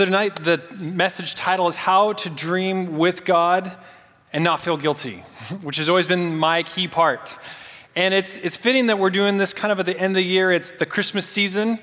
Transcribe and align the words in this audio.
So, 0.00 0.06
tonight, 0.06 0.36
the 0.36 0.62
message 0.78 1.34
title 1.34 1.68
is 1.68 1.76
How 1.76 2.14
to 2.14 2.30
Dream 2.30 2.96
with 2.96 3.26
God 3.26 3.70
and 4.32 4.42
Not 4.42 4.62
Feel 4.62 4.78
Guilty, 4.78 5.16
which 5.62 5.76
has 5.76 5.90
always 5.90 6.06
been 6.06 6.38
my 6.38 6.62
key 6.62 6.88
part. 6.88 7.36
And 7.94 8.14
it's, 8.14 8.38
it's 8.38 8.56
fitting 8.56 8.86
that 8.86 8.98
we're 8.98 9.10
doing 9.10 9.36
this 9.36 9.52
kind 9.52 9.70
of 9.70 9.78
at 9.78 9.84
the 9.84 9.94
end 9.94 10.12
of 10.12 10.14
the 10.14 10.22
year. 10.22 10.52
It's 10.52 10.70
the 10.70 10.86
Christmas 10.86 11.26
season, 11.26 11.80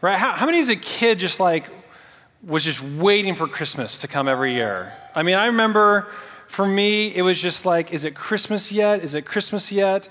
right? 0.00 0.18
How, 0.18 0.32
how 0.32 0.46
many 0.46 0.58
as 0.58 0.68
a 0.68 0.74
kid 0.74 1.20
just 1.20 1.38
like 1.38 1.70
was 2.42 2.64
just 2.64 2.82
waiting 2.82 3.36
for 3.36 3.46
Christmas 3.46 4.00
to 4.00 4.08
come 4.08 4.26
every 4.26 4.54
year? 4.54 4.92
I 5.14 5.22
mean, 5.22 5.36
I 5.36 5.46
remember 5.46 6.08
for 6.48 6.66
me, 6.66 7.14
it 7.14 7.22
was 7.22 7.40
just 7.40 7.66
like, 7.66 7.92
is 7.92 8.02
it 8.02 8.16
Christmas 8.16 8.72
yet? 8.72 9.04
Is 9.04 9.14
it 9.14 9.24
Christmas 9.24 9.70
yet? 9.70 10.08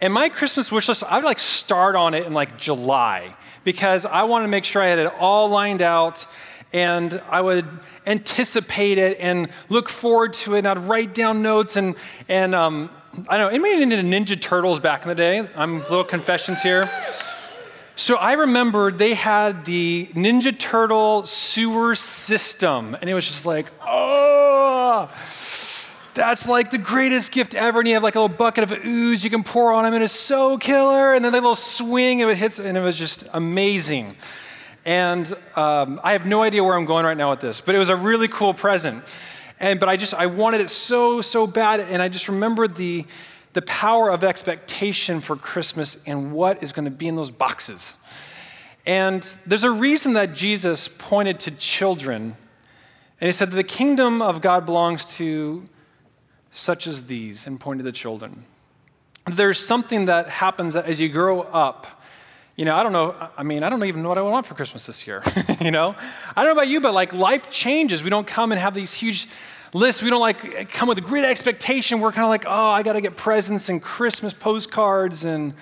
And 0.00 0.10
my 0.10 0.30
Christmas 0.30 0.72
wish 0.72 0.88
list, 0.88 1.04
I 1.04 1.16
would 1.16 1.26
like 1.26 1.38
start 1.38 1.96
on 1.96 2.14
it 2.14 2.24
in 2.24 2.32
like 2.32 2.56
July 2.56 3.36
because 3.62 4.06
I 4.06 4.22
wanted 4.22 4.46
to 4.46 4.50
make 4.50 4.64
sure 4.64 4.80
I 4.80 4.86
had 4.86 5.00
it 5.00 5.12
all 5.18 5.50
lined 5.50 5.82
out 5.82 6.26
and 6.74 7.22
I 7.30 7.40
would 7.40 7.64
anticipate 8.04 8.98
it 8.98 9.16
and 9.20 9.48
look 9.68 9.88
forward 9.88 10.32
to 10.34 10.56
it. 10.56 10.58
And 10.58 10.68
I'd 10.68 10.78
write 10.78 11.14
down 11.14 11.40
notes 11.40 11.76
and, 11.76 11.94
and 12.28 12.54
um, 12.54 12.90
I 13.28 13.38
don't 13.38 13.46
know, 13.46 13.48
anybody 13.48 13.80
into 13.80 13.96
Ninja 13.96 14.38
Turtles 14.38 14.80
back 14.80 15.02
in 15.04 15.08
the 15.08 15.14
day? 15.14 15.48
I'm 15.56 15.78
little 15.82 16.04
confessions 16.04 16.62
here. 16.62 16.90
So 17.94 18.16
I 18.16 18.32
remember 18.32 18.90
they 18.90 19.14
had 19.14 19.64
the 19.64 20.08
Ninja 20.14 20.58
Turtle 20.58 21.24
sewer 21.26 21.94
system, 21.94 22.96
and 23.00 23.08
it 23.08 23.14
was 23.14 23.24
just 23.24 23.46
like, 23.46 23.70
oh, 23.86 25.08
that's 26.14 26.48
like 26.48 26.72
the 26.72 26.78
greatest 26.78 27.30
gift 27.30 27.54
ever. 27.54 27.78
And 27.78 27.86
you 27.86 27.94
have 27.94 28.02
like 28.02 28.16
a 28.16 28.20
little 28.20 28.36
bucket 28.36 28.64
of 28.64 28.84
ooze 28.84 29.22
you 29.22 29.30
can 29.30 29.44
pour 29.44 29.72
on 29.72 29.84
them, 29.84 29.94
and 29.94 30.02
it's 30.02 30.12
so 30.12 30.58
killer. 30.58 31.14
And 31.14 31.24
then 31.24 31.30
the 31.30 31.38
little 31.38 31.54
swing, 31.54 32.20
and 32.20 32.28
it 32.32 32.36
hits, 32.36 32.58
and 32.58 32.76
it 32.76 32.80
was 32.80 32.98
just 32.98 33.28
amazing. 33.32 34.16
And 34.84 35.32
um, 35.56 36.00
I 36.04 36.12
have 36.12 36.26
no 36.26 36.42
idea 36.42 36.62
where 36.62 36.74
I'm 36.74 36.84
going 36.84 37.06
right 37.06 37.16
now 37.16 37.30
with 37.30 37.40
this, 37.40 37.60
but 37.60 37.74
it 37.74 37.78
was 37.78 37.88
a 37.88 37.96
really 37.96 38.28
cool 38.28 38.52
present. 38.52 39.02
And, 39.58 39.80
but 39.80 39.88
I 39.88 39.96
just, 39.96 40.14
I 40.14 40.26
wanted 40.26 40.60
it 40.60 40.68
so, 40.68 41.20
so 41.20 41.46
bad. 41.46 41.80
And 41.80 42.02
I 42.02 42.08
just 42.08 42.28
remembered 42.28 42.76
the, 42.76 43.06
the 43.54 43.62
power 43.62 44.10
of 44.10 44.24
expectation 44.24 45.20
for 45.20 45.36
Christmas 45.36 46.02
and 46.06 46.32
what 46.32 46.62
is 46.62 46.72
going 46.72 46.84
to 46.84 46.90
be 46.90 47.08
in 47.08 47.16
those 47.16 47.30
boxes. 47.30 47.96
And 48.84 49.22
there's 49.46 49.64
a 49.64 49.70
reason 49.70 50.12
that 50.14 50.34
Jesus 50.34 50.88
pointed 50.88 51.40
to 51.40 51.50
children. 51.52 52.36
And 53.20 53.26
he 53.26 53.32
said 53.32 53.50
that 53.50 53.56
the 53.56 53.64
kingdom 53.64 54.20
of 54.20 54.42
God 54.42 54.66
belongs 54.66 55.04
to 55.16 55.64
such 56.50 56.86
as 56.86 57.06
these, 57.06 57.48
and 57.48 57.58
pointed 57.58 57.82
to 57.82 57.90
the 57.90 57.92
children. 57.92 58.44
There's 59.26 59.58
something 59.58 60.04
that 60.04 60.28
happens 60.28 60.76
as 60.76 61.00
you 61.00 61.08
grow 61.08 61.40
up 61.40 61.93
you 62.56 62.64
know, 62.64 62.76
I 62.76 62.82
don't 62.84 62.92
know. 62.92 63.14
I 63.36 63.42
mean, 63.42 63.62
I 63.64 63.68
don't 63.68 63.82
even 63.84 64.02
know 64.02 64.08
what 64.08 64.18
I 64.18 64.22
want 64.22 64.46
for 64.46 64.54
Christmas 64.54 64.86
this 64.86 65.06
year. 65.06 65.22
you 65.60 65.72
know, 65.72 65.96
I 66.36 66.44
don't 66.44 66.54
know 66.54 66.60
about 66.60 66.68
you, 66.68 66.80
but 66.80 66.94
like 66.94 67.12
life 67.12 67.50
changes. 67.50 68.04
We 68.04 68.10
don't 68.10 68.26
come 68.26 68.52
and 68.52 68.60
have 68.60 68.74
these 68.74 68.94
huge 68.94 69.26
lists. 69.72 70.02
We 70.02 70.10
don't 70.10 70.20
like 70.20 70.70
come 70.70 70.88
with 70.88 70.98
a 70.98 71.02
great 71.02 71.24
expectation. 71.24 72.00
We're 72.00 72.12
kind 72.12 72.24
of 72.24 72.30
like, 72.30 72.44
oh, 72.46 72.70
I 72.70 72.84
got 72.84 72.92
to 72.92 73.00
get 73.00 73.16
presents 73.16 73.68
and 73.68 73.82
Christmas 73.82 74.32
postcards 74.32 75.24
and 75.24 75.54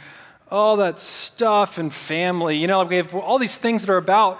all 0.50 0.76
that 0.76 1.00
stuff 1.00 1.78
and 1.78 1.92
family. 1.92 2.58
You 2.58 2.66
know, 2.66 2.84
we 2.84 2.96
have 2.96 3.14
all 3.14 3.38
these 3.38 3.56
things 3.56 3.86
that 3.86 3.92
are 3.92 3.96
about. 3.98 4.38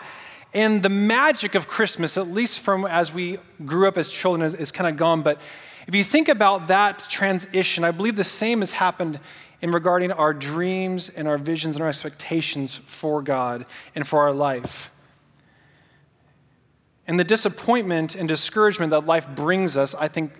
And 0.52 0.82
the 0.82 0.90
magic 0.90 1.54
of 1.54 1.66
Christmas, 1.66 2.18
at 2.18 2.28
least 2.28 2.60
from 2.60 2.84
as 2.84 3.14
we 3.14 3.38
grew 3.64 3.88
up 3.88 3.96
as 3.96 4.08
children, 4.08 4.44
is, 4.44 4.54
is 4.54 4.70
kind 4.70 4.90
of 4.90 4.98
gone. 4.98 5.22
But 5.22 5.40
if 5.86 5.94
you 5.94 6.04
think 6.04 6.28
about 6.28 6.66
that 6.66 6.98
transition, 7.08 7.82
I 7.82 7.92
believe 7.92 8.16
the 8.16 8.24
same 8.24 8.60
has 8.60 8.72
happened 8.72 9.18
in 9.62 9.70
regarding 9.70 10.10
our 10.10 10.34
dreams 10.34 11.08
and 11.08 11.28
our 11.28 11.38
visions 11.38 11.76
and 11.76 11.82
our 11.82 11.88
expectations 11.88 12.76
for 12.84 13.22
God 13.22 13.64
and 13.94 14.06
for 14.06 14.20
our 14.20 14.32
life. 14.32 14.90
And 17.06 17.18
the 17.18 17.24
disappointment 17.24 18.14
and 18.16 18.28
discouragement 18.28 18.90
that 18.90 19.06
life 19.06 19.28
brings 19.28 19.76
us, 19.76 19.94
I 19.94 20.08
think, 20.08 20.32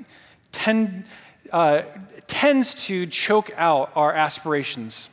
tend, 0.50 1.05
uh, 1.53 1.83
tends 2.27 2.75
to 2.87 3.06
choke 3.06 3.53
out 3.56 3.93
our 3.95 4.12
aspirations. 4.12 5.09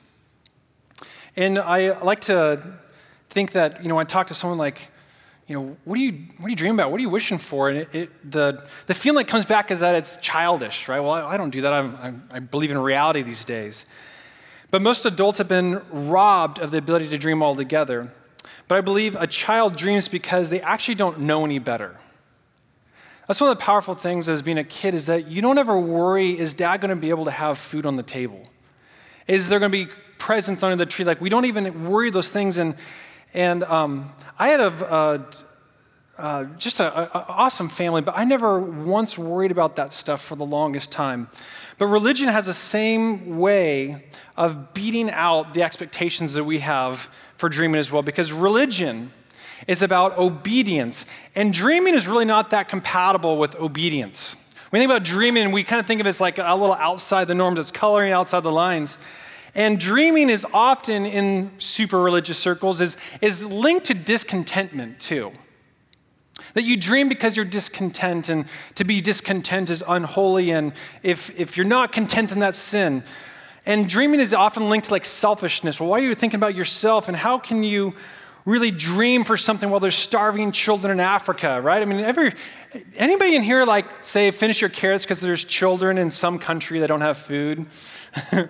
And 1.36 1.60
I 1.60 2.00
like 2.02 2.22
to 2.22 2.80
think 3.30 3.52
that, 3.52 3.84
you 3.84 3.90
know, 3.90 3.96
when 3.96 4.06
I 4.06 4.10
talk 4.10 4.28
to 4.28 4.34
someone 4.34 4.58
like, 4.58 4.90
you 5.50 5.56
know, 5.56 5.76
what 5.84 5.96
do 5.96 6.02
you, 6.02 6.12
what 6.38 6.46
do 6.46 6.52
you 6.52 6.56
dream 6.56 6.76
about? 6.76 6.92
What 6.92 7.00
are 7.00 7.02
you 7.02 7.10
wishing 7.10 7.40
for? 7.40 7.70
And 7.70 7.80
it, 7.80 7.96
it, 7.96 8.32
the, 8.32 8.64
the 8.86 8.94
feeling 8.94 9.18
that 9.18 9.28
comes 9.28 9.46
back 9.46 9.72
is 9.72 9.80
that 9.80 9.96
it's 9.96 10.18
childish, 10.18 10.88
right? 10.88 11.00
Well, 11.00 11.12
I, 11.12 11.32
I 11.34 11.38
don't 11.38 11.50
do 11.50 11.62
that. 11.62 11.74
I'm, 11.74 11.98
I'm, 12.00 12.30
i 12.32 12.38
believe 12.38 12.70
in 12.70 12.78
reality 12.78 13.24
these 13.24 13.44
days. 13.44 13.88
But 14.70 14.84
most 14.84 15.08
adults 15.08 15.40
have 15.40 15.48
been 15.48 15.82
robbed 15.92 16.60
of 16.60 16.70
the 16.70 16.78
ability 16.78 17.10
to 17.10 17.18
dream 17.18 17.42
altogether. 17.42 18.12
But 18.68 18.78
I 18.78 18.82
believe 18.82 19.16
a 19.16 19.26
child 19.26 19.76
dreams 19.76 20.08
because 20.08 20.52
they 20.52 20.62
actually 20.62 20.94
don't 20.94 21.22
know 21.22 21.44
any 21.46 21.58
better. 21.58 21.98
That's 23.28 23.42
one 23.42 23.50
of 23.50 23.58
the 23.58 23.64
powerful 23.64 23.96
things 23.96 24.30
as 24.30 24.44
being 24.44 24.60
a 24.60 24.64
kid 24.64 24.94
is 24.94 25.08
that 25.08 25.28
you 25.28 25.42
don't 25.42 25.58
ever 25.58 25.80
worry, 25.80 26.38
is 26.38 26.54
dad 26.54 26.80
going 26.80 26.90
to 26.90 26.96
be 26.96 27.10
able 27.10 27.26
to 27.26 27.32
have 27.32 27.58
food 27.58 27.88
on 27.88 27.96
the 27.96 28.04
table? 28.04 28.48
Is 29.28 29.50
there 29.50 29.58
going 29.58 29.72
to 29.72 29.86
be 29.86 29.92
presents 30.20 30.62
under 30.62 30.76
the 30.76 30.86
tree? 30.86 31.06
Like, 31.06 31.22
we 31.22 31.30
don't 31.30 31.46
even 31.46 31.90
worry 31.90 32.12
those 32.12 32.30
things. 32.30 32.60
And 32.60 32.76
and 33.34 33.64
um, 33.64 34.12
I 34.38 34.50
had 34.50 34.62
a, 34.62 35.26
uh, 36.18 36.44
just 36.58 36.82
an 36.82 36.92
awesome 37.14 37.70
family, 37.70 38.02
but 38.02 38.14
I 38.18 38.26
never 38.26 38.60
once 38.60 39.18
worried 39.18 39.52
about 39.52 39.78
that 39.78 39.94
stuff 39.94 40.22
for 40.22 40.36
the 40.36 40.46
longest 40.46 40.92
time. 40.92 41.30
But 41.78 41.88
religion 41.88 42.28
has 42.28 42.48
the 42.48 42.54
same 42.54 43.38
way 43.38 44.06
of 44.36 44.74
beating 44.74 45.10
out 45.12 45.54
the 45.54 45.64
expectations 45.64 46.34
that 46.34 46.44
we 46.44 46.60
have 46.60 47.10
for 47.38 47.48
dreaming 47.48 47.80
as 47.80 47.92
well, 47.92 48.02
because 48.02 48.34
religion 48.34 49.14
is 49.68 49.82
about 49.82 50.18
obedience, 50.18 51.06
and 51.36 51.54
dreaming 51.54 51.96
is 51.96 52.08
really 52.08 52.26
not 52.26 52.50
that 52.50 52.68
compatible 52.68 53.38
with 53.38 53.56
obedience. 53.56 54.36
When 54.70 54.80
we 54.80 54.84
think 54.84 54.92
about 54.92 55.06
dreaming, 55.06 55.52
we 55.52 55.64
kind 55.64 55.80
of 55.80 55.86
think 55.86 56.02
of 56.02 56.06
it 56.06 56.10
as 56.10 56.22
like 56.22 56.38
a 56.38 56.56
little 56.56 56.76
outside 56.76 57.28
the 57.28 57.36
norms, 57.36 57.60
it's 57.60 57.72
coloring 57.72 58.12
outside 58.12 58.44
the 58.44 58.52
lines. 58.52 58.98
And 59.60 59.78
dreaming 59.78 60.30
is 60.30 60.48
often 60.54 61.06
in 61.06 61.52
super 61.58 62.00
religious 62.00 62.40
circles 62.40 62.80
is, 62.80 62.96
is 63.20 63.44
linked 63.44 63.88
to 63.88 63.94
discontentment 63.94 65.02
too. 65.02 65.34
That 66.54 66.64
you 66.64 66.78
dream 66.78 67.10
because 67.10 67.36
you're 67.36 67.44
discontent, 67.44 68.30
and 68.30 68.46
to 68.76 68.86
be 68.86 69.02
discontent 69.02 69.70
is 69.70 69.84
unholy, 69.86 70.52
and 70.52 70.72
if, 71.04 71.38
if 71.38 71.58
you're 71.58 71.66
not 71.66 71.92
content, 71.92 72.30
then 72.30 72.40
that's 72.40 72.58
sin. 72.58 73.04
And 73.66 73.90
dreaming 73.90 74.22
is 74.22 74.34
often 74.34 74.70
linked 74.70 74.88
to 74.88 74.94
like 74.94 75.04
selfishness. 75.04 75.82
Well, 75.82 75.90
why 75.90 76.00
are 76.00 76.04
you 76.04 76.16
thinking 76.16 76.38
about 76.40 76.56
yourself, 76.56 77.10
and 77.10 77.18
how 77.18 77.38
can 77.38 77.62
you 77.62 77.96
really 78.46 78.72
dream 78.72 79.26
for 79.26 79.36
something 79.36 79.70
while 79.70 79.82
there's 79.82 79.94
starving 79.94 80.54
children 80.54 80.94
in 80.94 81.00
Africa, 81.02 81.60
right? 81.62 81.82
I 81.82 81.86
mean, 81.86 82.00
every, 82.00 82.32
anybody 82.96 83.36
in 83.36 83.44
here 83.44 83.66
like 83.66 84.06
say 84.06 84.32
finish 84.32 84.62
your 84.62 84.70
carrots 84.70 85.04
because 85.04 85.20
there's 85.20 85.44
children 85.44 85.98
in 85.98 86.10
some 86.10 86.40
country 86.40 86.80
that 86.80 86.88
don't 86.88 87.02
have 87.02 87.18
food? 87.18 87.66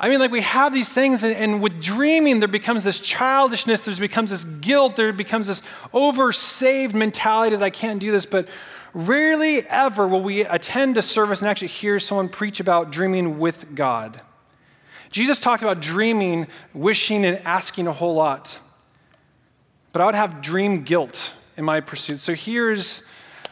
I 0.00 0.08
mean, 0.08 0.20
like 0.20 0.30
we 0.30 0.42
have 0.42 0.72
these 0.72 0.92
things, 0.92 1.24
and, 1.24 1.34
and, 1.34 1.60
with 1.60 1.82
dreaming, 1.82 2.38
there 2.38 2.48
becomes 2.48 2.84
this 2.84 3.00
childishness, 3.00 3.84
there 3.84 3.96
becomes 3.96 4.30
this 4.30 4.44
guilt, 4.44 4.94
there 4.94 5.12
becomes 5.12 5.48
this 5.48 5.62
over-saved 5.92 6.94
mentality 6.94 7.56
that 7.56 7.64
I 7.64 7.70
can't 7.70 7.98
do 7.98 8.12
this. 8.12 8.24
But 8.24 8.46
rarely 8.94 9.66
ever 9.66 10.06
will 10.06 10.22
we 10.22 10.42
attend 10.42 10.96
a 10.98 11.02
service 11.02 11.40
and 11.42 11.50
actually 11.50 11.68
hear 11.68 11.98
someone 11.98 12.28
preach 12.28 12.60
about 12.60 12.92
dreaming 12.92 13.40
with 13.40 13.74
God. 13.74 14.20
Jesus 15.10 15.40
talked 15.40 15.62
about 15.62 15.80
dreaming, 15.80 16.46
wishing, 16.74 17.24
and 17.24 17.38
asking 17.38 17.88
a 17.88 17.92
whole 17.92 18.14
lot. 18.14 18.60
But 19.92 20.02
I 20.02 20.06
would 20.06 20.14
have 20.14 20.42
dream 20.42 20.84
guilt 20.84 21.34
in 21.56 21.64
my 21.64 21.80
pursuit. 21.80 22.18
So 22.18 22.34
here's 22.34 23.02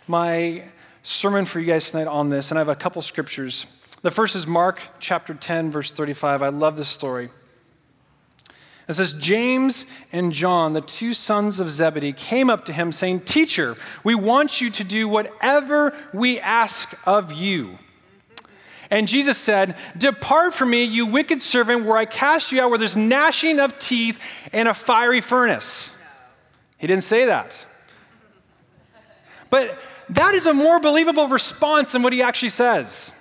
my 0.07 0.63
sermon 1.03 1.45
for 1.45 1.59
you 1.59 1.67
guys 1.67 1.91
tonight 1.91 2.07
on 2.07 2.29
this, 2.29 2.51
and 2.51 2.59
I 2.59 2.61
have 2.61 2.69
a 2.69 2.77
couple 2.77 3.03
scriptures. 3.03 3.67
The 4.07 4.13
first 4.13 4.37
is 4.37 4.47
Mark 4.47 4.81
chapter 5.01 5.35
10, 5.35 5.73
verse 5.73 5.91
35. 5.91 6.41
I 6.41 6.51
love 6.51 6.77
this 6.77 6.89
story. 6.89 7.29
It 8.89 8.95
says, 8.95 9.15
James 9.15 9.85
and 10.13 10.33
John, 10.33 10.75
the 10.75 10.81
two 10.81 11.13
sons 11.13 11.59
of 11.59 11.69
Zebedee, 11.73 12.13
came 12.13 12.49
up 12.49 12.67
to 12.67 12.73
him 12.73 12.93
saying, 12.93 13.23
Teacher, 13.23 13.77
we 14.05 14.15
want 14.15 14.61
you 14.61 14.71
to 14.71 14.85
do 14.85 15.09
whatever 15.09 15.93
we 16.15 16.39
ask 16.39 16.97
of 17.05 17.33
you. 17.33 17.79
And 18.93 19.09
Jesus 19.09 19.39
said, 19.39 19.75
Depart 19.99 20.55
from 20.55 20.71
me, 20.71 20.85
you 20.85 21.07
wicked 21.07 21.43
servant, 21.43 21.85
where 21.85 21.97
I 21.97 22.05
cast 22.05 22.53
you 22.53 22.61
out 22.61 22.71
where 22.71 22.79
there's 22.79 22.97
gnashing 22.97 23.59
of 23.59 23.77
teeth 23.77 24.21
and 24.53 24.69
a 24.69 24.75
fiery 24.75 25.21
furnace. 25.21 26.01
He 26.79 26.87
didn't 26.87 27.03
say 27.03 27.25
that. 27.25 27.67
But 29.51 29.77
that 30.11 30.37
is 30.37 30.47
a 30.47 30.55
more 30.55 30.79
believable 30.79 31.27
response 31.27 31.91
than 31.91 32.03
what 32.03 32.13
he 32.13 32.23
actually 32.23 32.51
says. 32.51 33.13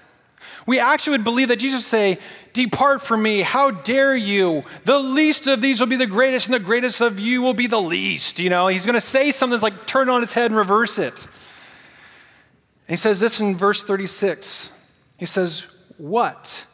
We 0.65 0.79
actually 0.79 1.11
would 1.11 1.23
believe 1.23 1.49
that 1.49 1.57
Jesus 1.57 1.79
would 1.79 1.89
say, 1.89 2.19
Depart 2.53 3.01
from 3.01 3.21
me, 3.21 3.41
how 3.41 3.69
dare 3.69 4.15
you? 4.15 4.63
The 4.85 4.97
least 4.97 5.45
of 5.47 5.61
these 5.61 5.79
will 5.79 5.87
be 5.87 5.97
the 5.97 6.07
greatest, 6.07 6.47
and 6.47 6.53
the 6.53 6.59
greatest 6.59 7.01
of 7.01 7.19
you 7.19 7.41
will 7.41 7.53
be 7.53 7.67
the 7.67 7.81
least. 7.81 8.39
You 8.39 8.49
know, 8.49 8.67
he's 8.67 8.85
going 8.85 8.95
to 8.95 9.01
say 9.01 9.31
something 9.31 9.51
that's 9.51 9.63
like 9.63 9.85
turn 9.85 10.09
on 10.09 10.21
his 10.21 10.31
head 10.31 10.51
and 10.51 10.57
reverse 10.57 10.97
it. 10.97 11.25
And 11.25 12.91
he 12.91 12.95
says 12.95 13.19
this 13.19 13.39
in 13.39 13.55
verse 13.55 13.83
36. 13.83 14.89
He 15.17 15.25
says, 15.25 15.67
What 15.97 16.65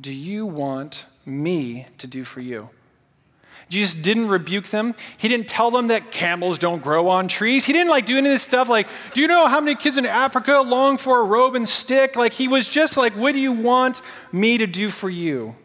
do 0.00 0.12
you 0.12 0.46
want 0.46 1.06
me 1.24 1.86
to 1.98 2.06
do 2.06 2.24
for 2.24 2.40
you? 2.40 2.70
Jesus 3.68 3.94
didn't 3.94 4.28
rebuke 4.28 4.68
them. 4.68 4.94
He 5.18 5.28
didn't 5.28 5.48
tell 5.48 5.72
them 5.72 5.88
that 5.88 6.12
camels 6.12 6.58
don't 6.58 6.82
grow 6.82 7.08
on 7.08 7.26
trees. 7.26 7.64
He 7.64 7.72
didn't 7.72 7.90
like 7.90 8.06
do 8.06 8.16
any 8.16 8.28
of 8.28 8.32
this 8.32 8.42
stuff 8.42 8.68
like, 8.68 8.86
do 9.12 9.20
you 9.20 9.26
know 9.26 9.48
how 9.48 9.60
many 9.60 9.74
kids 9.74 9.98
in 9.98 10.06
Africa 10.06 10.60
long 10.60 10.98
for 10.98 11.20
a 11.20 11.24
robe 11.24 11.56
and 11.56 11.68
stick? 11.68 12.14
Like 12.14 12.32
he 12.32 12.46
was 12.46 12.68
just 12.68 12.96
like, 12.96 13.12
what 13.14 13.32
do 13.32 13.40
you 13.40 13.52
want 13.52 14.02
me 14.30 14.58
to 14.58 14.68
do 14.68 14.88
for 14.88 15.10
you? 15.10 15.56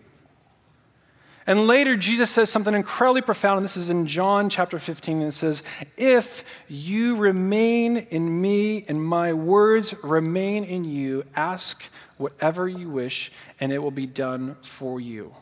And 1.47 1.67
later, 1.67 1.97
Jesus 1.97 2.29
says 2.29 2.49
something 2.49 2.73
incredibly 2.73 3.21
profound, 3.21 3.57
and 3.57 3.63
this 3.63 3.75
is 3.75 3.89
in 3.89 4.05
John 4.05 4.49
chapter 4.49 4.77
15, 4.77 5.17
and 5.17 5.27
it 5.27 5.31
says, 5.31 5.63
If 5.97 6.43
you 6.67 7.17
remain 7.17 7.97
in 7.97 8.41
me 8.41 8.85
and 8.87 9.03
my 9.03 9.33
words 9.33 9.95
remain 10.03 10.63
in 10.63 10.83
you, 10.83 11.23
ask 11.35 11.83
whatever 12.17 12.69
you 12.69 12.89
wish, 12.89 13.31
and 13.59 13.71
it 13.71 13.79
will 13.79 13.91
be 13.91 14.05
done 14.05 14.55
for 14.61 15.01
you. 15.01 15.33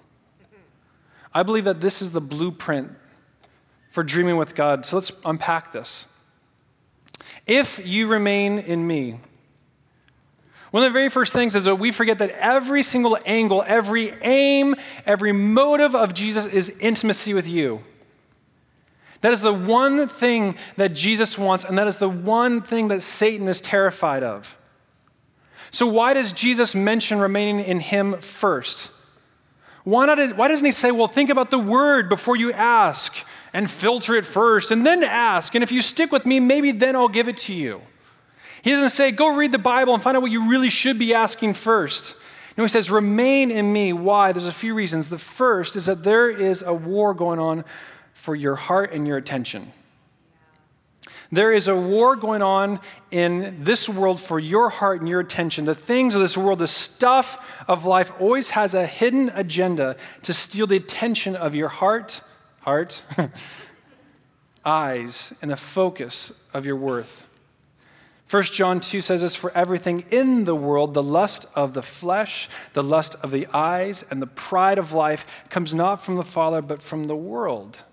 I 1.34 1.44
believe 1.44 1.66
that 1.66 1.82
this 1.82 2.02
is 2.02 2.12
the 2.12 2.22
blueprint 2.22 2.92
for 3.90 4.04
dreaming 4.04 4.38
with 4.38 4.56
God. 4.56 4.86
So 4.86 4.98
let's 4.98 5.12
unpack 5.26 5.72
this. 5.72 6.08
If 7.46 7.86
you 7.86 8.08
remain 8.08 8.60
in 8.60 8.86
me, 8.86 9.20
one 10.72 10.84
of 10.84 10.90
the 10.90 10.94
very 10.94 11.10
first 11.10 11.34
things 11.34 11.56
is 11.56 11.64
that 11.64 11.76
we 11.76 11.92
forget 11.92 12.20
that 12.20 12.32
every 12.32 12.84
single 12.84 13.18
angle, 13.26 13.64
every 13.66 14.14
aim, 14.22 14.76
every 15.06 15.32
motive 15.32 15.96
of 15.96 16.14
Jesus 16.14 16.46
is 16.46 16.70
intimacy 16.80 17.34
with 17.34 17.48
you. 17.48 17.82
That 19.22 19.34
is 19.34 19.42
the 19.42 19.54
one 19.54 20.08
thing 20.08 20.56
that 20.78 20.94
Jesus 20.94 21.38
wants, 21.38 21.66
and 21.66 21.78
that 21.78 21.88
is 21.88 21.98
the 21.98 22.08
one 22.08 22.62
thing 22.62 22.88
that 22.90 23.02
Satan 23.02 23.48
is 23.48 23.60
terrified 23.60 24.24
of. 24.24 24.58
So, 25.72 25.88
why 25.88 26.14
does 26.14 26.32
Jesus 26.32 26.74
mention 26.74 27.20
remaining 27.20 27.66
in 27.66 27.80
him 27.80 28.20
first? 28.20 28.92
Why, 29.90 30.06
not, 30.06 30.38
why 30.38 30.48
doesn't 30.48 30.66
he 30.66 30.72
say, 30.72 30.92
well, 30.92 31.08
think 31.08 31.32
about 31.32 31.50
the 31.50 31.58
word 31.58 32.10
before 32.10 32.36
you 32.36 32.54
ask 32.54 33.16
and 33.54 33.70
filter 33.70 34.16
it 34.16 34.26
first 34.26 34.70
and 34.70 34.86
then 34.86 35.04
ask? 35.04 35.56
And 35.56 35.64
if 35.64 35.72
you 35.72 35.82
stick 35.82 36.12
with 36.12 36.28
me, 36.28 36.40
maybe 36.40 36.72
then 36.72 36.96
I'll 36.96 37.08
give 37.08 37.28
it 37.28 37.38
to 37.38 37.54
you. 37.54 37.82
He 38.62 38.72
doesn't 38.72 38.92
say, 38.92 39.12
go 39.12 39.36
read 39.36 39.52
the 39.52 39.58
Bible 39.58 39.96
and 39.96 40.04
find 40.04 40.16
out 40.16 40.22
what 40.22 40.32
you 40.32 40.48
really 40.48 40.70
should 40.70 41.00
be 41.00 41.14
asking 41.14 41.56
first. 41.56 42.16
No, 42.56 42.64
he 42.64 42.68
says, 42.68 42.92
remain 42.92 43.50
in 43.50 43.74
me. 43.74 43.94
Why? 43.94 44.32
There's 44.32 44.46
a 44.46 44.52
few 44.52 44.76
reasons. 44.76 45.10
The 45.10 45.18
first 45.18 45.76
is 45.76 45.88
that 45.88 46.04
there 46.04 46.30
is 46.30 46.62
a 46.62 46.74
war 46.74 47.14
going 47.16 47.40
on 47.40 47.66
for 48.14 48.36
your 48.36 48.56
heart 48.56 48.94
and 48.94 49.08
your 49.08 49.18
attention. 49.18 49.72
There 51.32 51.52
is 51.52 51.68
a 51.68 51.76
war 51.76 52.16
going 52.16 52.42
on 52.42 52.80
in 53.12 53.64
this 53.64 53.88
world 53.88 54.20
for 54.20 54.40
your 54.40 54.70
heart 54.70 55.00
and 55.00 55.08
your 55.08 55.20
attention. 55.20 55.66
The 55.66 55.76
things 55.76 56.16
of 56.16 56.22
this 56.22 56.36
world, 56.36 56.60
the 56.60 56.68
stuff 56.68 57.64
of 57.68 57.86
life, 57.86 58.12
always 58.20 58.50
has 58.50 58.74
a 58.74 58.86
hidden 58.86 59.32
agenda 59.36 59.96
to 60.24 60.34
steal 60.34 60.66
the 60.66 60.78
attention 60.78 61.36
of 61.36 61.54
your 61.54 61.68
heart, 61.68 62.22
heart, 62.62 63.04
eyes, 64.66 65.34
and 65.42 65.52
the 65.52 65.58
focus 65.58 66.48
of 66.52 66.66
your 66.66 66.76
worth. 66.76 67.28
1 68.30 68.44
John 68.44 68.80
2 68.80 69.02
says 69.02 69.22
this 69.22 69.36
For 69.36 69.52
everything 69.52 70.06
in 70.12 70.46
the 70.46 70.56
world, 70.56 70.96
the 70.96 71.04
lust 71.04 71.46
of 71.56 71.74
the 71.74 71.82
flesh, 71.84 72.50
the 72.74 72.84
lust 72.84 73.16
of 73.24 73.30
the 73.30 73.48
eyes, 73.54 74.04
and 74.10 74.22
the 74.22 74.28
pride 74.28 74.78
of 74.80 74.94
life 74.94 75.26
comes 75.50 75.74
not 75.76 76.04
from 76.04 76.16
the 76.16 76.24
Father, 76.24 76.62
but 76.62 76.82
from 76.82 77.06
the 77.06 77.16
world. 77.16 77.84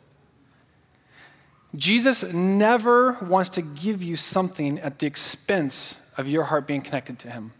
Jesus 1.74 2.32
never 2.32 3.18
wants 3.22 3.50
to 3.50 3.62
give 3.62 4.02
you 4.02 4.16
something 4.16 4.78
at 4.78 4.98
the 4.98 5.06
expense 5.06 5.96
of 6.16 6.28
your 6.28 6.44
heart 6.44 6.66
being 6.66 6.80
connected 6.80 7.18
to 7.20 7.30
Him. 7.30 7.52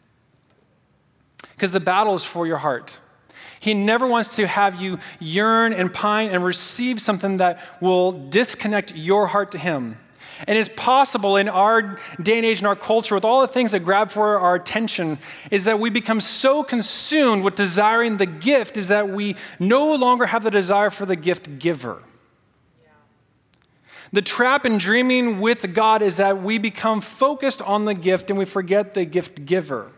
Because 1.54 1.72
the 1.72 1.80
battle 1.80 2.14
is 2.14 2.24
for 2.24 2.46
your 2.46 2.58
heart. 2.58 2.98
He 3.60 3.74
never 3.74 4.06
wants 4.06 4.36
to 4.36 4.46
have 4.46 4.80
you 4.80 4.98
yearn 5.18 5.72
and 5.72 5.92
pine 5.92 6.30
and 6.30 6.44
receive 6.44 7.00
something 7.00 7.38
that 7.38 7.60
will 7.80 8.12
disconnect 8.12 8.94
your 8.94 9.26
heart 9.26 9.52
to 9.52 9.58
Him. 9.58 9.98
And 10.46 10.58
it's 10.58 10.70
possible 10.76 11.36
in 11.36 11.48
our 11.48 11.98
day 12.20 12.36
and 12.36 12.44
age, 12.44 12.60
in 12.60 12.66
our 12.66 12.76
culture, 12.76 13.14
with 13.14 13.24
all 13.24 13.40
the 13.40 13.48
things 13.48 13.72
that 13.72 13.80
grab 13.80 14.10
for 14.10 14.38
our 14.38 14.54
attention, 14.54 15.18
is 15.50 15.64
that 15.64 15.80
we 15.80 15.88
become 15.88 16.20
so 16.20 16.62
consumed 16.62 17.42
with 17.42 17.54
desiring 17.54 18.18
the 18.18 18.26
gift, 18.26 18.76
is 18.76 18.88
that 18.88 19.08
we 19.08 19.36
no 19.58 19.94
longer 19.94 20.26
have 20.26 20.44
the 20.44 20.50
desire 20.50 20.90
for 20.90 21.06
the 21.06 21.16
gift 21.16 21.58
giver. 21.58 22.02
The 24.12 24.22
trap 24.22 24.64
in 24.64 24.78
dreaming 24.78 25.40
with 25.40 25.74
God 25.74 26.02
is 26.02 26.16
that 26.16 26.42
we 26.42 26.58
become 26.58 27.00
focused 27.00 27.60
on 27.60 27.84
the 27.84 27.94
gift 27.94 28.30
and 28.30 28.38
we 28.38 28.44
forget 28.44 28.94
the 28.94 29.04
gift 29.04 29.46
giver. 29.46 29.90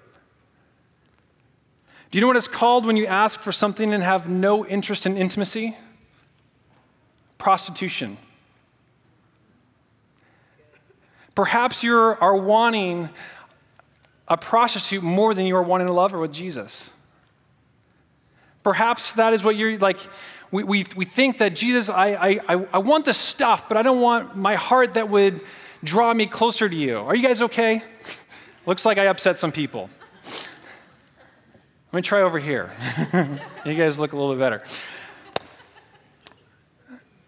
Do 2.11 2.17
you 2.17 2.23
know 2.23 2.29
what 2.29 2.37
it's 2.37 2.49
called 2.49 2.87
when 2.87 2.97
you 2.97 3.07
ask 3.07 3.41
for 3.41 3.53
something 3.53 3.93
and 3.93 4.03
have 4.03 4.29
no 4.29 4.65
interest 4.65 5.05
in 5.05 5.17
intimacy? 5.19 5.77
Prostitution. 7.37 8.17
Perhaps 11.35 11.85
you 11.85 11.95
are 11.95 12.37
wanting 12.37 13.11
a 14.27 14.37
prostitute 14.37 15.03
more 15.03 15.35
than 15.35 15.47
you 15.47 15.57
are 15.57 15.63
wanting 15.63 15.89
a 15.89 15.93
lover 15.93 16.19
with 16.19 16.33
Jesus. 16.33 16.93
Perhaps 18.63 19.15
that 19.15 19.33
is 19.33 19.45
what 19.45 19.57
you're 19.57 19.79
like 19.79 20.01
we, 20.51 20.65
we, 20.65 20.85
we 20.97 21.05
think 21.05 21.39
that 21.39 21.55
Jesus, 21.55 21.91
I, 21.91 22.41
I, 22.49 22.67
I 22.73 22.79
want 22.79 23.05
the 23.05 23.15
stuff, 23.15 23.69
but 23.69 23.77
I 23.77 23.83
don't 23.83 24.01
want 24.01 24.37
my 24.37 24.55
heart 24.55 24.95
that 24.95 25.09
would 25.09 25.43
draw 25.85 26.13
me 26.15 26.27
closer 26.27 26.69
to 26.69 26.75
you. 26.75 26.99
Are 26.99 27.15
you 27.15 27.23
guys 27.23 27.43
okay? 27.43 27.83
Looks 28.67 28.85
like 28.85 28.99
I 28.99 29.07
upset 29.07 29.37
some 29.37 29.53
people. 29.53 29.91
Let 31.93 31.97
me 31.97 32.03
try 32.03 32.23
over 32.23 32.39
here. 32.39 32.71
you 33.65 33.75
guys 33.75 33.99
look 33.99 34.13
a 34.13 34.17
little 34.17 34.35
bit 34.35 34.41
better. 34.41 34.63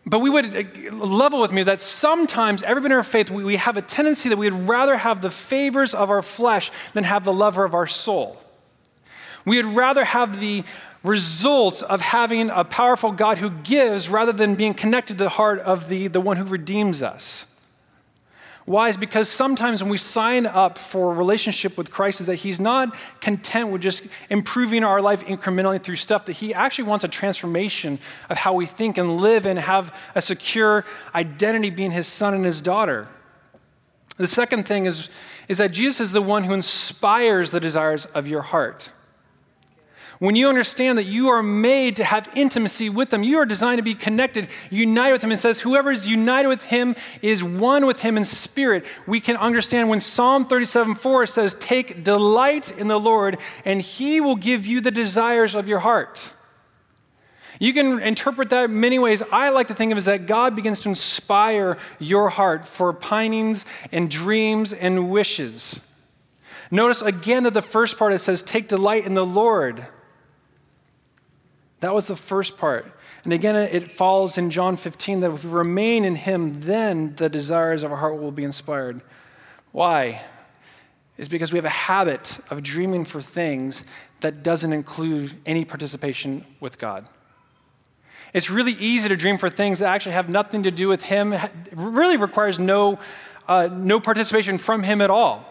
But 0.05 0.19
we 0.19 0.29
would 0.29 0.55
uh, 0.55 0.93
level 0.93 1.41
with 1.41 1.53
me 1.53 1.63
that 1.63 1.81
sometimes, 1.81 2.63
everybody 2.63 2.93
in 2.93 2.97
our 2.99 3.03
faith, 3.03 3.31
we, 3.31 3.45
we 3.45 3.57
have 3.57 3.77
a 3.77 3.83
tendency 3.83 4.29
that 4.29 4.37
we'd 4.37 4.53
rather 4.53 4.97
have 4.97 5.23
the 5.23 5.31
favors 5.31 5.95
of 5.95 6.11
our 6.11 6.21
flesh 6.21 6.71
than 6.93 7.05
have 7.05 7.25
the 7.25 7.33
lover 7.33 7.65
of 7.65 7.75
our 7.75 7.87
soul. 7.87 8.37
We 9.47 9.63
would 9.63 9.75
rather 9.75 10.05
have 10.05 10.41
the 10.41 10.65
results 11.03 11.83
of 11.83 12.01
having 12.01 12.51
a 12.51 12.65
powerful 12.65 13.13
God 13.13 13.39
who 13.39 13.51
gives 13.51 14.09
rather 14.09 14.33
than 14.33 14.55
being 14.55 14.75
connected 14.75 15.19
to 15.19 15.25
the 15.25 15.31
heart 15.31 15.61
of 15.61 15.89
the, 15.89 16.09
the 16.09 16.21
one 16.21 16.37
who 16.37 16.45
redeems 16.45 17.03
us. 17.03 17.47
Why? 18.67 18.89
Is 18.89 18.97
because 18.97 19.29
sometimes 19.29 19.83
when 19.83 19.91
we 19.91 19.97
sign 19.97 20.47
up 20.47 20.79
for 20.79 21.13
a 21.13 21.15
relationship 21.17 21.77
with 21.77 21.91
Christ, 21.91 22.21
is 22.21 22.27
that 22.27 22.37
He's 22.37 22.61
not 22.61 22.95
content 23.21 23.71
with 23.71 23.83
just 23.83 24.07
improving 24.29 24.85
our 24.85 25.01
life 25.01 25.25
incrementally 25.25 25.83
through 25.83 25.97
stuff, 25.97 26.27
that 26.27 26.35
He 26.35 26.55
actually 26.55 26.85
wants 26.85 27.03
a 27.03 27.09
transformation 27.09 27.99
of 28.29 28.37
how 28.37 28.53
we 28.53 28.67
think 28.67 28.99
and 28.99 29.17
live 29.17 29.47
and 29.47 29.59
have 29.59 29.97
a 30.15 30.23
secure 30.23 30.85
identity 31.15 31.71
being 31.71 31.91
His 31.91 32.07
son 32.07 32.35
and 32.35 32.45
His 32.45 32.61
daughter. 32.61 33.09
The 34.19 34.27
second 34.27 34.69
thing 34.69 34.85
is, 34.85 35.09
is 35.49 35.59
that 35.59 35.73
Jesus 35.73 36.01
is 36.01 36.13
the 36.13 36.23
one 36.23 36.45
who 36.45 36.53
inspires 36.53 37.51
the 37.51 37.61
desires 37.61 38.05
of 38.07 38.29
your 38.29 38.43
heart. 38.43 38.91
When 40.21 40.37
you 40.37 40.51
understand 40.51 40.99
that 40.99 41.05
you 41.05 41.29
are 41.29 41.43
made 41.43 41.97
to 41.97 42.05
have 42.05 42.29
intimacy 42.37 42.91
with 42.91 43.11
Him, 43.11 43.23
you 43.23 43.39
are 43.39 43.47
designed 43.47 43.79
to 43.79 43.83
be 43.83 43.95
connected, 43.95 44.49
united 44.69 45.13
with 45.15 45.25
Him. 45.25 45.33
It 45.33 45.39
says, 45.39 45.61
Whoever 45.61 45.91
is 45.91 46.07
united 46.07 46.47
with 46.47 46.63
Him 46.65 46.95
is 47.23 47.43
one 47.43 47.87
with 47.87 48.03
Him 48.03 48.19
in 48.19 48.27
spirit. 48.27 48.85
We 49.07 49.21
can 49.21 49.39
understand 49.39 49.89
when 49.89 50.01
Psalm 50.01 50.47
37 50.47 50.97
4 50.97 51.27
says, 51.27 51.55
Take 51.55 52.05
delight 52.05 52.77
in 52.77 52.87
the 52.87 53.01
Lord, 53.01 53.39
and 53.65 53.81
He 53.81 54.21
will 54.21 54.37
give 54.37 54.67
you 54.67 54.83
the 54.83 54.91
desires 54.91 55.55
of 55.55 55.67
your 55.67 55.79
heart. 55.79 56.31
You 57.59 57.73
can 57.73 57.99
interpret 58.01 58.51
that 58.51 58.69
many 58.69 58.99
ways. 58.99 59.23
I 59.33 59.49
like 59.49 59.69
to 59.69 59.75
think 59.75 59.91
of 59.91 59.97
it 59.97 60.01
as 60.01 60.05
that 60.05 60.27
God 60.27 60.55
begins 60.55 60.81
to 60.81 60.91
inspire 60.91 61.79
your 61.99 62.29
heart 62.29 62.69
for 62.69 62.93
pinings 62.93 63.65
and 63.91 64.11
dreams 64.11 64.75
and 64.75 65.09
wishes. 65.09 65.81
Notice 66.71 67.01
again 67.01 67.45
that 67.45 67.55
the 67.55 67.63
first 67.63 67.99
part 67.99 68.13
it 68.13 68.19
says, 68.19 68.43
Take 68.43 68.69
delight 68.69 69.07
in 69.07 69.15
the 69.15 69.25
Lord. 69.25 69.87
That 71.81 71.95
was 71.95 72.07
the 72.07 72.17
first 72.17 72.59
part. 72.59 72.93
And 73.25 73.33
again, 73.33 73.57
it 73.57 73.91
follows 73.91 74.39
in 74.39 74.51
John 74.51 74.77
15 74.77 75.21
that 75.21 75.31
if 75.31 75.45
we 75.45 75.51
remain 75.51 76.05
in 76.05 76.15
Him, 76.15 76.55
then 76.61 77.15
the 77.17 77.29
desires 77.29 77.83
of 77.83 77.91
our 77.91 77.97
heart 77.97 78.21
will 78.21 78.31
be 78.31 78.45
inspired. 78.45 79.01
Why? 79.73 80.23
Is 81.17 81.29
because 81.29 81.53
we 81.53 81.59
have 81.59 81.65
a 81.65 81.71
habit 81.71 82.39
of 82.51 82.63
dreaming 82.63 83.05
for 83.05 83.21
things 83.21 83.85
that 84.21 84.43
doesn't 84.43 84.73
include 84.73 85.35
any 85.47 85.65
participation 85.65 86.45
with 86.61 86.79
God. 86.79 87.09
It's 88.33 88.51
really 88.51 88.73
easy 88.73 89.09
to 89.09 89.17
dream 89.17 89.39
for 89.39 89.51
things 89.51 89.81
that 89.81 89.89
actually 89.89 90.13
have 90.13 90.29
nothing 90.29 90.63
to 90.65 90.71
do 90.71 90.87
with 90.89 91.03
Him, 91.03 91.33
it 91.33 91.51
really 91.75 92.17
requires 92.17 92.59
no, 92.59 92.99
uh, 93.49 93.69
no 93.73 94.01
participation 94.01 94.59
from 94.59 94.83
Him 94.83 95.01
at 95.01 95.11
all. 95.11 95.50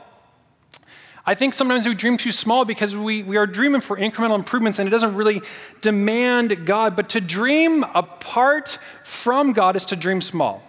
I 1.29 1.35
think 1.35 1.53
sometimes 1.53 1.87
we 1.87 1.93
dream 1.93 2.17
too 2.17 2.31
small 2.31 2.65
because 2.65 2.97
we, 2.97 3.21
we 3.21 3.37
are 3.37 3.45
dreaming 3.45 3.81
for 3.81 3.95
incremental 3.95 4.33
improvements 4.33 4.79
and 4.79 4.87
it 4.87 4.89
doesn't 4.89 5.13
really 5.13 5.43
demand 5.79 6.65
God. 6.65 6.95
But 6.95 7.09
to 7.09 7.21
dream 7.21 7.83
apart 7.93 8.79
from 9.03 9.53
God 9.53 9.75
is 9.75 9.85
to 9.85 9.95
dream 9.95 10.21
small. 10.21 10.63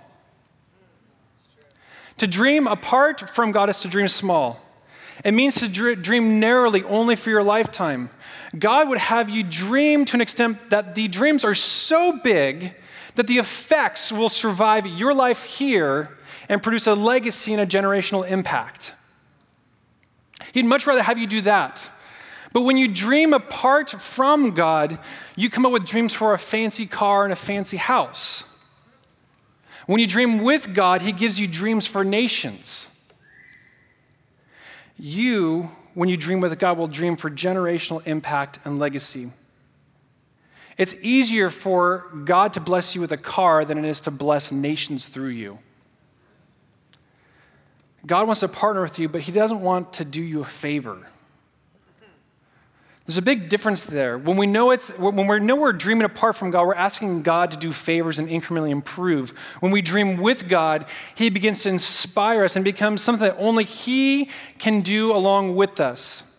To 2.19 2.27
dream 2.27 2.67
apart 2.67 3.21
from 3.31 3.53
God 3.53 3.71
is 3.71 3.81
to 3.81 3.89
dream 3.89 4.07
small. 4.09 4.61
It 5.25 5.33
means 5.33 5.55
to 5.61 5.97
dream 5.97 6.41
narrowly 6.41 6.85
only 6.85 7.17
for 7.17 7.31
your 7.31 7.43
lifetime. 7.43 8.11
God 8.59 8.91
would 8.91 8.99
have 8.99 9.31
you 9.31 9.43
dream 9.43 10.05
to 10.05 10.17
an 10.19 10.21
extent 10.21 10.69
that 10.69 10.95
the 10.95 11.09
dreams 11.09 11.43
are 11.43 11.55
so 11.55 12.19
big 12.19 12.75
that 13.15 13.27
the 13.27 13.39
effects 13.39 14.13
will 14.13 14.29
survive 14.29 14.87
your 14.87 15.15
life 15.15 15.43
here 15.43 16.19
and 16.51 16.63
produce 16.63 16.87
a 16.87 16.95
legacy 16.95 17.55
and 17.55 17.63
a 17.63 17.67
generational 17.67 18.31
impact. 18.31 18.93
He'd 20.53 20.65
much 20.65 20.87
rather 20.87 21.03
have 21.03 21.19
you 21.19 21.27
do 21.27 21.41
that. 21.43 21.91
But 22.53 22.63
when 22.63 22.77
you 22.77 22.89
dream 22.89 23.33
apart 23.33 23.91
from 23.91 24.53
God, 24.53 24.99
you 25.37 25.49
come 25.49 25.65
up 25.65 25.73
with 25.73 25.87
dreams 25.87 26.13
for 26.13 26.35
a 26.35 26.39
fancy 26.39 26.87
car 26.87 27.25
and 27.25 27.33
a 27.33 27.37
fancy 27.37 27.77
house. 27.77 28.45
When 29.87 30.01
you 30.01 30.07
dream 30.07 30.43
with 30.43 30.75
God, 30.75 31.03
He 31.03 31.13
gives 31.13 31.39
you 31.39 31.47
dreams 31.47 31.87
for 31.87 32.05
nations. 32.05 32.89
You, 34.99 35.71
when 35.95 36.09
you 36.09 36.17
dream 36.17 36.41
with 36.41 36.59
God, 36.59 36.77
will 36.77 36.89
dream 36.89 37.17
for 37.17 37.31
generational 37.31 38.07
impact 38.07 38.59
and 38.65 38.79
legacy. 38.79 39.31
It's 40.77 40.95
easier 41.03 41.51
for 41.51 42.07
God 42.25 42.53
to 42.55 42.61
bless 42.61 42.95
you 42.95 43.01
with 43.01 43.13
a 43.13 43.17
car 43.17 43.65
than 43.65 43.79
it 43.79 43.85
is 43.85 44.01
to 44.03 44.11
bless 44.11 44.51
nations 44.51 45.09
through 45.09 45.29
you. 45.29 45.59
God 48.07 48.27
wants 48.27 48.41
to 48.41 48.49
partner 48.49 48.83
with 48.83 48.99
you, 48.99 49.09
but 49.09 49.23
He 49.23 49.33
doesn't 49.33 49.61
want 49.61 49.95
to 49.95 50.05
do 50.05 50.23
you 50.23 50.41
a 50.41 50.45
favor. 50.45 51.07
There's 53.07 53.19
a 53.19 53.23
big 53.23 53.49
difference 53.49 53.87
there. 53.87 54.19
When 54.19 54.37
we 54.37 54.47
know 54.47 54.71
it's 54.71 54.91
when 54.97 55.27
we 55.27 55.41
know 55.41 55.57
we're 55.57 55.73
dreaming 55.73 56.05
apart 56.05 56.37
from 56.37 56.53
God, 56.53 56.65
we're 56.65 56.75
asking 56.75 57.23
God 57.23 57.51
to 57.51 57.57
do 57.57 57.73
favors 57.73 58.21
and 58.21 58.29
incrementally 58.29 58.71
improve. 58.71 59.31
When 59.59 59.73
we 59.73 59.83
dream 59.83 60.19
with 60.19 60.49
God, 60.49 60.87
He 61.17 61.29
begins 61.29 61.65
to 61.65 61.71
inspire 61.71 62.45
us 62.45 62.55
and 62.55 62.65
becomes 62.65 63.03
something 63.03 63.27
that 63.27 63.37
only 63.39 63.65
He 63.65 64.31
can 64.59 64.83
do 64.83 65.13
along 65.13 65.57
with 65.57 65.81
us. 65.81 66.39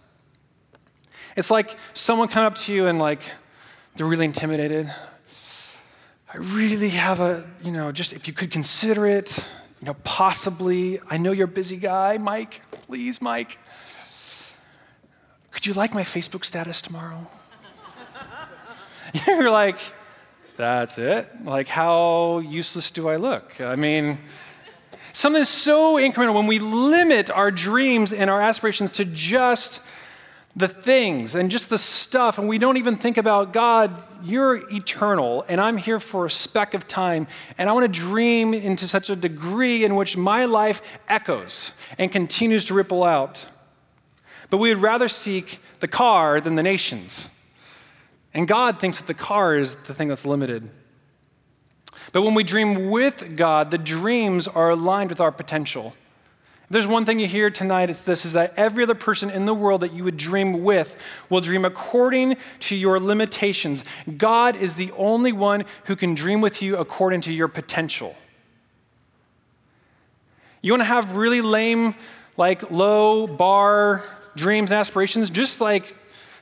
It's 1.36 1.52
like 1.52 1.78
someone 1.94 2.30
come 2.30 2.46
up 2.46 2.56
to 2.56 2.74
you 2.74 2.88
and 2.88 3.00
like 3.00 3.22
they're 3.96 4.08
really 4.08 4.26
intimidated. 4.26 4.90
I 6.34 6.38
really 6.38 6.90
have 6.90 7.20
a, 7.20 7.46
you 7.62 7.72
know, 7.72 7.92
just 7.92 8.14
if 8.14 8.28
you 8.28 8.34
could 8.34 8.52
consider 8.52 9.06
it, 9.06 9.46
you 9.82 9.88
know, 9.88 9.96
possibly. 10.04 11.00
I 11.10 11.18
know 11.18 11.32
you're 11.32 11.46
a 11.46 11.48
busy 11.48 11.78
guy, 11.78 12.20
Mike. 12.20 12.62
Please, 12.86 13.22
Mike. 13.22 13.58
Could 15.50 15.66
you 15.66 15.74
like 15.74 15.94
my 15.94 16.04
Facebook 16.04 16.46
status 16.46 16.82
tomorrow? 16.82 17.28
You're 19.28 19.50
like, 19.52 19.78
That's 20.56 20.98
it? 20.98 21.30
Like, 21.44 21.68
how 21.68 22.40
useless 22.40 22.92
do 22.92 23.10
I 23.10 23.18
look? 23.18 23.60
I 23.60 23.76
mean, 23.76 24.20
something 25.12 25.44
so 25.44 25.96
incremental 25.96 26.36
when 26.36 26.48
we 26.48 26.60
limit 26.60 27.30
our 27.30 27.52
dreams 27.52 28.14
and 28.14 28.30
our 28.30 28.40
aspirations 28.40 28.92
to 28.94 29.06
just 29.06 29.82
the 30.56 30.68
things 30.68 31.36
and 31.36 31.50
just 31.50 31.70
the 31.70 31.78
stuff, 31.78 32.38
and 32.38 32.48
we 32.48 32.58
don't 32.58 32.78
even 32.78 32.98
think 32.98 33.18
about 33.18 33.54
God, 33.54 33.92
you're 34.24 34.70
eternal, 34.74 35.46
and 35.48 35.62
I'm 35.62 35.78
here 35.78 36.00
for 36.00 36.26
a 36.26 36.30
speck 36.30 36.74
of 36.74 36.88
time, 36.88 37.28
and 37.58 37.70
I 37.70 37.74
want 37.74 37.92
to 37.92 38.00
dream 38.00 38.54
into 38.54 38.88
such 38.88 39.10
a 39.10 39.16
degree 39.16 39.84
in 39.84 39.96
which 39.96 40.18
my 40.18 40.46
life 40.46 40.82
echoes 41.08 41.74
and 41.98 42.12
continues 42.12 42.66
to 42.66 42.74
ripple 42.74 43.04
out. 43.04 43.46
But 44.50 44.58
we 44.58 44.70
would 44.70 44.82
rather 44.82 45.08
seek 45.08 45.60
the 45.80 45.88
car 45.88 46.42
than 46.42 46.56
the 46.56 46.64
nations. 46.64 47.30
And 48.34 48.48
God 48.48 48.80
thinks 48.80 49.00
that 49.00 49.08
the 49.08 49.14
car 49.14 49.56
is 49.56 49.76
the 49.76 49.94
thing 49.94 50.10
that's 50.10 50.26
limited. 50.26 50.70
But 52.12 52.24
when 52.24 52.34
we 52.34 52.44
dream 52.44 52.90
with 52.90 53.38
God, 53.38 53.72
the 53.72 53.78
dreams 53.78 54.48
are 54.48 54.72
aligned 54.72 55.10
with 55.10 55.22
our 55.22 55.32
potential. 55.32 55.96
There's 56.72 56.88
one 56.88 57.04
thing 57.04 57.20
you 57.20 57.28
hear 57.28 57.50
tonight, 57.50 57.90
it's 57.90 58.00
this 58.00 58.26
is 58.26 58.32
that 58.32 58.54
every 58.56 58.84
other 58.84 58.96
person 58.96 59.30
in 59.30 59.46
the 59.46 59.54
world 59.54 59.82
that 59.82 59.92
you 59.92 60.06
would 60.06 60.16
dream 60.16 60.64
with 60.64 60.96
will 61.30 61.42
dream 61.42 61.66
according 61.66 62.38
to 62.62 62.78
your 62.78 62.98
limitations. 62.98 63.84
God 64.18 64.56
is 64.56 64.76
the 64.76 64.94
only 64.94 65.34
one 65.34 65.66
who 65.86 65.98
can 65.98 66.16
dream 66.16 66.40
with 66.40 66.62
you 66.62 66.78
according 66.78 67.22
to 67.22 67.34
your 67.34 67.50
potential. 67.50 68.16
You 70.62 70.72
want 70.72 70.80
to 70.80 70.86
have 70.86 71.18
really 71.18 71.42
lame, 71.42 71.94
like 72.38 72.72
low 72.72 73.28
bar 73.28 74.06
dreams 74.38 74.72
and 74.72 74.80
aspirations, 74.80 75.30
just 75.30 75.60
like 75.60 75.94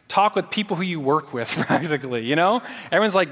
talk 0.08 0.36
with 0.36 0.52
people 0.52 0.78
who 0.78 0.84
you 0.84 1.00
work 1.00 1.34
with, 1.34 1.48
practically. 1.66 2.24
You 2.24 2.36
know, 2.36 2.62
everyone's 2.92 3.16
like, 3.16 3.32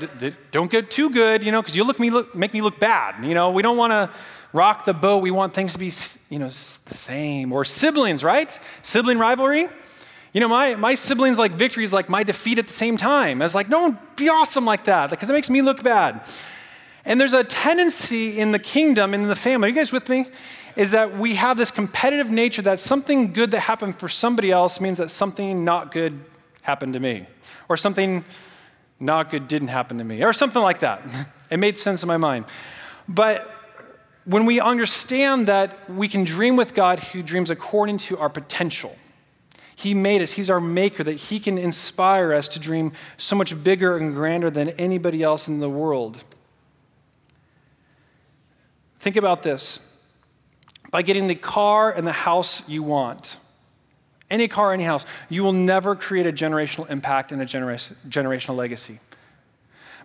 "Don't 0.49 0.71
get 0.71 0.89
too 0.89 1.11
good," 1.11 1.43
you 1.43 1.51
know, 1.51 1.61
because 1.61 1.75
you 1.75 1.83
look 1.83 1.99
me 1.99 2.09
look, 2.09 2.33
make 2.33 2.55
me 2.55 2.61
look 2.61 2.79
bad. 2.79 3.23
You 3.23 3.35
know, 3.35 3.51
we 3.51 3.61
don't 3.61 3.77
want 3.77 3.91
to 3.91 4.09
rock 4.53 4.85
the 4.85 4.93
boat. 4.93 5.19
We 5.21 5.31
want 5.31 5.53
things 5.53 5.73
to 5.73 5.79
be, 5.79 5.91
you 6.29 6.39
know, 6.39 6.47
the 6.47 6.97
same. 6.97 7.51
Or 7.51 7.65
siblings, 7.65 8.23
right? 8.23 8.57
Sibling 8.81 9.19
rivalry. 9.19 9.67
You 10.33 10.41
know, 10.41 10.47
my, 10.47 10.75
my 10.75 10.93
siblings 10.93 11.39
like 11.39 11.53
victory 11.53 11.83
is 11.83 11.93
like 11.93 12.09
my 12.09 12.23
defeat 12.23 12.59
at 12.59 12.67
the 12.67 12.73
same 12.73 12.97
time. 12.97 13.41
I 13.41 13.45
was 13.45 13.55
like, 13.55 13.69
no, 13.69 13.97
be 14.15 14.29
awesome 14.29 14.65
like 14.65 14.83
that, 14.83 15.09
because 15.09 15.29
it 15.29 15.33
makes 15.33 15.49
me 15.49 15.61
look 15.61 15.83
bad. 15.83 16.25
And 17.05 17.19
there's 17.19 17.33
a 17.33 17.43
tendency 17.43 18.37
in 18.37 18.51
the 18.51 18.59
kingdom, 18.59 19.13
in 19.13 19.23
the 19.23 19.35
family. 19.35 19.67
Are 19.67 19.69
you 19.69 19.75
guys 19.75 19.91
with 19.91 20.09
me? 20.09 20.27
is 20.77 20.91
that 20.91 21.17
we 21.17 21.33
have 21.33 21.57
this 21.57 21.71
competitive 21.71 22.29
nature 22.29 22.61
that 22.61 22.79
something 22.79 23.33
good 23.33 23.51
that 23.51 23.61
happened 23.61 23.99
for 23.99 24.07
somebody 24.07 24.51
else 24.51 24.79
means 24.79 24.99
that 24.99 25.09
something 25.09 25.65
not 25.65 25.91
good 25.91 26.23
happened 26.61 26.93
to 26.93 26.99
me, 26.99 27.25
or 27.67 27.75
something 27.75 28.23
not 28.99 29.31
good 29.31 29.47
didn't 29.47 29.69
happen 29.69 29.97
to 29.97 30.03
me, 30.03 30.23
or 30.23 30.31
something 30.31 30.61
like 30.61 30.79
that. 30.79 31.01
It 31.49 31.59
made 31.59 31.77
sense 31.77 32.03
in 32.03 32.07
my 32.07 32.17
mind. 32.17 32.43
But 33.07 33.49
when 34.27 34.45
we 34.45 34.59
understand 34.59 35.47
that 35.47 35.89
we 35.89 36.09
can 36.09 36.25
dream 36.25 36.57
with 36.57 36.73
God 36.73 36.99
who 36.99 37.23
dreams 37.23 37.49
according 37.49 37.97
to 37.99 38.17
our 38.17 38.27
potential, 38.27 38.93
He 39.73 39.93
made 39.93 40.21
us, 40.21 40.33
He's 40.33 40.49
our 40.49 40.59
maker, 40.59 41.01
that 41.01 41.13
He 41.13 41.39
can 41.39 41.57
inspire 41.57 42.33
us 42.33 42.49
to 42.49 42.59
dream 42.59 42.91
so 43.15 43.37
much 43.37 43.63
bigger 43.63 43.95
and 43.95 44.13
grander 44.13 44.51
than 44.51 44.69
anybody 44.71 45.23
else 45.23 45.47
in 45.47 45.61
the 45.61 45.69
world. 45.69 46.25
Think 48.97 49.15
about 49.15 49.43
this 49.43 49.97
by 50.91 51.03
getting 51.03 51.27
the 51.27 51.35
car 51.35 51.89
and 51.89 52.05
the 52.05 52.11
house 52.11 52.67
you 52.67 52.83
want. 52.83 53.37
Any 54.29 54.49
car, 54.49 54.73
any 54.73 54.83
house, 54.83 55.05
you 55.29 55.45
will 55.45 55.53
never 55.53 55.95
create 55.95 56.25
a 56.25 56.33
generational 56.33 56.89
impact 56.89 57.31
and 57.31 57.41
a 57.41 57.45
genera- 57.45 57.77
generational 58.09 58.57
legacy. 58.57 58.99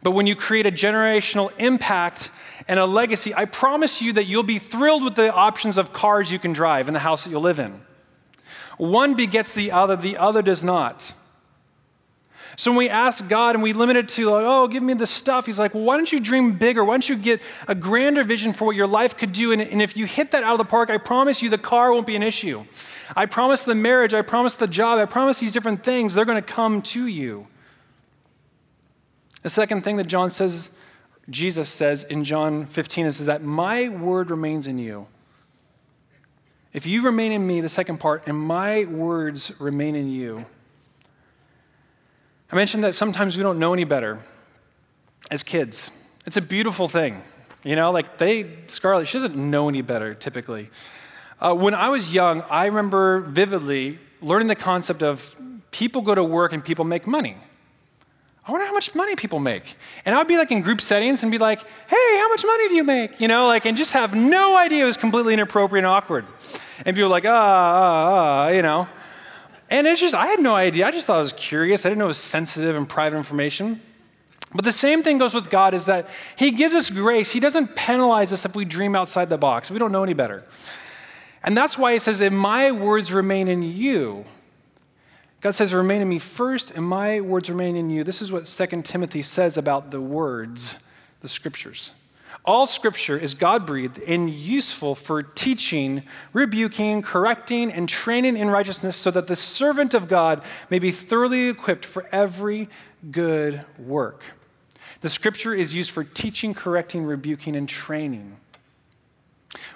But 0.05 0.12
when 0.12 0.29
you 0.29 0.37
create 0.37 0.67
a 0.67 0.71
generational 0.71 1.52
impact 1.59 2.31
and 2.69 2.78
a 2.78 2.87
legacy, 2.87 3.35
I 3.35 3.45
promise 3.45 4.00
you 4.00 4.12
that 4.14 4.25
you'll 4.25 4.42
be 4.42 4.59
thrilled 4.59 5.04
with 5.04 5.14
the 5.14 5.33
options 5.33 5.78
of 5.78 5.92
cars 5.92 6.31
you 6.31 6.38
can 6.38 6.52
drive 6.52 6.88
and 6.88 6.95
the 6.95 7.00
house 7.00 7.25
that 7.25 7.31
you'll 7.31 7.42
live 7.42 7.59
in. 7.59 7.81
One 8.78 9.14
begets 9.14 9.54
the 9.54 9.73
other, 9.73 9.97
the 9.97 10.16
other 10.16 10.42
does 10.42 10.64
not. 10.64 11.14
So 12.57 12.71
when 12.71 12.78
we 12.78 12.88
ask 12.88 13.28
God 13.28 13.54
and 13.54 13.62
we 13.62 13.73
limit 13.73 13.97
it 13.97 14.09
to, 14.09 14.28
like, 14.28 14.45
oh, 14.47 14.69
give 14.69 14.83
me 14.83 14.95
the 14.95 15.07
stuff, 15.07 15.47
He's 15.47 15.59
like, 15.59 15.75
well, 15.75 15.85
why 15.85 15.97
don't 15.97 16.11
you 16.12 16.21
dream 16.21 16.52
bigger? 16.52 16.85
Why 16.85 16.95
don't 16.95 17.09
you 17.09 17.16
get 17.16 17.40
a 17.66 17.75
grander 17.75 18.25
vision 18.25 18.52
for 18.52 18.66
what 18.66 18.76
your 18.76 18.87
life 18.87 19.16
could 19.16 19.33
do? 19.33 19.52
And, 19.52 19.62
and 19.62 19.81
if 19.81 19.97
you 19.97 20.04
hit 20.04 20.33
that 20.33 20.45
out 20.45 20.52
of 20.52 20.59
the 20.59 20.64
park, 20.64 20.90
I 20.90 20.99
promise 20.99 21.40
you 21.40 21.49
the 21.49 21.59
car 21.59 21.92
won't 21.92 22.07
be 22.07 22.16
an 22.16 22.23
issue. 22.23 22.64
I 23.16 23.26
promise 23.26 23.64
the 23.64 23.75
marriage, 23.75 24.14
I 24.14 24.23
promise 24.23 24.57
the 24.57 24.66
job, 24.66 24.99
I 24.99 25.07
promise 25.07 25.38
these 25.38 25.52
different 25.52 25.83
things, 25.83 26.14
they're 26.14 26.25
going 26.25 26.42
to 26.42 26.42
come 26.42 26.83
to 26.83 27.07
you. 27.07 27.47
The 29.42 29.50
second 29.50 29.83
thing 29.83 29.97
that 29.97 30.07
John 30.07 30.31
says, 30.31 30.71
Jesus 31.31 31.69
says 31.69 32.05
in 32.05 32.25
John 32.25 32.67
15 32.67 33.07
is, 33.07 33.26
that 33.26 33.43
my 33.43 33.88
word 33.88 34.31
remains 34.31 34.67
in 34.67 34.79
you. 34.79 35.07
If 36.73 36.87
you 36.87 37.02
remain 37.02 37.33
in 37.33 37.47
me, 37.47 37.61
the 37.61 37.69
second 37.69 37.99
part, 37.99 38.26
and 38.26 38.37
my 38.37 38.85
words 38.85 39.52
remain 39.61 39.95
in 39.95 40.09
you, 40.09 40.47
I 42.50 42.57
mentioned 42.57 42.85
that 42.85 42.95
sometimes 42.95 43.37
we 43.37 43.43
don't 43.43 43.59
know 43.59 43.73
any 43.73 43.85
better 43.85 44.19
as 45.31 45.43
kids. 45.43 45.91
It's 46.26 46.37
a 46.37 46.43
beautiful 46.43 46.88
thing. 46.88 47.23
You 47.64 47.76
know, 47.76 47.93
like 47.93 48.19
they, 48.19 48.50
Scarlett, 48.67 49.09
she 49.09 49.19
doesn't 49.19 49.37
know 49.37 49.69
any 49.69 49.83
better 49.83 50.14
typically. 50.14 50.71
Uh, 51.41 51.55
when 51.55 51.75
I 51.75 51.88
was 51.88 52.12
young, 52.12 52.43
I 52.43 52.67
remember 52.67 53.21
vividly 53.21 53.99
learning 54.21 54.49
the 54.49 54.55
concept 54.55 55.02
of 55.02 55.37
people 55.71 56.02
go 56.02 56.14
to 56.14 56.25
work 56.25 56.52
and 56.52 56.64
people 56.64 56.85
make 56.85 57.07
money. 57.07 57.37
I 58.44 58.50
wonder 58.50 58.66
how 58.66 58.72
much 58.72 58.94
money 58.94 59.14
people 59.14 59.38
make. 59.38 59.76
And 60.04 60.14
I 60.14 60.18
would 60.18 60.26
be 60.26 60.37
like 60.37 60.50
in 60.50 60.62
group 60.62 60.80
settings 60.80 61.22
and 61.22 61.30
be 61.30 61.38
like, 61.38 61.61
hey, 61.61 62.18
how 62.18 62.28
much 62.28 62.44
money 62.44 62.68
do 62.68 62.75
you 62.75 62.82
make? 62.82 63.20
You 63.20 63.28
know, 63.28 63.46
like, 63.46 63.66
and 63.66 63.76
just 63.76 63.92
have 63.92 64.16
no 64.16 64.58
idea 64.58 64.82
it 64.82 64.87
was 64.87 64.96
completely 64.96 65.34
inappropriate 65.34 65.84
and 65.84 65.87
awkward. 65.87 66.26
And 66.84 66.96
people 66.96 67.08
were 67.08 67.08
like, 67.08 67.25
ah, 67.25 67.30
ah, 67.30 68.46
ah, 68.46 68.49
you 68.49 68.62
know. 68.62 68.88
And 69.70 69.87
it's 69.87 70.00
just, 70.00 70.14
I 70.14 70.26
had 70.26 70.40
no 70.40 70.54
idea. 70.56 70.87
I 70.87 70.90
just 70.90 71.06
thought 71.06 71.18
I 71.18 71.20
was 71.20 71.32
curious. 71.32 71.87
I 71.87 71.90
didn't 71.90 72.00
know 72.00 72.06
it 72.06 72.08
was 72.08 72.18
sensitive 72.18 72.75
and 72.75 72.88
private 72.88 73.16
information. 73.16 73.80
But 74.54 74.64
the 74.64 74.72
same 74.72 75.02
thing 75.02 75.18
goes 75.18 75.34
with 75.34 75.49
God 75.49 75.72
is 75.72 75.87
that 75.87 76.08
He 76.37 76.50
gives 76.50 76.75
us 76.75 76.90
grace. 76.90 77.30
He 77.30 77.40
doesn't 77.40 77.75
penalize 77.76 78.32
us 78.32 78.44
if 78.44 78.56
we 78.56 78.64
dream 78.64 78.96
outside 78.96 79.30
the 79.30 79.38
box. 79.38 79.70
We 79.70 79.78
don't 79.78 79.92
know 79.92 80.02
any 80.02 80.12
better. 80.14 80.44
And 81.44 81.56
that's 81.56 81.78
why 81.78 81.92
He 81.92 81.99
says, 82.00 82.20
If 82.20 82.32
my 82.32 82.72
words 82.72 83.12
remain 83.12 83.49
in 83.49 83.62
you, 83.62 84.25
God 85.42 85.56
says, 85.56 85.75
Remain 85.75 86.00
in 86.00 86.08
me 86.08 86.18
first, 86.18 86.70
and 86.70 86.87
my 86.87 87.20
words 87.20 87.50
remain 87.50 87.76
in 87.76 87.90
you. 87.90 88.04
This 88.04 88.22
is 88.22 88.32
what 88.32 88.46
2 88.46 88.82
Timothy 88.82 89.22
says 89.22 89.58
about 89.58 89.90
the 89.90 90.00
words, 90.00 90.78
the 91.20 91.28
scriptures. 91.28 91.92
All 92.44 92.66
scripture 92.66 93.16
is 93.16 93.34
God 93.34 93.66
breathed 93.66 94.02
and 94.02 94.30
useful 94.30 94.94
for 94.94 95.22
teaching, 95.22 96.02
rebuking, 96.32 97.02
correcting, 97.02 97.70
and 97.70 97.88
training 97.88 98.37
in 98.37 98.50
righteousness 98.50 98.96
so 98.96 99.11
that 99.12 99.26
the 99.26 99.37
servant 99.37 99.94
of 99.94 100.08
God 100.08 100.42
may 100.70 100.78
be 100.78 100.90
thoroughly 100.90 101.49
equipped 101.49 101.84
for 101.84 102.08
every 102.11 102.68
good 103.11 103.64
work. 103.78 104.25
The 105.02 105.11
scripture 105.11 105.54
is 105.54 105.75
used 105.75 105.90
for 105.90 106.04
teaching, 106.04 106.54
correcting, 106.54 107.04
rebuking, 107.04 107.54
and 107.54 107.68
training. 107.68 108.37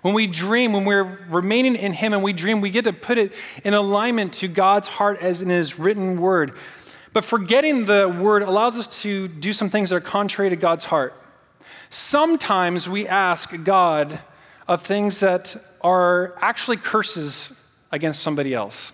When 0.02 0.14
we 0.14 0.26
dream, 0.26 0.72
when 0.72 0.84
we're 0.84 1.04
remaining 1.28 1.76
in 1.76 1.92
Him 1.92 2.12
and 2.12 2.22
we 2.22 2.32
dream, 2.32 2.60
we 2.60 2.70
get 2.70 2.84
to 2.84 2.92
put 2.92 3.18
it 3.18 3.32
in 3.64 3.74
alignment 3.74 4.32
to 4.34 4.48
God's 4.48 4.88
heart 4.88 5.20
as 5.20 5.42
in 5.42 5.48
His 5.48 5.78
written 5.78 6.20
word. 6.20 6.52
But 7.12 7.24
forgetting 7.24 7.86
the 7.86 8.08
word 8.08 8.42
allows 8.42 8.78
us 8.78 9.02
to 9.02 9.28
do 9.28 9.52
some 9.52 9.70
things 9.70 9.90
that 9.90 9.96
are 9.96 10.00
contrary 10.00 10.50
to 10.50 10.56
God's 10.56 10.84
heart. 10.84 11.20
Sometimes 11.88 12.88
we 12.88 13.06
ask 13.06 13.52
God 13.64 14.18
of 14.68 14.82
things 14.82 15.20
that 15.20 15.56
are 15.80 16.34
actually 16.40 16.76
curses 16.76 17.58
against 17.92 18.22
somebody 18.22 18.52
else. 18.52 18.92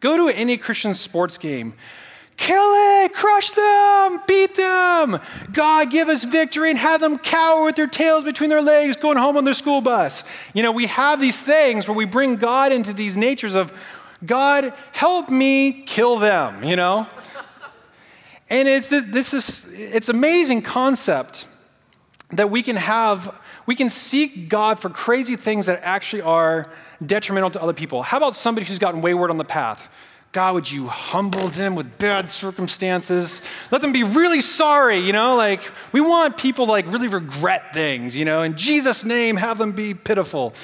Go 0.00 0.16
to 0.16 0.36
any 0.36 0.56
Christian 0.56 0.94
sports 0.94 1.38
game. 1.38 1.74
Kill 2.42 3.04
it, 3.04 3.14
crush 3.14 3.52
them, 3.52 4.20
beat 4.26 4.56
them. 4.56 5.20
God, 5.52 5.92
give 5.92 6.08
us 6.08 6.24
victory 6.24 6.70
and 6.70 6.78
have 6.80 7.00
them 7.00 7.16
cower 7.16 7.64
with 7.64 7.76
their 7.76 7.86
tails 7.86 8.24
between 8.24 8.50
their 8.50 8.60
legs 8.60 8.96
going 8.96 9.16
home 9.16 9.36
on 9.36 9.44
their 9.44 9.54
school 9.54 9.80
bus. 9.80 10.24
You 10.52 10.64
know, 10.64 10.72
we 10.72 10.86
have 10.86 11.20
these 11.20 11.40
things 11.40 11.86
where 11.86 11.96
we 11.96 12.04
bring 12.04 12.34
God 12.34 12.72
into 12.72 12.92
these 12.92 13.16
natures 13.16 13.54
of, 13.54 13.72
God, 14.26 14.74
help 14.90 15.30
me 15.30 15.84
kill 15.84 16.18
them, 16.18 16.64
you 16.64 16.74
know? 16.74 17.06
And 18.50 18.66
it's 18.66 18.88
this, 18.88 19.04
this 19.04 19.34
is, 19.34 19.72
it's 19.72 20.08
amazing 20.08 20.62
concept 20.62 21.46
that 22.32 22.50
we 22.50 22.64
can 22.64 22.74
have, 22.74 23.38
we 23.66 23.76
can 23.76 23.88
seek 23.88 24.48
God 24.48 24.80
for 24.80 24.90
crazy 24.90 25.36
things 25.36 25.66
that 25.66 25.78
actually 25.84 26.22
are 26.22 26.68
detrimental 27.06 27.50
to 27.50 27.62
other 27.62 27.72
people. 27.72 28.02
How 28.02 28.16
about 28.16 28.34
somebody 28.34 28.66
who's 28.66 28.80
gotten 28.80 29.00
wayward 29.00 29.30
on 29.30 29.38
the 29.38 29.44
path? 29.44 29.88
God, 30.32 30.54
would 30.54 30.70
you 30.70 30.86
humble 30.86 31.48
them 31.48 31.74
with 31.74 31.98
bad 31.98 32.30
circumstances? 32.30 33.42
Let 33.70 33.82
them 33.82 33.92
be 33.92 34.02
really 34.02 34.40
sorry, 34.40 34.96
you 34.96 35.12
know? 35.12 35.36
Like, 35.36 35.60
we 35.92 36.00
want 36.00 36.38
people 36.38 36.64
to 36.64 36.72
like 36.72 36.90
really 36.90 37.08
regret 37.08 37.74
things, 37.74 38.16
you 38.16 38.24
know? 38.24 38.40
In 38.40 38.56
Jesus' 38.56 39.04
name, 39.04 39.36
have 39.36 39.58
them 39.58 39.72
be 39.72 39.92
pitiful. 39.92 40.54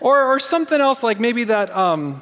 Or, 0.00 0.24
or 0.24 0.40
something 0.40 0.80
else 0.80 1.04
like 1.04 1.20
maybe 1.20 1.44
that, 1.44 1.74
um, 1.76 2.20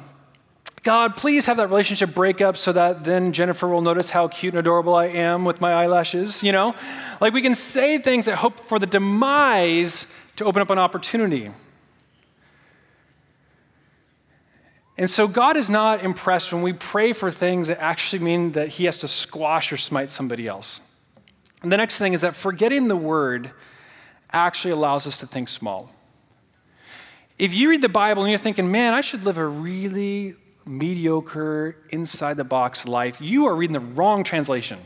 God, 0.83 1.17
please 1.17 1.47
have 1.47 1.57
that 1.57 1.69
relationship 1.69 2.13
break 2.13 2.39
up 2.39 2.55
so 2.55 2.71
that 2.71 3.03
then 3.03 3.33
Jennifer 3.33 3.67
will 3.67 3.81
notice 3.81 4.11
how 4.11 4.27
cute 4.27 4.53
and 4.53 4.59
adorable 4.59 4.93
I 4.93 5.07
am 5.07 5.43
with 5.43 5.59
my 5.59 5.73
eyelashes, 5.73 6.43
you 6.43 6.51
know? 6.51 6.75
Like, 7.19 7.33
we 7.33 7.41
can 7.41 7.55
say 7.55 7.97
things 7.97 8.27
that 8.27 8.35
hope 8.35 8.59
for 8.59 8.77
the 8.77 8.85
demise 8.85 10.15
to 10.35 10.45
open 10.45 10.61
up 10.61 10.69
an 10.69 10.77
opportunity. 10.77 11.49
And 15.01 15.09
so 15.09 15.27
God 15.27 15.57
is 15.57 15.67
not 15.67 16.03
impressed 16.03 16.53
when 16.53 16.61
we 16.61 16.73
pray 16.73 17.11
for 17.11 17.31
things 17.31 17.69
that 17.69 17.81
actually 17.81 18.23
mean 18.23 18.51
that 18.51 18.67
he 18.67 18.85
has 18.85 18.97
to 18.97 19.07
squash 19.07 19.73
or 19.73 19.77
smite 19.77 20.11
somebody 20.11 20.45
else. 20.45 20.79
And 21.63 21.71
the 21.71 21.77
next 21.77 21.97
thing 21.97 22.13
is 22.13 22.21
that 22.21 22.35
forgetting 22.35 22.87
the 22.87 22.95
word 22.95 23.49
actually 24.31 24.73
allows 24.73 25.07
us 25.07 25.19
to 25.21 25.25
think 25.25 25.49
small. 25.49 25.91
If 27.39 27.51
you 27.51 27.71
read 27.71 27.81
the 27.81 27.89
Bible 27.89 28.21
and 28.21 28.29
you're 28.29 28.37
thinking, 28.37 28.69
man, 28.69 28.93
I 28.93 29.01
should 29.01 29.25
live 29.25 29.39
a 29.39 29.47
really 29.47 30.35
mediocre, 30.67 31.77
inside 31.89 32.37
the 32.37 32.43
box 32.43 32.87
life, 32.87 33.19
you 33.19 33.47
are 33.47 33.55
reading 33.55 33.73
the 33.73 33.79
wrong 33.79 34.23
translation. 34.23 34.77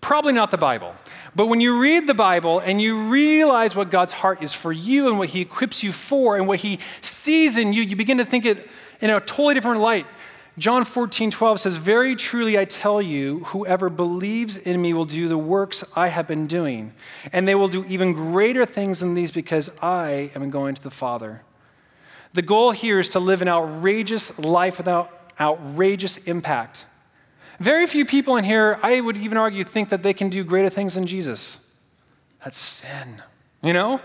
Probably 0.00 0.32
not 0.32 0.50
the 0.50 0.56
Bible. 0.56 0.94
But 1.34 1.48
when 1.48 1.60
you 1.60 1.78
read 1.82 2.06
the 2.06 2.14
Bible 2.14 2.60
and 2.60 2.80
you 2.80 3.10
realize 3.10 3.76
what 3.76 3.90
God's 3.90 4.14
heart 4.14 4.42
is 4.42 4.54
for 4.54 4.72
you 4.72 5.08
and 5.08 5.18
what 5.18 5.28
He 5.28 5.42
equips 5.42 5.82
you 5.82 5.92
for 5.92 6.36
and 6.36 6.48
what 6.48 6.60
He 6.60 6.78
sees 7.02 7.58
in 7.58 7.74
you, 7.74 7.82
you 7.82 7.96
begin 7.96 8.16
to 8.16 8.24
think 8.24 8.46
it 8.46 8.66
in 9.00 9.10
a 9.10 9.20
totally 9.20 9.54
different 9.54 9.80
light. 9.80 10.06
John 10.58 10.86
14, 10.86 11.30
12 11.30 11.60
says, 11.60 11.76
Very 11.76 12.16
truly 12.16 12.58
I 12.58 12.64
tell 12.64 13.02
you, 13.02 13.40
whoever 13.44 13.90
believes 13.90 14.56
in 14.56 14.80
me 14.80 14.94
will 14.94 15.04
do 15.04 15.28
the 15.28 15.36
works 15.36 15.84
I 15.94 16.08
have 16.08 16.26
been 16.26 16.46
doing, 16.46 16.94
and 17.30 17.46
they 17.46 17.54
will 17.54 17.68
do 17.68 17.84
even 17.86 18.14
greater 18.14 18.64
things 18.64 19.00
than 19.00 19.12
these 19.12 19.30
because 19.30 19.70
I 19.82 20.30
am 20.34 20.48
going 20.48 20.74
to 20.74 20.82
the 20.82 20.90
Father. 20.90 21.42
The 22.32 22.40
goal 22.40 22.70
here 22.70 22.98
is 22.98 23.10
to 23.10 23.20
live 23.20 23.42
an 23.42 23.48
outrageous 23.48 24.38
life 24.38 24.78
without 24.78 25.34
outrageous 25.38 26.16
impact. 26.18 26.86
Very 27.60 27.86
few 27.86 28.06
people 28.06 28.36
in 28.36 28.44
here, 28.44 28.78
I 28.82 29.00
would 29.00 29.18
even 29.18 29.36
argue, 29.36 29.62
think 29.62 29.90
that 29.90 30.02
they 30.02 30.14
can 30.14 30.30
do 30.30 30.42
greater 30.42 30.70
things 30.70 30.94
than 30.94 31.06
Jesus. 31.06 31.60
That's 32.42 32.58
sin, 32.58 33.22
you 33.62 33.74
know? 33.74 34.00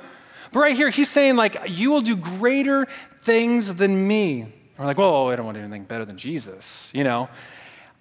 But 0.51 0.59
right 0.59 0.75
here, 0.75 0.89
he's 0.89 1.09
saying, 1.09 1.37
like, 1.37 1.57
you 1.67 1.91
will 1.91 2.01
do 2.01 2.17
greater 2.17 2.87
things 3.21 3.75
than 3.75 4.05
me 4.05 4.47
we're 4.81 4.87
like, 4.87 4.97
whoa, 4.97 5.29
I 5.29 5.35
don't 5.35 5.45
want 5.45 5.57
anything 5.57 5.83
better 5.83 6.05
than 6.05 6.17
Jesus, 6.17 6.91
you 6.93 7.03
know? 7.03 7.29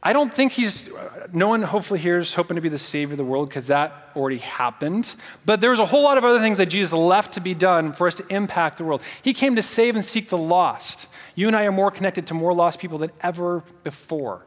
I 0.02 0.14
don't 0.14 0.32
think 0.32 0.52
he's, 0.52 0.88
no 1.30 1.48
one 1.48 1.60
hopefully 1.60 2.00
here 2.00 2.16
is 2.16 2.32
hoping 2.32 2.54
to 2.54 2.62
be 2.62 2.70
the 2.70 2.78
savior 2.78 3.12
of 3.12 3.18
the 3.18 3.24
world 3.24 3.50
because 3.50 3.66
that 3.66 4.08
already 4.16 4.38
happened. 4.38 5.14
But 5.44 5.60
there's 5.60 5.78
a 5.78 5.84
whole 5.84 6.02
lot 6.02 6.16
of 6.16 6.24
other 6.24 6.40
things 6.40 6.56
that 6.56 6.66
Jesus 6.66 6.94
left 6.94 7.32
to 7.32 7.40
be 7.40 7.54
done 7.54 7.92
for 7.92 8.06
us 8.06 8.14
to 8.14 8.24
impact 8.30 8.78
the 8.78 8.84
world. 8.84 9.02
He 9.20 9.34
came 9.34 9.56
to 9.56 9.62
save 9.62 9.96
and 9.96 10.04
seek 10.04 10.30
the 10.30 10.38
lost. 10.38 11.06
You 11.34 11.48
and 11.48 11.56
I 11.56 11.66
are 11.66 11.72
more 11.72 11.90
connected 11.90 12.26
to 12.28 12.34
more 12.34 12.54
lost 12.54 12.78
people 12.78 12.96
than 12.96 13.10
ever 13.20 13.62
before. 13.84 14.46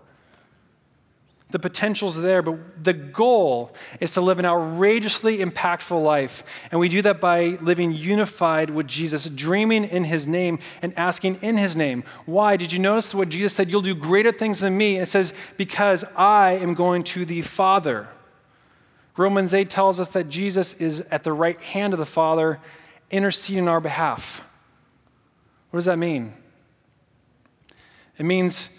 The 1.53 1.59
potential's 1.59 2.19
there, 2.19 2.41
but 2.41 2.83
the 2.83 2.93
goal 2.93 3.75
is 3.99 4.13
to 4.13 4.21
live 4.21 4.39
an 4.39 4.45
outrageously 4.45 5.37
impactful 5.37 6.03
life. 6.03 6.43
And 6.71 6.79
we 6.79 6.89
do 6.89 7.03
that 7.03 7.21
by 7.21 7.59
living 7.61 7.93
unified 7.93 8.71
with 8.71 8.87
Jesus, 8.87 9.25
dreaming 9.25 9.83
in 9.83 10.03
his 10.03 10.25
name 10.25 10.57
and 10.81 10.97
asking 10.97 11.35
in 11.43 11.57
his 11.57 11.75
name. 11.75 12.05
Why? 12.25 12.57
Did 12.57 12.73
you 12.73 12.79
notice 12.79 13.13
what 13.13 13.29
Jesus 13.29 13.53
said? 13.53 13.69
You'll 13.69 13.83
do 13.83 13.93
greater 13.93 14.31
things 14.31 14.61
than 14.61 14.75
me. 14.75 14.95
And 14.95 15.03
it 15.03 15.05
says, 15.05 15.35
Because 15.55 16.03
I 16.17 16.53
am 16.53 16.73
going 16.73 17.03
to 17.03 17.23
the 17.23 17.43
Father. 17.43 18.07
Romans 19.15 19.53
8 19.53 19.69
tells 19.69 19.99
us 19.99 20.09
that 20.09 20.29
Jesus 20.29 20.73
is 20.81 21.01
at 21.11 21.23
the 21.23 21.33
right 21.33 21.61
hand 21.61 21.93
of 21.93 21.99
the 21.99 22.05
Father, 22.07 22.59
interceding 23.11 23.65
on 23.65 23.69
our 23.69 23.79
behalf. 23.79 24.43
What 25.69 25.77
does 25.77 25.85
that 25.85 25.99
mean? 25.99 26.33
It 28.17 28.23
means 28.23 28.71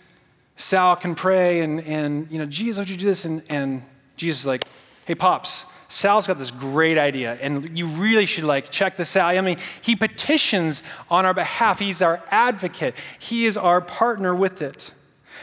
Sal 0.56 0.96
can 0.96 1.14
pray 1.14 1.60
and, 1.60 1.80
and 1.82 2.30
you 2.30 2.38
know, 2.38 2.46
Jesus, 2.46 2.78
would 2.78 2.90
you 2.90 2.96
do 2.96 3.06
this? 3.06 3.24
And, 3.24 3.42
and 3.48 3.82
Jesus 4.16 4.42
is 4.42 4.46
like, 4.46 4.64
hey, 5.04 5.14
Pops, 5.14 5.66
Sal's 5.88 6.26
got 6.26 6.38
this 6.38 6.50
great 6.50 6.98
idea, 6.98 7.38
and 7.40 7.78
you 7.78 7.86
really 7.86 8.26
should 8.26 8.44
like 8.44 8.70
check 8.70 8.96
this 8.96 9.16
out. 9.16 9.36
I 9.36 9.40
mean, 9.40 9.58
he 9.80 9.94
petitions 9.94 10.82
on 11.10 11.24
our 11.24 11.34
behalf. 11.34 11.78
He's 11.78 12.02
our 12.02 12.22
advocate. 12.30 12.94
He 13.18 13.46
is 13.46 13.56
our 13.56 13.80
partner 13.80 14.34
with 14.34 14.62
it. 14.62 14.92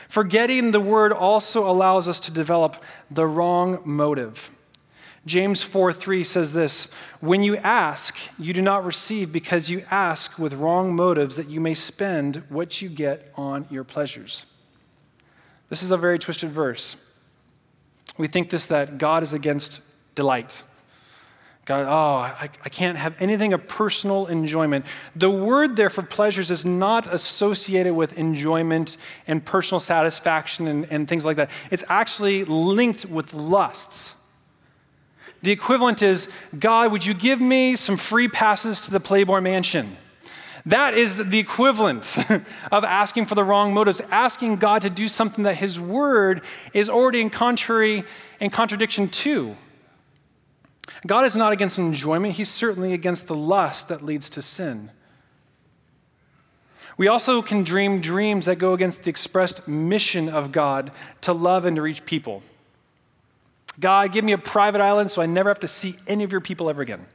Forgetting 0.09 0.71
the 0.71 0.81
word 0.81 1.13
also 1.13 1.69
allows 1.69 2.07
us 2.07 2.19
to 2.21 2.31
develop 2.31 2.83
the 3.09 3.25
wrong 3.25 3.81
motive. 3.85 4.51
James 5.25 5.61
4 5.61 5.93
3 5.93 6.23
says 6.23 6.51
this 6.51 6.91
When 7.19 7.43
you 7.43 7.55
ask, 7.57 8.17
you 8.39 8.53
do 8.53 8.61
not 8.61 8.83
receive 8.83 9.31
because 9.31 9.69
you 9.69 9.85
ask 9.91 10.37
with 10.39 10.53
wrong 10.53 10.95
motives 10.95 11.35
that 11.35 11.49
you 11.49 11.61
may 11.61 11.75
spend 11.75 12.43
what 12.49 12.81
you 12.81 12.89
get 12.89 13.31
on 13.35 13.67
your 13.69 13.83
pleasures. 13.83 14.47
This 15.71 15.83
is 15.83 15.91
a 15.91 15.97
very 15.97 16.19
twisted 16.19 16.51
verse. 16.51 16.97
We 18.17 18.27
think 18.27 18.49
this 18.49 18.65
that 18.67 18.97
God 18.97 19.23
is 19.23 19.31
against 19.31 19.79
delight. 20.15 20.63
God, 21.63 21.85
oh, 21.87 22.17
I, 22.19 22.49
I 22.65 22.67
can't 22.67 22.97
have 22.97 23.15
anything 23.21 23.53
of 23.53 23.69
personal 23.69 24.25
enjoyment. 24.27 24.85
The 25.15 25.31
word 25.31 25.77
there 25.77 25.89
for 25.89 26.01
pleasures 26.01 26.51
is 26.51 26.65
not 26.65 27.07
associated 27.07 27.93
with 27.93 28.17
enjoyment 28.17 28.97
and 29.27 29.45
personal 29.45 29.79
satisfaction 29.79 30.67
and, 30.67 30.87
and 30.91 31.07
things 31.07 31.23
like 31.23 31.37
that. 31.37 31.49
It's 31.71 31.85
actually 31.87 32.43
linked 32.43 33.05
with 33.05 33.33
lusts. 33.33 34.15
The 35.41 35.51
equivalent 35.51 36.01
is 36.01 36.29
God, 36.59 36.91
would 36.91 37.05
you 37.05 37.13
give 37.13 37.39
me 37.39 37.77
some 37.77 37.95
free 37.95 38.27
passes 38.27 38.81
to 38.81 38.91
the 38.91 38.99
Playboy 38.99 39.39
Mansion? 39.39 39.95
That 40.65 40.93
is 40.93 41.17
the 41.17 41.39
equivalent 41.39 42.17
of 42.71 42.83
asking 42.83 43.25
for 43.25 43.35
the 43.35 43.43
wrong 43.43 43.73
motives, 43.73 44.01
asking 44.11 44.57
God 44.57 44.83
to 44.83 44.89
do 44.89 45.07
something 45.07 45.43
that 45.43 45.55
His 45.55 45.79
Word 45.79 46.41
is 46.73 46.89
already 46.89 47.21
in 47.21 47.29
contrary 47.29 48.03
and 48.39 48.51
contradiction 48.51 49.09
to. 49.09 49.55
God 51.07 51.25
is 51.25 51.35
not 51.35 51.51
against 51.51 51.79
enjoyment, 51.79 52.35
He's 52.35 52.49
certainly 52.49 52.93
against 52.93 53.27
the 53.27 53.35
lust 53.35 53.87
that 53.89 54.03
leads 54.03 54.29
to 54.31 54.41
sin. 54.41 54.91
We 56.97 57.07
also 57.07 57.41
can 57.41 57.63
dream 57.63 57.99
dreams 57.99 58.45
that 58.45 58.57
go 58.57 58.73
against 58.73 59.03
the 59.03 59.09
expressed 59.09 59.67
mission 59.67 60.29
of 60.29 60.51
God 60.51 60.91
to 61.21 61.33
love 61.33 61.65
and 61.65 61.75
to 61.77 61.81
reach 61.81 62.05
people. 62.05 62.43
God, 63.79 64.11
give 64.11 64.23
me 64.23 64.33
a 64.33 64.37
private 64.37 64.81
island 64.81 65.09
so 65.09 65.21
I 65.21 65.25
never 65.25 65.49
have 65.49 65.61
to 65.61 65.67
see 65.67 65.95
any 66.05 66.23
of 66.23 66.31
your 66.31 66.41
people 66.41 66.69
ever 66.69 66.81
again. 66.81 67.07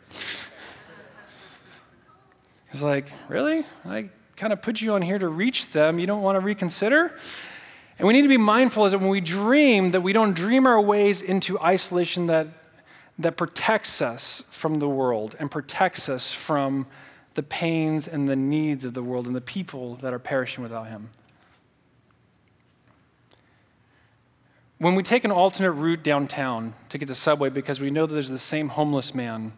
He's 2.77 2.83
like, 2.83 3.07
Really? 3.31 3.65
I 3.87 4.11
kind 4.37 4.53
of 4.53 4.61
put 4.61 4.83
you 4.83 4.93
on 4.93 5.01
here 5.01 5.19
to 5.19 5.29
reach 5.29 5.71
them. 5.71 5.99
You 5.99 6.07
don't 6.07 6.21
want 6.21 6.37
to 6.37 6.41
reconsider? 6.41 7.17
And 7.99 8.07
we 8.07 8.13
need 8.13 8.21
to 8.21 8.29
be 8.29 8.37
mindful 8.37 8.85
is 8.85 8.93
that 8.93 8.99
when 8.99 9.09
we 9.09 9.23
dream, 9.23 9.93
that 9.93 10.03
we 10.03 10.13
don't 10.13 10.35
dream 10.35 10.67
our 10.67 10.79
ways 10.79 11.23
into 11.23 11.59
isolation 11.59 12.27
that, 12.27 12.49
that 13.19 13.39
protects 13.39 14.03
us 14.03 14.43
from 14.51 14.75
the 14.75 14.87
world 14.91 15.35
and 15.41 15.51
protects 15.51 16.11
us 16.11 16.35
from 16.35 16.87
the 17.33 17.43
pains 17.43 18.07
and 18.07 18.29
the 18.29 18.37
needs 18.37 18.85
of 18.85 18.93
the 18.93 19.03
world 19.03 19.27
and 19.27 19.35
the 19.35 19.41
people 19.41 19.95
that 19.97 20.13
are 20.13 20.19
perishing 20.19 20.63
without 20.63 20.89
Him. 20.89 21.09
When 24.77 24.95
we 24.95 25.03
take 25.03 25.25
an 25.25 25.33
alternate 25.33 25.73
route 25.73 26.03
downtown 26.03 26.75
to 26.91 26.99
get 26.99 27.09
to 27.09 27.15
Subway 27.15 27.49
because 27.49 27.81
we 27.81 27.91
know 27.91 28.05
that 28.05 28.13
there's 28.13 28.29
the 28.29 28.39
same 28.39 28.69
homeless 28.69 29.15
man 29.15 29.55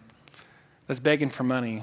that's 0.87 1.01
begging 1.01 1.31
for 1.31 1.43
money, 1.43 1.83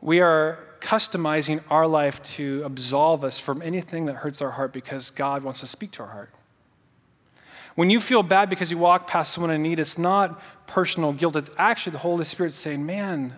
we 0.00 0.20
are 0.20 0.58
customizing 0.80 1.62
our 1.70 1.86
life 1.86 2.22
to 2.22 2.62
absolve 2.64 3.24
us 3.24 3.38
from 3.38 3.60
anything 3.62 4.06
that 4.06 4.16
hurts 4.16 4.40
our 4.40 4.52
heart 4.52 4.72
because 4.72 5.10
God 5.10 5.42
wants 5.42 5.60
to 5.60 5.66
speak 5.66 5.90
to 5.92 6.02
our 6.02 6.08
heart. 6.08 6.30
When 7.74 7.90
you 7.90 8.00
feel 8.00 8.22
bad 8.22 8.50
because 8.50 8.70
you 8.70 8.78
walk 8.78 9.06
past 9.06 9.32
someone 9.32 9.50
in 9.50 9.62
need, 9.62 9.78
it's 9.78 9.98
not 9.98 10.40
personal 10.66 11.12
guilt. 11.12 11.36
It's 11.36 11.50
actually 11.58 11.92
the 11.92 11.98
Holy 11.98 12.24
Spirit 12.24 12.52
saying, 12.52 12.84
Man, 12.84 13.34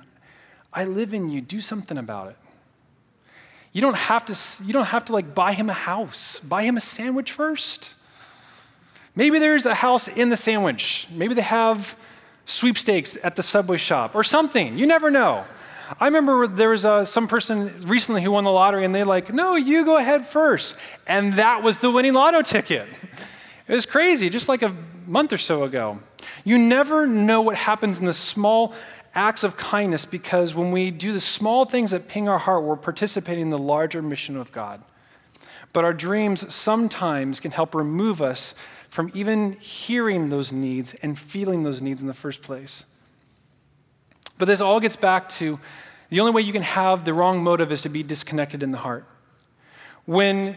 I 0.73 0.85
live 0.85 1.12
in 1.12 1.29
you. 1.29 1.40
Do 1.40 1.61
something 1.61 1.99
about 1.99 2.29
it. 2.29 2.37
You 3.73 3.81
don't 3.81 3.96
have 3.96 4.25
to, 4.27 4.64
you 4.64 4.73
don't 4.73 4.87
have 4.87 5.05
to 5.07 5.12
like 5.12 5.35
buy 5.35 5.53
him 5.53 5.68
a 5.68 5.75
house. 5.75 6.40
Buy 6.40 6.62
him 6.62 6.77
a 6.77 6.81
sandwich 6.81 7.33
first. 7.33 7.94
Maybe 9.14 9.38
there's 9.38 9.66
a 9.66 9.75
house 9.75 10.09
in 10.09 10.29
the 10.29 10.37
sandwich. 10.37 11.07
Maybe 11.11 11.35
they 11.35 11.42
have 11.42 11.96
sweepstakes 12.46 13.18
at 13.23 13.37
the 13.37 13.42
subway 13.42 13.77
shop 13.77 14.14
or 14.14 14.25
something. 14.25 14.79
You 14.79 14.87
never 14.87 15.11
know. 15.11 15.44
I 15.98 16.05
remember 16.05 16.46
there 16.46 16.68
was 16.68 16.85
uh, 16.85 17.05
some 17.05 17.26
person 17.26 17.72
recently 17.83 18.22
who 18.22 18.31
won 18.31 18.44
the 18.44 18.53
lottery, 18.53 18.85
and 18.85 18.94
they 18.94 19.03
like, 19.03 19.33
no, 19.33 19.57
you 19.57 19.85
go 19.85 19.96
ahead 19.96 20.24
first. 20.24 20.76
And 21.07 21.33
that 21.35 21.62
was 21.62 21.79
the 21.79 21.90
winning 21.90 22.12
lotto 22.12 22.42
ticket. 22.42 22.87
It 23.66 23.72
was 23.72 23.87
crazy, 23.87 24.31
just 24.31 24.48
like 24.48 24.62
a 24.62 24.74
month 25.07 25.33
or 25.33 25.38
so 25.38 25.64
ago. 25.64 26.00
You 26.44 26.59
never 26.59 27.07
know 27.07 27.42
what 27.42 27.57
happens 27.57 27.98
in 27.98 28.05
the 28.05 28.12
small 28.12 28.74
acts 29.14 29.42
of 29.42 29.57
kindness 29.57 30.05
because 30.05 30.55
when 30.55 30.70
we 30.70 30.90
do 30.90 31.12
the 31.12 31.20
small 31.20 31.64
things 31.64 31.90
that 31.90 32.07
ping 32.07 32.29
our 32.29 32.38
heart, 32.38 32.62
we're 32.62 32.76
participating 32.76 33.42
in 33.42 33.50
the 33.50 33.59
larger 33.59 34.03
mission 34.03 34.37
of 34.37 34.53
God. 34.53 34.83
But 35.72 35.85
our 35.85 35.92
dreams 35.92 36.53
sometimes 36.53 37.40
can 37.40 37.50
help 37.50 37.74
remove 37.74 38.22
us 38.22 38.55
from 38.88 39.11
even 39.14 39.53
hearing 39.61 40.29
those 40.29 40.53
needs 40.53 40.94
and 40.94 41.18
feeling 41.18 41.62
those 41.62 41.81
needs 41.81 42.00
in 42.00 42.07
the 42.07 42.14
first 42.14 42.42
place. 42.42 42.87
But 44.40 44.46
this 44.46 44.62
all 44.62 44.81
gets 44.81 44.96
back 44.96 45.29
to 45.29 45.61
the 46.09 46.18
only 46.18 46.33
way 46.33 46.40
you 46.40 46.53
can 46.55 46.62
have 46.62 47.05
the 47.05 47.12
wrong 47.12 47.44
motive 47.44 47.70
is 47.70 47.83
to 47.83 47.90
be 47.90 48.03
disconnected 48.03 48.62
in 48.62 48.70
the 48.70 48.79
heart. 48.79 49.05
When 50.07 50.57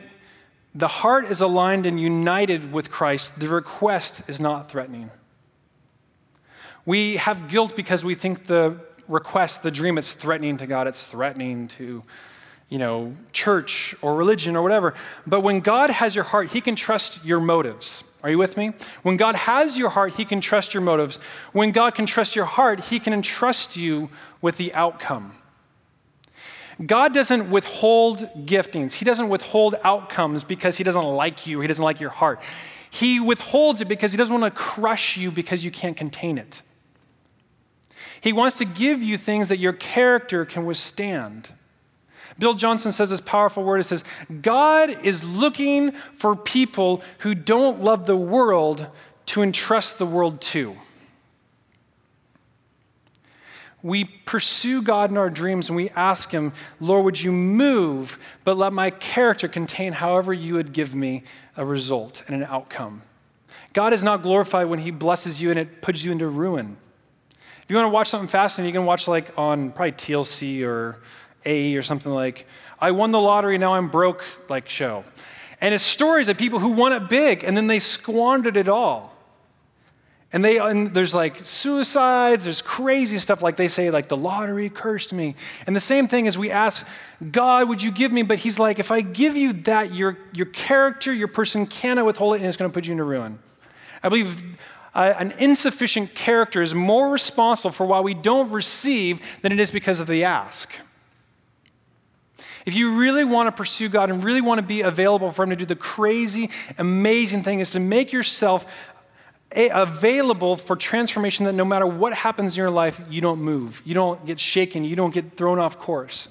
the 0.74 0.88
heart 0.88 1.26
is 1.30 1.41
aligned 1.41 1.86
and 1.86 2.00
united 2.00 2.72
with 2.72 2.89
Christ, 2.89 3.41
the 3.41 3.50
request 3.50 4.30
is 4.30 4.39
not 4.39 4.72
threatening. 4.72 5.12
We 6.86 7.17
have 7.17 7.50
guilt 7.50 7.76
because 7.76 8.06
we 8.06 8.15
think 8.15 8.46
the 8.46 8.80
request, 9.10 9.63
the 9.63 9.72
dream, 9.72 9.98
it's 9.98 10.13
threatening 10.13 10.56
to 10.58 10.65
God, 10.65 10.88
it's 10.88 11.06
threatening 11.06 11.67
to, 11.67 12.04
you 12.69 12.78
know, 12.78 13.13
church 13.34 13.96
or 14.02 14.15
religion 14.15 14.56
or 14.56 14.63
whatever. 14.63 14.93
But 15.28 15.41
when 15.41 15.60
God 15.60 15.89
has 15.89 16.15
your 16.15 16.24
heart, 16.24 16.52
He 16.52 16.62
can 16.62 16.78
trust 16.78 17.24
your 17.26 17.41
motives. 17.41 18.06
Are 18.24 18.30
you 18.30 18.38
with 18.38 18.56
me? 18.56 18.72
When 19.04 19.18
God 19.18 19.36
has 19.36 19.78
your 19.78 19.90
heart, 19.90 20.16
He 20.16 20.24
can 20.24 20.40
trust 20.40 20.74
your 20.74 20.82
motives. 20.82 21.18
When 21.52 21.72
God 21.72 21.94
can 21.94 22.06
trust 22.06 22.36
your 22.36 22.46
heart, 22.46 22.80
He 22.80 23.00
can 23.00 23.14
entrust 23.14 23.76
you 23.76 24.10
with 24.42 24.56
the 24.56 24.74
outcome. 24.74 25.36
God 26.84 27.14
doesn't 27.14 27.52
withhold 27.52 28.20
giftings. 28.46 28.94
He 28.94 29.06
doesn't 29.06 29.28
withhold 29.28 29.76
outcomes 29.84 30.46
because 30.46 30.78
He 30.78 30.86
doesn't 30.86 31.04
like 31.04 31.46
you 31.46 31.60
or 31.60 31.62
He 31.64 31.68
doesn't 31.68 31.84
like 31.84 32.00
your 32.00 32.10
heart. 32.10 32.42
He 32.90 33.20
withholds 33.20 33.82
it 33.82 33.90
because 33.90 34.12
He 34.12 34.18
doesn't 34.18 34.40
want 34.40 34.54
to 34.54 34.58
crush 34.58 35.18
you 35.18 35.30
because 35.30 35.66
you 35.66 35.72
can't 35.72 35.98
contain 35.98 36.38
it. 36.38 36.62
He 38.22 38.32
wants 38.32 38.58
to 38.60 38.66
give 38.66 39.04
you 39.04 39.18
things 39.18 39.50
that 39.50 39.60
your 39.60 39.74
character 39.74 40.46
can 40.46 40.66
withstand. 40.66 41.52
Bill 42.39 42.54
Johnson 42.54 42.91
says 42.91 43.10
this 43.10 43.19
powerful 43.19 43.63
word. 43.63 43.80
It 43.80 43.84
says, 43.84 44.04
God 44.41 45.06
is 45.06 45.24
looking 45.24 45.91
for 45.91 46.36
people 46.36 47.02
who 47.19 47.36
don't 47.36 47.82
love 47.82 48.06
the 48.06 48.17
world 48.17 48.88
to 49.28 49.43
entrust 49.43 50.00
the 50.00 50.06
world 50.06 50.41
to. 50.41 50.76
We 53.84 54.06
pursue 54.06 54.82
God 54.82 55.12
in 55.12 55.17
our 55.17 55.30
dreams 55.30 55.69
and 55.69 55.76
we 55.76 55.89
ask 55.89 56.32
Him, 56.32 56.54
Lord, 56.80 57.04
would 57.04 57.22
you 57.22 57.34
move, 57.34 58.17
but 58.46 58.58
let 58.58 58.72
my 58.72 58.89
character 58.89 59.50
contain 59.50 59.91
however 59.91 60.34
you 60.34 60.54
would 60.54 60.72
give 60.72 60.96
me 60.96 61.24
a 61.58 61.65
result 61.65 62.24
and 62.28 62.36
an 62.36 62.48
outcome. 62.50 63.02
God 63.74 63.91
is 63.91 64.04
not 64.04 64.22
glorified 64.22 64.67
when 64.67 64.80
He 64.80 64.89
blesses 64.89 65.41
you 65.41 65.50
and 65.50 65.60
it 65.60 65.82
puts 65.82 66.02
you 66.02 66.13
into 66.13 66.28
ruin. 66.28 66.78
If 67.63 67.69
you 67.69 67.76
want 67.76 67.88
to 67.88 67.93
watch 67.93 68.10
something 68.10 68.30
fascinating, 68.30 68.74
you 68.74 68.80
can 68.80 68.86
watch 68.86 69.08
like 69.08 69.38
on 69.38 69.72
probably 69.72 69.93
TLC 69.93 70.65
or 70.65 71.02
a 71.46 71.76
or 71.76 71.84
something 71.84 72.12
like, 72.12 72.46
I 72.80 72.92
won 72.92 73.12
the 73.12 73.20
lottery, 73.20 73.58
now 73.58 73.74
I'm 73.74 73.90
broke, 73.90 74.24
like 74.50 74.68
show. 74.70 75.04
And 75.62 75.74
it's 75.74 75.84
stories 75.84 76.28
of 76.28 76.38
people 76.38 76.60
who 76.60 76.72
won 76.72 76.92
it 76.92 77.10
big 77.10 77.44
and 77.44 77.56
then 77.56 77.68
they 77.68 77.80
squandered 77.80 78.58
it 78.58 78.68
all. 78.68 79.14
And, 80.34 80.44
they, 80.44 80.58
and 80.58 80.92
there's 80.94 81.14
like 81.14 81.38
suicides, 81.38 82.44
there's 82.46 82.64
crazy 82.64 83.20
stuff 83.20 83.44
like 83.44 83.56
they 83.56 83.68
say, 83.68 83.92
like 83.92 84.08
the 84.08 84.18
lottery 84.18 84.68
cursed 84.68 85.14
me. 85.14 85.36
And 85.68 85.76
the 85.76 85.80
same 85.80 86.08
thing 86.08 86.26
is 86.26 86.40
we 86.40 86.50
ask, 86.50 86.88
God, 87.32 87.70
would 87.70 87.84
you 87.84 87.92
give 87.92 88.12
me? 88.12 88.24
But 88.24 88.40
he's 88.40 88.58
like, 88.58 88.80
if 88.80 88.92
I 88.92 89.02
give 89.02 89.38
you 89.38 89.54
that, 89.54 89.94
your, 89.94 90.18
your 90.34 90.48
character, 90.48 91.14
your 91.14 91.28
person 91.28 91.68
cannot 91.68 92.06
withhold 92.08 92.34
it 92.34 92.38
and 92.40 92.48
it's 92.48 92.58
going 92.58 92.70
to 92.70 92.74
put 92.74 92.88
you 92.88 92.94
into 92.94 93.04
ruin. 93.04 93.38
I 94.02 94.10
believe 94.10 94.44
uh, 94.96 95.14
an 95.18 95.34
insufficient 95.38 96.16
character 96.16 96.64
is 96.64 96.74
more 96.74 97.10
responsible 97.10 97.72
for 97.72 97.86
why 97.86 98.00
we 98.00 98.16
don't 98.16 98.52
receive 98.52 99.22
than 99.44 99.52
it 99.52 99.60
is 99.60 99.70
because 99.70 100.00
of 100.00 100.08
the 100.08 100.24
ask. 100.24 100.74
If 102.65 102.76
you 102.76 102.97
really 102.97 103.23
want 103.23 103.47
to 103.47 103.52
pursue 103.52 103.89
God 103.89 104.10
and 104.10 104.23
really 104.23 104.41
want 104.41 104.60
to 104.60 104.65
be 104.65 104.82
available 104.82 105.32
for 105.32 105.43
Him 105.43 105.49
to 105.49 105.56
do 105.56 105.65
the 105.65 105.76
crazy, 105.76 106.49
amazing 106.78 107.43
thing, 107.43 107.60
is 107.60 107.71
to 107.71 107.80
make 107.80 108.13
yourself 108.13 108.65
available 109.52 110.58
for 110.58 110.76
transformation 110.76 111.45
that 111.45 111.54
no 111.54 111.65
matter 111.65 111.86
what 111.86 112.13
happens 112.13 112.58
in 112.58 112.62
your 112.62 112.71
life, 112.71 113.02
you 113.10 113.21
don't 113.21 113.41
move, 113.41 113.82
you 113.86 113.93
don't 113.93 114.26
get 114.26 114.39
shaken, 114.39 114.84
you 114.84 114.95
don't 114.95 115.13
get 115.13 115.38
thrown 115.38 115.60
off 115.60 115.78
course. 115.78 116.30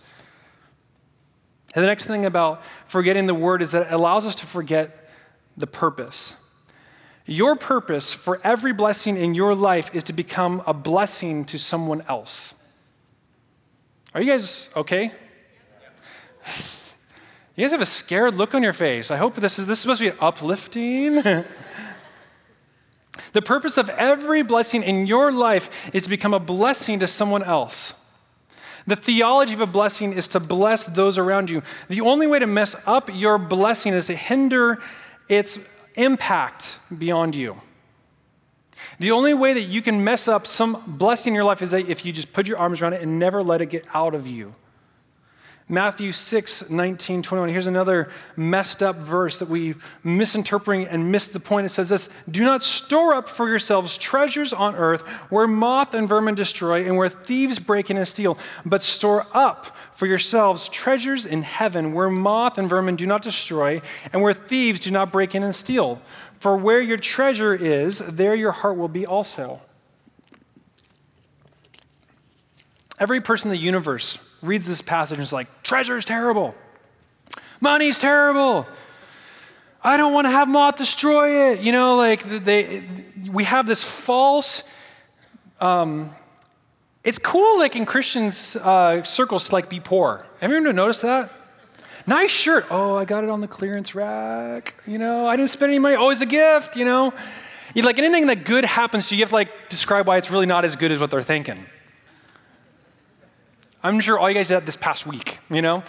And 1.75 1.83
the 1.83 1.87
next 1.87 2.07
thing 2.07 2.25
about 2.25 2.63
forgetting 2.87 3.27
the 3.27 3.35
word 3.35 3.63
is 3.63 3.71
that 3.73 3.87
it 3.87 3.93
allows 3.93 4.27
us 4.27 4.35
to 4.37 4.47
forget 4.47 5.11
the 5.57 5.67
purpose. 5.67 6.37
Your 7.25 7.57
purpose 7.57 8.13
for 8.13 8.41
every 8.43 8.73
blessing 8.73 9.17
in 9.17 9.35
your 9.35 9.55
life 9.55 9.95
is 9.95 10.03
to 10.05 10.13
become 10.13 10.63
a 10.67 10.75
blessing 10.75 11.45
to 11.47 11.59
someone 11.59 12.03
else. 12.09 12.55
Are 14.15 14.21
you 14.21 14.31
guys 14.31 14.69
okay? 14.77 15.13
You 17.55 17.65
guys 17.65 17.73
have 17.73 17.83
a 17.83 17.87
scared 17.87 18.37
look 18.37 18.55
on 18.55 18.63
your 18.63 18.73
face. 18.73 19.11
I 19.11 19.19
hope 19.19 19.35
this 19.35 19.59
is 19.59 19.67
this 19.67 19.79
is 19.79 19.83
supposed 19.83 20.01
to 20.01 20.11
be 20.11 20.19
uplifting. 20.21 21.17
the 23.33 23.43
purpose 23.43 23.77
of 23.77 23.91
every 23.91 24.43
blessing 24.43 24.83
in 24.83 25.07
your 25.07 25.31
life 25.31 25.69
is 25.93 26.05
to 26.05 26.09
become 26.09 26.33
a 26.33 26.41
blessing 26.41 27.01
to 27.01 27.07
someone 27.07 27.43
else. 27.43 27.95
The 28.87 28.97
theology 28.97 29.53
of 29.53 29.61
a 29.61 29.67
blessing 29.67 30.15
is 30.15 30.29
to 30.29 30.41
bless 30.41 30.87
those 30.87 31.19
around 31.19 31.51
you. 31.51 31.63
The 31.89 32.01
only 32.01 32.27
way 32.27 32.39
to 32.39 32.47
mess 32.47 32.75
up 32.87 33.11
your 33.13 33.37
blessing 33.37 33.93
is 33.93 34.07
to 34.07 34.17
hinder 34.17 34.81
its 35.29 35.59
impact 35.95 36.81
beyond 36.97 37.35
you. 37.35 37.61
The 38.99 39.11
only 39.11 39.35
way 39.35 39.53
that 39.53 39.63
you 39.63 39.83
can 39.83 40.03
mess 40.03 40.27
up 40.27 40.47
some 40.47 40.83
blessing 40.87 41.33
in 41.33 41.35
your 41.35 41.45
life 41.45 41.61
is 41.61 41.73
that 41.73 41.89
if 41.89 42.05
you 42.05 42.13
just 42.13 42.33
put 42.33 42.49
your 42.49 42.59
arms 42.59 42.81
around 42.81 42.95
it 42.95 43.03
and 43.03 43.19
never 43.19 43.43
let 43.43 43.61
it 43.61 43.67
get 43.67 43.85
out 43.95 44.15
of 44.15 44.27
you. 44.27 44.55
Matthew 45.73 46.13
6, 46.13 46.69
19, 46.69 47.23
21. 47.23 47.49
Here's 47.49 47.67
another 47.67 48.11
messed 48.37 48.83
up 48.83 48.97
verse 48.97 49.39
that 49.39 49.49
we 49.49 49.75
misinterpret 50.05 50.89
and 50.91 51.11
miss 51.11 51.29
the 51.29 51.41
point. 51.41 51.65
It 51.65 51.71
says 51.71 51.89
this 51.89 52.11
Do 52.31 52.45
not 52.45 52.63
store 52.63 53.15
up 53.15 53.27
for 53.27 53.49
yourselves 53.49 53.97
treasures 53.97 54.53
on 54.53 54.77
earth 54.77 55.01
where 55.31 55.47
moth 55.49 55.95
and 55.95 56.07
vermin 56.07 56.35
destroy 56.35 56.85
and 56.85 56.99
where 56.99 57.09
thieves 57.09 57.59
break 57.59 57.89
in 57.89 57.97
and 57.97 58.07
steal, 58.07 58.37
but 58.67 58.83
store 58.83 59.27
up 59.33 59.75
for 59.93 60.05
yourselves 60.05 60.69
treasures 60.69 61.25
in 61.25 61.41
heaven 61.41 61.95
where 61.95 62.11
moth 62.11 62.59
and 62.59 62.69
vermin 62.69 62.95
do 62.95 63.07
not 63.07 63.23
destroy 63.23 63.81
and 64.13 64.21
where 64.21 64.35
thieves 64.35 64.79
do 64.79 64.91
not 64.91 65.11
break 65.11 65.35
in 65.35 65.43
and 65.43 65.55
steal. 65.55 66.03
For 66.39 66.55
where 66.55 66.83
your 66.83 66.99
treasure 66.99 67.55
is, 67.55 68.01
there 68.01 68.35
your 68.35 68.53
heart 68.53 68.77
will 68.77 68.89
be 68.89 69.07
also. 69.07 69.63
Every 72.99 73.23
person 73.23 73.51
in 73.51 73.57
the 73.57 73.65
universe 73.65 74.29
reads 74.43 74.67
this 74.67 74.83
passage 74.83 75.19
and 75.19 75.25
is 75.25 75.33
like, 75.33 75.63
treasure 75.63 75.97
is 75.97 76.05
terrible. 76.05 76.55
Money's 77.61 77.99
terrible. 77.99 78.67
I 79.85 79.97
don't 79.97 80.13
want 80.13 80.27
to 80.27 80.31
have 80.31 80.49
moth 80.49 80.77
destroy 80.77 81.53
it. 81.53 81.61
You 81.61 81.73
know, 81.73 81.97
like 81.97 82.23
they, 82.23 82.85
we 83.31 83.45
have 83.45 83.67
this 83.67 83.83
false. 83.83 84.63
Um, 85.61 86.11
it's 87.05 87.19
cool, 87.19 87.59
like 87.59 87.75
in 87.75 87.87
Christians 87.87 88.57
uh, 88.57 89.03
circles, 89.03 89.45
to 89.45 89.53
like 89.53 89.69
be 89.69 89.81
poor. 89.81 90.25
Everyone 90.41 90.75
notice 90.75 91.01
that? 91.01 91.31
Nice 92.07 92.31
shirt. 92.31 92.67
Oh, 92.71 92.97
I 92.97 93.05
got 93.05 93.25
it 93.25 93.31
on 93.31 93.41
the 93.41 93.49
clearance 93.49 93.95
rack. 93.95 94.75
You 94.87 94.99
know, 94.99 95.27
I 95.27 95.37
didn't 95.37 95.51
spend 95.51 95.71
any 95.71 95.79
money. 95.79 95.97
Oh, 95.97 96.11
it's 96.11 96.21
a 96.21 96.27
gift. 96.27 96.77
You 96.77 96.85
know, 96.85 97.13
like 97.77 97.99
anything 97.99 98.27
that 98.27 98.45
good 98.45 98.65
happens 98.65 99.09
to 99.09 99.15
you, 99.15 99.21
you 99.21 99.25
have 99.25 99.31
to 99.31 99.37
like 99.37 99.69
describe 99.69 100.07
why 100.07 100.17
it's 100.17 100.31
really 100.31 100.47
not 100.47 100.65
as 100.65 100.77
good 100.77 100.93
as 100.93 101.01
what 101.01 101.11
they're 101.11 101.23
thinking. 101.23 101.65
I'm 103.83 104.01
sure 104.01 104.19
all 104.19 104.29
you 104.29 104.35
guys 104.35 104.49
did 104.49 104.55
that 104.55 104.67
this 104.67 104.77
past 104.77 105.07
week, 105.07 105.39
you 105.51 105.63
know? 105.63 105.83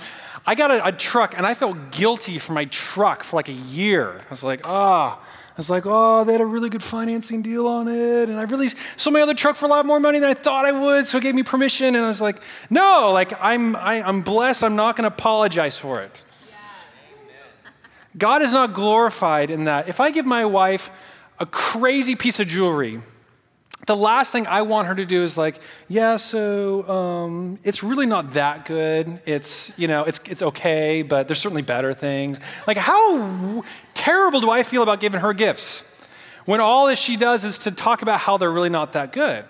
I 0.45 0.55
got 0.55 0.71
a, 0.71 0.87
a, 0.87 0.91
truck 0.91 1.37
and 1.37 1.45
I 1.45 1.53
felt 1.53 1.91
guilty 1.91 2.37
for 2.37 2.51
my 2.51 2.65
truck 2.65 3.23
for 3.23 3.37
like 3.37 3.47
a 3.47 3.53
year. 3.53 4.21
I 4.25 4.29
was 4.29 4.43
like, 4.43 4.61
ah. 4.65 5.19
Oh. 5.19 5.25
I 5.53 5.55
was 5.57 5.69
like, 5.69 5.83
oh, 5.85 6.23
they 6.23 6.31
had 6.31 6.41
a 6.41 6.45
really 6.47 6.69
good 6.71 6.81
financing 6.81 7.43
deal 7.43 7.67
on 7.67 7.87
it. 7.87 8.27
And 8.27 8.39
I 8.39 8.43
really 8.43 8.69
sold 8.97 9.13
my 9.13 9.21
other 9.21 9.35
truck 9.35 9.55
for 9.55 9.65
a 9.65 9.67
lot 9.67 9.85
more 9.85 9.99
money 9.99 10.17
than 10.17 10.27
I 10.27 10.33
thought 10.33 10.65
I 10.65 10.71
would. 10.71 11.05
So 11.05 11.19
it 11.19 11.21
gave 11.21 11.35
me 11.35 11.43
permission. 11.43 11.95
And 11.95 12.03
I 12.03 12.07
was 12.07 12.19
like, 12.19 12.41
no, 12.71 13.11
like 13.13 13.33
I'm, 13.39 13.75
I, 13.75 13.97
am 13.97 14.05
i 14.05 14.09
am 14.09 14.21
blessed. 14.23 14.63
I'm 14.63 14.75
not 14.75 14.95
going 14.95 15.03
to 15.03 15.15
apologize 15.15 15.77
for 15.77 16.01
it. 16.01 16.23
Yeah. 16.49 16.55
God 18.17 18.41
is 18.41 18.51
not 18.51 18.73
glorified 18.73 19.51
in 19.51 19.65
that. 19.65 19.87
If 19.87 19.99
I 19.99 20.09
give 20.09 20.25
my 20.25 20.43
wife 20.43 20.89
a 21.39 21.45
crazy 21.45 22.15
piece 22.15 22.39
of 22.39 22.47
jewelry, 22.47 23.03
the 23.85 23.95
last 23.95 24.31
thing 24.31 24.47
I 24.47 24.61
want 24.61 24.87
her 24.87 24.95
to 24.95 25.05
do 25.05 25.23
is 25.23 25.37
like, 25.37 25.59
yeah, 25.89 26.15
so 26.15 26.87
um, 26.87 27.59
it's 27.63 27.83
really 27.83 28.05
not 28.05 28.33
that 28.33 28.65
good. 28.65 29.19
It's, 29.25 29.77
you 29.77 29.87
know, 29.87 30.03
it's, 30.05 30.19
it's 30.25 30.41
okay, 30.41 31.01
but 31.01 31.27
there's 31.27 31.39
certainly 31.39 31.63
better 31.63 31.93
things. 31.93 32.39
Like, 32.65 32.77
how 32.77 33.63
terrible 33.93 34.39
do 34.39 34.49
I 34.49 34.63
feel 34.63 34.83
about 34.83 35.01
giving 35.01 35.19
her 35.19 35.33
gifts 35.33 35.89
when 36.45 36.61
all 36.61 36.87
that 36.87 36.97
she 36.97 37.17
does 37.17 37.43
is 37.43 37.57
to 37.59 37.71
talk 37.71 38.01
about 38.01 38.19
how 38.19 38.37
they're 38.37 38.51
really 38.51 38.69
not 38.69 38.93
that 38.93 39.11
good? 39.11 39.45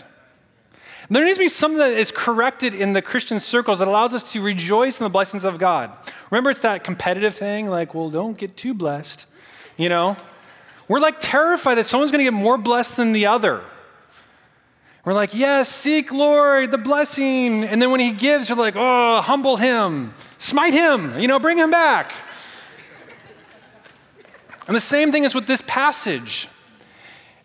There 1.09 1.23
needs 1.23 1.37
to 1.37 1.43
be 1.43 1.49
something 1.49 1.77
that 1.77 1.93
is 1.93 2.09
corrected 2.09 2.73
in 2.73 2.93
the 2.93 3.01
Christian 3.01 3.39
circles 3.39 3.79
that 3.79 3.87
allows 3.87 4.15
us 4.15 4.31
to 4.33 4.41
rejoice 4.41 4.99
in 4.99 5.03
the 5.03 5.11
blessings 5.11 5.45
of 5.45 5.59
God. 5.59 5.91
Remember, 6.31 6.49
it's 6.49 6.61
that 6.61 6.83
competitive 6.83 7.35
thing, 7.35 7.67
like, 7.67 7.93
well, 7.93 8.09
don't 8.09 8.35
get 8.35 8.57
too 8.57 8.73
blessed, 8.73 9.27
you 9.77 9.89
know? 9.89 10.17
We're 10.87 11.01
like 11.01 11.17
terrified 11.19 11.75
that 11.75 11.83
someone's 11.83 12.09
gonna 12.09 12.23
get 12.23 12.33
more 12.33 12.57
blessed 12.57 12.97
than 12.97 13.11
the 13.11 13.27
other. 13.27 13.61
We're 15.05 15.13
like, 15.13 15.33
yes, 15.33 15.67
seek, 15.67 16.13
Lord, 16.13 16.71
the 16.71 16.77
blessing. 16.77 17.65
And 17.65 17.81
then 17.81 17.91
when 17.91 17.99
he 17.99 18.13
gives, 18.13 18.49
we're 18.49 18.55
like, 18.55 18.75
oh, 18.77 19.19
humble 19.21 19.57
him, 19.57 20.13
smite 20.37 20.73
him, 20.73 21.19
you 21.19 21.27
know, 21.27 21.39
bring 21.39 21.57
him 21.57 21.71
back. 21.71 22.13
and 24.67 24.75
the 24.75 24.81
same 24.81 25.11
thing 25.11 25.25
is 25.25 25.35
with 25.35 25.45
this 25.45 25.61
passage 25.67 26.47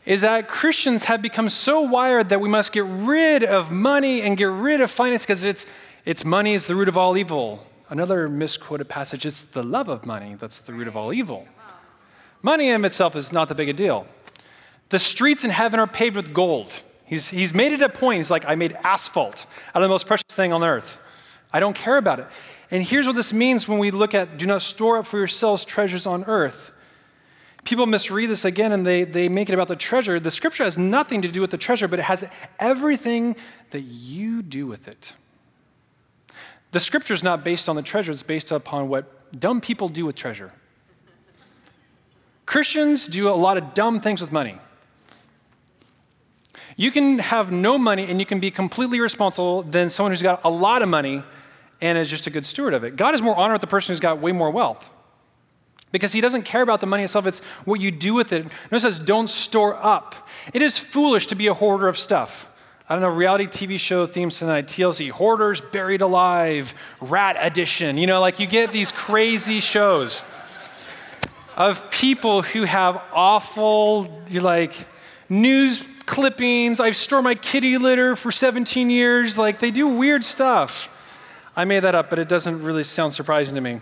is 0.06 0.20
that 0.20 0.48
Christians 0.48 1.04
have 1.04 1.20
become 1.20 1.48
so 1.48 1.80
wired 1.80 2.28
that 2.28 2.40
we 2.40 2.48
must 2.48 2.72
get 2.72 2.84
rid 2.84 3.42
of 3.42 3.72
money 3.72 4.22
and 4.22 4.36
get 4.36 4.46
rid 4.46 4.80
of 4.80 4.90
finance 4.90 5.24
because 5.24 5.42
it's, 5.42 5.66
it's 6.04 6.24
money 6.24 6.54
is 6.54 6.66
the 6.66 6.76
root 6.76 6.88
of 6.88 6.96
all 6.96 7.16
evil. 7.16 7.66
Another 7.90 8.28
misquoted 8.28 8.88
passage, 8.88 9.26
it's 9.26 9.42
the 9.42 9.64
love 9.64 9.88
of 9.88 10.06
money 10.06 10.36
that's 10.36 10.60
the 10.60 10.72
root 10.72 10.86
of 10.86 10.96
all 10.96 11.12
evil. 11.12 11.46
Money 12.40 12.68
in 12.68 12.84
itself 12.84 13.16
is 13.16 13.32
not 13.32 13.48
the 13.48 13.54
big 13.54 13.68
a 13.68 13.72
deal. 13.72 14.06
The 14.90 14.98
streets 14.98 15.44
in 15.44 15.50
heaven 15.50 15.80
are 15.80 15.86
paved 15.88 16.14
with 16.14 16.32
gold. 16.32 16.72
He's, 17.08 17.28
he's 17.28 17.54
made 17.54 17.72
it 17.72 17.80
a 17.80 17.88
point. 17.88 18.18
He's 18.18 18.30
like, 18.30 18.44
I 18.46 18.54
made 18.54 18.76
asphalt 18.84 19.46
out 19.70 19.76
of 19.76 19.82
the 19.82 19.88
most 19.88 20.06
precious 20.06 20.28
thing 20.28 20.52
on 20.52 20.62
earth. 20.62 21.00
I 21.50 21.58
don't 21.58 21.74
care 21.74 21.96
about 21.96 22.20
it. 22.20 22.26
And 22.70 22.82
here's 22.82 23.06
what 23.06 23.16
this 23.16 23.32
means 23.32 23.66
when 23.66 23.78
we 23.78 23.90
look 23.90 24.14
at 24.14 24.36
do 24.36 24.44
not 24.44 24.60
store 24.60 24.98
up 24.98 25.06
for 25.06 25.16
yourselves 25.16 25.64
treasures 25.64 26.06
on 26.06 26.24
earth. 26.24 26.70
People 27.64 27.86
misread 27.86 28.28
this 28.28 28.44
again 28.44 28.72
and 28.72 28.86
they, 28.86 29.04
they 29.04 29.30
make 29.30 29.48
it 29.48 29.54
about 29.54 29.68
the 29.68 29.76
treasure. 29.76 30.20
The 30.20 30.30
scripture 30.30 30.64
has 30.64 30.76
nothing 30.76 31.22
to 31.22 31.28
do 31.28 31.40
with 31.40 31.50
the 31.50 31.56
treasure, 31.56 31.88
but 31.88 31.98
it 31.98 32.02
has 32.02 32.28
everything 32.58 33.36
that 33.70 33.80
you 33.80 34.42
do 34.42 34.66
with 34.66 34.86
it. 34.86 35.16
The 36.72 36.80
scripture 36.80 37.14
is 37.14 37.22
not 37.22 37.42
based 37.42 37.70
on 37.70 37.76
the 37.76 37.82
treasure, 37.82 38.12
it's 38.12 38.22
based 38.22 38.52
upon 38.52 38.90
what 38.90 39.40
dumb 39.40 39.62
people 39.62 39.88
do 39.88 40.04
with 40.04 40.14
treasure. 40.14 40.52
Christians 42.44 43.08
do 43.08 43.28
a 43.28 43.32
lot 43.32 43.56
of 43.56 43.72
dumb 43.72 44.00
things 44.00 44.20
with 44.20 44.30
money. 44.30 44.58
You 46.78 46.92
can 46.92 47.18
have 47.18 47.50
no 47.50 47.76
money 47.76 48.06
and 48.08 48.20
you 48.20 48.24
can 48.24 48.38
be 48.38 48.52
completely 48.52 49.00
responsible 49.00 49.64
than 49.64 49.90
someone 49.90 50.12
who's 50.12 50.22
got 50.22 50.40
a 50.44 50.48
lot 50.48 50.80
of 50.80 50.88
money 50.88 51.24
and 51.80 51.98
is 51.98 52.08
just 52.08 52.28
a 52.28 52.30
good 52.30 52.46
steward 52.46 52.72
of 52.72 52.84
it. 52.84 52.94
God 52.94 53.16
is 53.16 53.20
more 53.20 53.36
honored 53.36 53.54
with 53.54 53.62
the 53.62 53.66
person 53.66 53.92
who's 53.92 53.98
got 53.98 54.20
way 54.20 54.30
more 54.30 54.52
wealth 54.52 54.88
because 55.90 56.12
he 56.12 56.20
doesn't 56.20 56.42
care 56.42 56.62
about 56.62 56.80
the 56.80 56.86
money 56.86 57.02
itself, 57.02 57.26
it's 57.26 57.40
what 57.64 57.80
you 57.80 57.90
do 57.90 58.14
with 58.14 58.32
it. 58.32 58.44
Notice 58.70 58.84
it 58.84 58.92
says, 58.92 58.98
don't 59.00 59.28
store 59.28 59.74
up. 59.74 60.14
It 60.54 60.62
is 60.62 60.78
foolish 60.78 61.26
to 61.26 61.34
be 61.34 61.48
a 61.48 61.54
hoarder 61.54 61.88
of 61.88 61.98
stuff. 61.98 62.48
I 62.88 62.94
don't 62.94 63.02
know, 63.02 63.08
reality 63.08 63.46
TV 63.46 63.76
show 63.76 64.06
themes 64.06 64.38
tonight, 64.38 64.68
TLC, 64.68 65.10
Hoarders 65.10 65.60
Buried 65.60 66.00
Alive, 66.00 66.74
Rat 67.00 67.36
Edition. 67.40 67.96
You 67.96 68.06
know, 68.06 68.20
like 68.20 68.38
you 68.38 68.46
get 68.46 68.70
these 68.70 68.92
crazy 68.92 69.58
shows 69.58 70.24
of 71.56 71.90
people 71.90 72.42
who 72.42 72.62
have 72.62 73.02
awful, 73.12 74.22
like, 74.30 74.86
news 75.28 75.88
clippings. 76.08 76.80
I've 76.80 76.96
stored 76.96 77.22
my 77.22 77.34
kitty 77.34 77.78
litter 77.78 78.16
for 78.16 78.32
17 78.32 78.90
years. 78.90 79.38
Like, 79.38 79.58
they 79.58 79.70
do 79.70 79.86
weird 79.86 80.24
stuff. 80.24 80.88
I 81.54 81.64
made 81.64 81.80
that 81.80 81.94
up, 81.94 82.10
but 82.10 82.18
it 82.18 82.28
doesn't 82.28 82.64
really 82.64 82.82
sound 82.82 83.14
surprising 83.14 83.54
to 83.54 83.60
me. 83.60 83.80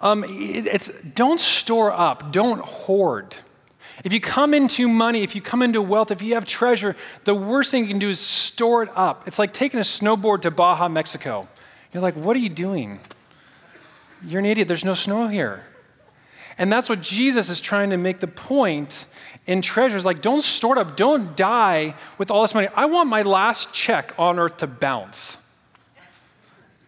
Um, 0.00 0.24
it's 0.28 0.88
don't 1.02 1.40
store 1.40 1.90
up, 1.92 2.32
don't 2.32 2.60
hoard. 2.60 3.36
If 4.04 4.12
you 4.12 4.20
come 4.20 4.52
into 4.52 4.88
money, 4.88 5.22
if 5.22 5.34
you 5.34 5.40
come 5.40 5.62
into 5.62 5.80
wealth, 5.80 6.10
if 6.10 6.20
you 6.20 6.34
have 6.34 6.44
treasure, 6.44 6.94
the 7.24 7.34
worst 7.34 7.70
thing 7.70 7.84
you 7.84 7.88
can 7.88 7.98
do 7.98 8.10
is 8.10 8.20
store 8.20 8.82
it 8.82 8.90
up. 8.94 9.26
It's 9.26 9.38
like 9.38 9.54
taking 9.54 9.80
a 9.80 9.84
snowboard 9.84 10.42
to 10.42 10.50
Baja, 10.50 10.88
Mexico. 10.88 11.48
You're 11.92 12.02
like, 12.02 12.14
what 12.14 12.36
are 12.36 12.40
you 12.40 12.50
doing? 12.50 13.00
You're 14.22 14.40
an 14.40 14.46
idiot. 14.46 14.68
There's 14.68 14.84
no 14.84 14.94
snow 14.94 15.28
here. 15.28 15.64
And 16.58 16.72
that's 16.72 16.88
what 16.88 17.02
Jesus 17.02 17.48
is 17.48 17.60
trying 17.60 17.90
to 17.90 17.96
make 17.96 18.20
the 18.20 18.26
point 18.26 19.06
in 19.46 19.62
treasures. 19.62 20.04
Like, 20.04 20.22
don't 20.22 20.42
store 20.42 20.76
it 20.76 20.78
up, 20.78 20.96
don't 20.96 21.36
die 21.36 21.94
with 22.18 22.30
all 22.30 22.42
this 22.42 22.54
money. 22.54 22.68
I 22.74 22.86
want 22.86 23.08
my 23.08 23.22
last 23.22 23.72
check 23.72 24.14
on 24.18 24.38
earth 24.38 24.58
to 24.58 24.66
bounce. 24.66 25.42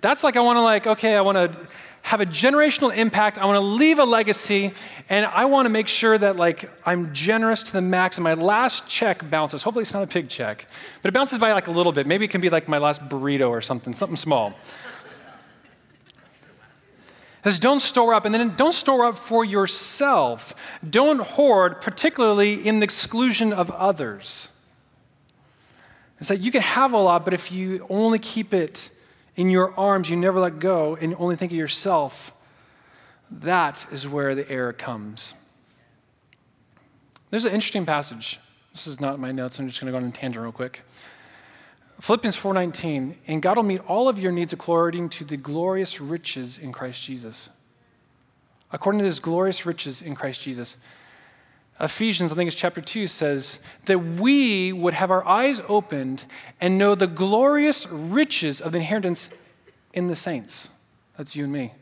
That's 0.01 0.25
like, 0.25 0.37
I 0.37 0.41
want 0.41 0.57
to, 0.57 0.63
like, 0.63 0.87
okay, 0.87 1.17
I 1.17 1.21
want 1.21 1.37
to 1.37 1.69
have 2.03 2.21
a 2.21 2.27
generational 2.27 2.97
impact. 2.97 3.37
I 3.37 3.45
want 3.45 3.57
to 3.57 3.61
leave 3.61 3.99
a 3.99 4.05
legacy, 4.05 4.73
and 5.11 5.27
I 5.27 5.45
want 5.45 5.67
to 5.67 5.71
make 5.71 5.89
sure 5.89 6.17
that, 6.17 6.37
like, 6.37 6.71
I'm 6.87 7.13
generous 7.13 7.63
to 7.65 7.73
the 7.73 7.83
max, 7.83 8.17
and 8.17 8.25
my 8.25 8.35
last 8.35 8.89
check 8.89 9.29
bounces. 9.29 9.63
Hopefully, 9.63 9.83
it's 9.83 9.93
not 9.93 10.05
a 10.05 10.07
big 10.07 10.29
check, 10.29 10.67
but 11.03 11.09
it 11.09 11.13
bounces 11.13 11.39
by 11.39 11.53
like 11.53 11.67
a 11.67 11.73
little 11.73 11.93
bit. 11.93 12.07
Maybe 12.07 12.25
it 12.25 12.29
can 12.29 12.41
be 12.41 12.49
like 12.49 12.69
my 12.69 12.79
last 12.79 13.07
burrito 13.09 13.51
or 13.51 13.61
something, 13.61 13.95
something 13.95 14.17
small 14.17 14.55
says, 17.45 17.59
don't 17.59 17.81
store 17.81 18.15
up, 18.15 18.25
and 18.25 18.35
then 18.35 18.57
don't 18.57 18.75
store 18.75 19.05
up 19.05 19.17
for 19.17 19.45
yourself. 19.45 20.55
Don't 20.89 21.21
hoard, 21.21 21.81
particularly 21.81 22.67
in 22.67 22.81
the 22.81 22.85
exclusion 22.85 23.53
of 23.53 23.71
others. 23.71 24.51
It's 26.21 26.31
like 26.31 26.43
you 26.43 26.51
can 26.51 26.63
have 26.63 26.93
a 26.93 26.99
lot, 26.99 27.25
but 27.25 27.35
if 27.35 27.53
you 27.53 27.87
only 27.89 28.19
keep 28.19 28.53
it 28.53 28.91
in 29.37 29.51
your 29.51 29.73
arms, 29.79 30.11
you 30.11 30.17
never 30.17 30.41
let 30.41 30.59
go, 30.59 30.97
and 31.01 31.15
only 31.19 31.37
think 31.37 31.53
of 31.53 31.59
yourself, 31.59 32.33
that 33.31 33.87
is 33.93 34.09
where 34.09 34.35
the 34.35 34.51
error 34.51 34.73
comes. 34.73 35.35
There's 37.31 37.45
an 37.45 37.53
interesting 37.53 37.87
passage. 37.87 38.41
This 38.73 38.87
is 38.87 39.01
not 39.01 39.21
my 39.21 39.33
notes. 39.33 39.59
I'm 39.59 39.69
just 39.69 39.81
going 39.81 39.93
to 39.93 39.99
go 39.99 40.05
on 40.05 40.11
a 40.11 40.13
tangent 40.13 40.43
real 40.43 40.51
quick. 40.51 40.83
Philippians 42.01 42.37
4:19, 42.37 43.17
and 43.27 43.43
God 43.43 43.57
will 43.57 43.65
meet 43.65 43.81
all 43.81 44.09
of 44.09 44.19
your 44.19 44.31
needs 44.31 44.53
according 44.53 45.09
to 45.11 45.25
the 45.25 45.37
glorious 45.37 46.01
riches 46.01 46.59
in 46.59 46.73
Christ 46.73 47.03
Jesus. 47.03 47.51
According 48.71 49.01
to 49.01 49.05
his 49.05 49.19
glorious 49.19 49.67
riches 49.67 50.03
in 50.03 50.15
Christ 50.15 50.43
Jesus. 50.43 50.77
Ephesians, 51.81 52.33
I 52.33 52.35
think 52.35 52.49
it's 52.49 52.57
chapter 52.57 52.81
2, 52.81 53.07
says 53.07 53.61
that 53.87 53.99
we 53.99 54.73
would 54.73 54.95
have 54.95 55.11
our 55.11 55.27
eyes 55.27 55.61
opened 55.69 56.25
and 56.61 56.77
know 56.77 56.95
the 56.95 57.07
glorious 57.07 57.87
riches 57.87 58.61
of 58.61 58.73
the 58.73 58.79
inheritance 58.79 59.31
in 59.93 60.09
the 60.09 60.17
saints. 60.17 60.71
That's 61.17 61.37
you 61.37 61.45
and 61.45 61.53
me. 61.53 61.73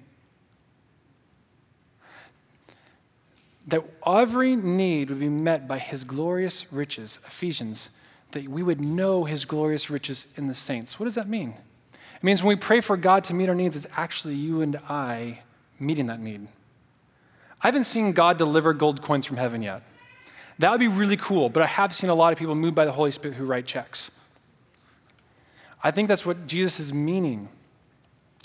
That 3.67 3.85
every 4.07 4.55
need 4.55 5.11
would 5.11 5.21
be 5.21 5.29
met 5.29 5.67
by 5.67 5.79
his 5.79 6.05
glorious 6.05 6.71
riches. 6.71 7.19
Ephesians 7.27 7.91
that 8.33 8.49
we 8.49 8.63
would 8.63 8.81
know 8.81 9.25
his 9.25 9.45
glorious 9.45 9.91
riches 9.91 10.27
in 10.37 10.47
the 10.47 10.55
saints. 10.55 10.99
What 10.99 11.05
does 11.05 11.15
that 11.15 11.29
mean? 11.29 11.55
It 11.93 12.25
means 12.25 12.43
when 12.43 12.57
we 12.57 12.61
pray 12.61 12.81
for 12.81 12.97
God 12.97 13.25
to 13.25 13.35
meet 13.35 13.49
our 13.49 13.55
needs, 13.55 13.77
it's 13.77 13.87
actually 13.97 14.35
you 14.35 14.63
and 14.63 14.77
I 14.89 15.41
meeting 15.79 16.07
that 16.07 16.21
need. 16.21 16.49
I 17.63 17.69
haven't 17.69 17.85
seen 17.85 18.13
God 18.13 18.39
deliver 18.39 18.73
gold 18.73 19.03
coins 19.03 19.27
from 19.27 19.37
heaven 19.37 19.63
yet. 19.63 19.83
That 20.59 20.71
would 20.71 20.81
be 20.81 20.89
really 20.89 21.17
cool, 21.17 21.49
but 21.49 21.63
I 21.63 21.67
have 21.67 21.95
seen 21.95 22.11
a 22.11 22.15
lot 22.15 22.33
of 22.33 22.39
people 22.39 22.55
moved 22.55 22.75
by 22.75 22.85
the 22.85 22.93
Holy 22.93 23.11
Spirit 23.11 23.37
who 23.37 23.45
write 23.45 23.67
checks. 23.67 24.11
I 25.85 25.91
think 25.91 26.09
that's 26.09 26.25
what 26.25 26.47
Jesus 26.47 26.81
is 26.81 26.93
meaning 26.93 27.49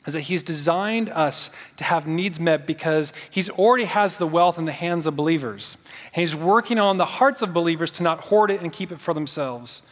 is 0.08 0.14
that 0.14 0.22
he's 0.22 0.42
designed 0.42 1.10
us 1.10 1.52
to 1.78 1.84
have 1.84 2.08
needs 2.08 2.40
met 2.40 2.66
because 2.66 3.14
he's 3.30 3.50
already 3.50 3.86
has 3.86 4.18
the 4.18 4.28
wealth 4.28 4.58
in 4.58 4.66
the 4.66 4.72
hands 4.72 5.06
of 5.06 5.16
believers. 5.16 5.78
And 6.14 6.22
he's 6.22 6.36
working 6.36 6.80
on 6.80 6.98
the 6.98 7.06
hearts 7.06 7.42
of 7.42 7.54
believers 7.54 7.92
to 7.92 8.04
not 8.04 8.22
hoard 8.22 8.50
it 8.50 8.62
and 8.62 8.74
keep 8.74 8.92
it 8.92 9.00
for 9.00 9.14
themselves. 9.14 9.84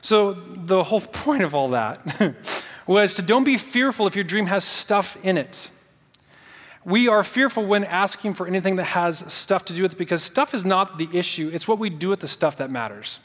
So 0.00 0.32
the 0.32 0.82
whole 0.84 1.00
point 1.12 1.42
of 1.42 1.54
all 1.54 1.68
that 1.68 2.34
was 2.86 3.14
to 3.14 3.22
don't 3.22 3.44
be 3.44 3.58
fearful 3.58 4.06
if 4.06 4.14
your 4.14 4.24
dream 4.24 4.46
has 4.46 4.64
stuff 4.64 5.18
in 5.22 5.36
it. 5.36 5.70
We 6.84 7.06
are 7.08 7.22
fearful 7.22 7.66
when 7.66 7.84
asking 7.84 8.32
for 8.32 8.46
anything 8.46 8.76
that 8.76 8.84
has 8.84 9.30
stuff 9.30 9.66
to 9.66 9.74
do 9.74 9.82
with 9.82 9.92
it 9.92 9.98
because 9.98 10.22
stuff 10.22 10.54
is 10.54 10.64
not 10.64 10.96
the 10.96 11.08
issue, 11.12 11.50
it's 11.52 11.68
what 11.68 11.78
we 11.78 11.90
do 11.90 12.08
with 12.08 12.20
the 12.20 12.28
stuff 12.28 12.56
that 12.58 12.70
matters. 12.70 13.20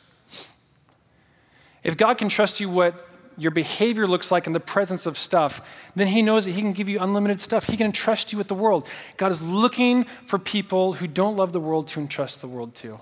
If 1.82 1.96
God 1.96 2.18
can 2.18 2.28
trust 2.28 2.60
you 2.60 2.70
what 2.70 3.08
your 3.38 3.52
behavior 3.52 4.08
looks 4.08 4.32
like 4.32 4.48
in 4.48 4.54
the 4.54 4.60
presence 4.60 5.06
of 5.06 5.18
stuff, 5.18 5.70
then 5.96 6.08
He 6.08 6.22
knows 6.22 6.46
that 6.46 6.52
He 6.52 6.62
can 6.62 6.72
give 6.72 6.90
you 6.90 7.00
unlimited 7.00 7.40
stuff. 7.40 7.66
He 7.68 7.78
can 7.78 7.86
entrust 7.86 8.32
you 8.32 8.38
with 8.38 8.48
the 8.48 8.56
world. 8.56 8.88
God 9.18 9.32
is 9.32 9.42
looking 9.42 10.06
for 10.26 10.40
people 10.40 10.94
who 10.94 11.08
don't 11.08 11.36
love 11.36 11.52
the 11.52 11.60
world 11.60 11.88
to 11.90 12.00
entrust 12.00 12.42
the 12.42 12.48
world 12.48 12.76
to. 12.76 13.00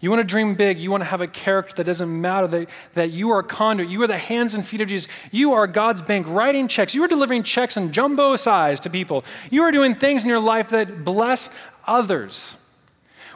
You 0.00 0.08
want 0.08 0.20
to 0.20 0.26
dream 0.26 0.54
big. 0.54 0.80
You 0.80 0.90
want 0.90 1.02
to 1.02 1.08
have 1.08 1.20
a 1.20 1.26
character 1.26 1.74
that 1.74 1.84
doesn't 1.84 2.20
matter, 2.20 2.46
that, 2.48 2.68
that 2.94 3.10
you 3.10 3.30
are 3.30 3.40
a 3.40 3.44
conduit. 3.44 3.90
You 3.90 4.02
are 4.02 4.06
the 4.06 4.16
hands 4.16 4.54
and 4.54 4.66
feet 4.66 4.80
of 4.80 4.88
Jesus. 4.88 5.10
You 5.30 5.52
are 5.52 5.66
God's 5.66 6.00
bank 6.00 6.26
writing 6.26 6.68
checks. 6.68 6.94
You 6.94 7.04
are 7.04 7.08
delivering 7.08 7.42
checks 7.42 7.76
in 7.76 7.92
jumbo 7.92 8.36
size 8.36 8.80
to 8.80 8.90
people. 8.90 9.24
You 9.50 9.62
are 9.62 9.70
doing 9.70 9.94
things 9.94 10.22
in 10.22 10.30
your 10.30 10.40
life 10.40 10.70
that 10.70 11.04
bless 11.04 11.50
others. 11.86 12.56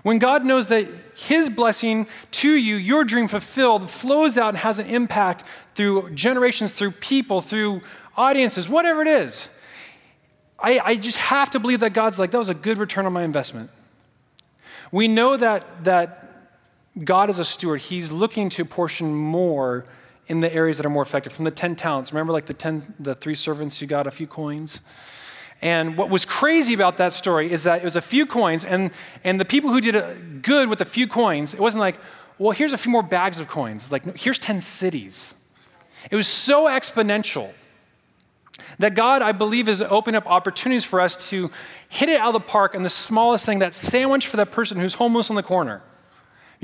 When 0.04 0.18
God 0.18 0.44
knows 0.44 0.68
that 0.68 0.86
His 1.16 1.50
blessing 1.50 2.06
to 2.32 2.50
you, 2.50 2.76
your 2.76 3.04
dream 3.04 3.28
fulfilled, 3.28 3.90
flows 3.90 4.38
out 4.38 4.50
and 4.50 4.58
has 4.58 4.78
an 4.78 4.86
impact 4.86 5.44
through 5.74 6.10
generations, 6.10 6.72
through 6.72 6.92
people, 6.92 7.40
through 7.40 7.82
audiences, 8.16 8.68
whatever 8.68 9.02
it 9.02 9.08
is, 9.08 9.50
I, 10.58 10.78
I 10.78 10.96
just 10.96 11.18
have 11.18 11.50
to 11.50 11.60
believe 11.60 11.80
that 11.80 11.92
God's 11.92 12.18
like, 12.18 12.30
that 12.30 12.38
was 12.38 12.48
a 12.48 12.54
good 12.54 12.78
return 12.78 13.06
on 13.06 13.12
my 13.12 13.22
investment. 13.22 13.70
We 14.92 15.08
know 15.08 15.37
that, 15.37 15.84
that 15.84 16.24
God 17.02 17.28
is 17.28 17.38
a 17.38 17.44
steward. 17.44 17.80
He's 17.80 18.12
looking 18.12 18.48
to 18.50 18.64
portion 18.64 19.14
more 19.14 19.84
in 20.26 20.40
the 20.40 20.52
areas 20.52 20.76
that 20.78 20.87
are 20.87 20.90
more 20.90 21.02
effective. 21.02 21.32
From 21.32 21.44
the 21.44 21.50
10 21.50 21.76
talents, 21.76 22.12
remember 22.12 22.32
like 22.32 22.46
the 22.46 22.54
10, 22.54 22.94
the 23.00 23.14
three 23.14 23.34
servants 23.34 23.78
who 23.78 23.87
got 23.87 24.06
a 24.06 24.10
few 24.10 24.26
coins? 24.26 24.80
And 25.60 25.96
what 25.96 26.10
was 26.10 26.24
crazy 26.24 26.74
about 26.74 26.98
that 26.98 27.12
story 27.12 27.50
is 27.50 27.62
that 27.64 27.80
it 27.80 27.84
was 27.84 27.96
a 27.96 28.02
few 28.02 28.26
coins, 28.26 28.64
and, 28.64 28.90
and 29.22 29.40
the 29.40 29.44
people 29.44 29.70
who 29.70 29.80
did 29.80 30.42
good 30.42 30.68
with 30.68 30.80
a 30.80 30.84
few 30.84 31.06
coins, 31.06 31.54
it 31.54 31.60
wasn't 31.60 31.80
like, 31.80 31.96
well, 32.38 32.50
here's 32.50 32.72
a 32.72 32.78
few 32.78 32.90
more 32.90 33.02
bags 33.02 33.38
of 33.38 33.48
coins. 33.48 33.84
It's 33.84 33.92
Like, 33.92 34.06
no, 34.06 34.12
here's 34.16 34.38
10 34.38 34.60
cities. 34.60 35.34
It 36.10 36.16
was 36.16 36.28
so 36.28 36.66
exponential 36.66 37.52
that 38.78 38.94
God, 38.94 39.22
I 39.22 39.32
believe, 39.32 39.66
has 39.66 39.82
opened 39.82 40.16
up 40.16 40.26
opportunities 40.26 40.84
for 40.84 41.00
us 41.00 41.28
to 41.30 41.50
hit 41.88 42.08
it 42.08 42.20
out 42.20 42.34
of 42.34 42.42
the 42.42 42.48
park 42.48 42.74
in 42.74 42.82
the 42.82 42.90
smallest 42.90 43.46
thing, 43.46 43.60
that 43.60 43.74
sandwich 43.74 44.26
for 44.26 44.36
that 44.36 44.52
person 44.52 44.78
who's 44.78 44.94
homeless 44.94 45.30
on 45.30 45.36
the 45.36 45.42
corner 45.42 45.82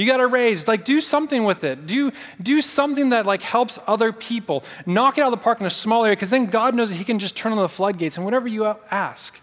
you 0.01 0.07
got 0.07 0.17
to 0.17 0.27
raise, 0.29 0.67
like 0.67 0.85
do 0.85 0.99
something 0.99 1.45
with 1.45 1.63
it. 1.63 1.87
Do, 1.87 2.11
do 2.43 2.63
something 2.63 3.11
that 3.11 3.27
like 3.27 3.43
helps 3.43 3.79
other 3.87 4.13
people. 4.13 4.65
Knock 4.87 5.19
it 5.19 5.21
out 5.21 5.31
of 5.31 5.39
the 5.39 5.43
park 5.43 5.61
in 5.61 5.67
a 5.67 5.71
small 5.71 6.05
area 6.05 6.17
because 6.17 6.31
then 6.31 6.47
God 6.47 6.75
knows 6.75 6.89
that 6.89 6.97
He 6.97 7.05
can 7.05 7.19
just 7.19 7.37
turn 7.37 7.53
on 7.53 7.59
the 7.59 7.69
floodgates 7.69 8.17
and 8.17 8.25
whatever 8.25 8.49
you 8.49 8.65
ask. 8.91 9.39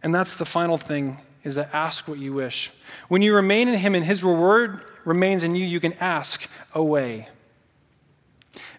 And 0.00 0.14
that's 0.14 0.36
the 0.36 0.44
final 0.44 0.76
thing 0.76 1.18
is 1.42 1.56
that 1.56 1.70
ask 1.72 2.06
what 2.06 2.18
you 2.18 2.32
wish. 2.32 2.70
When 3.08 3.20
you 3.20 3.34
remain 3.34 3.66
in 3.66 3.74
Him 3.74 3.96
and 3.96 4.04
His 4.04 4.22
reward 4.22 4.84
remains 5.04 5.42
in 5.42 5.56
you, 5.56 5.66
you 5.66 5.80
can 5.80 5.94
ask 5.94 6.48
away. 6.72 7.28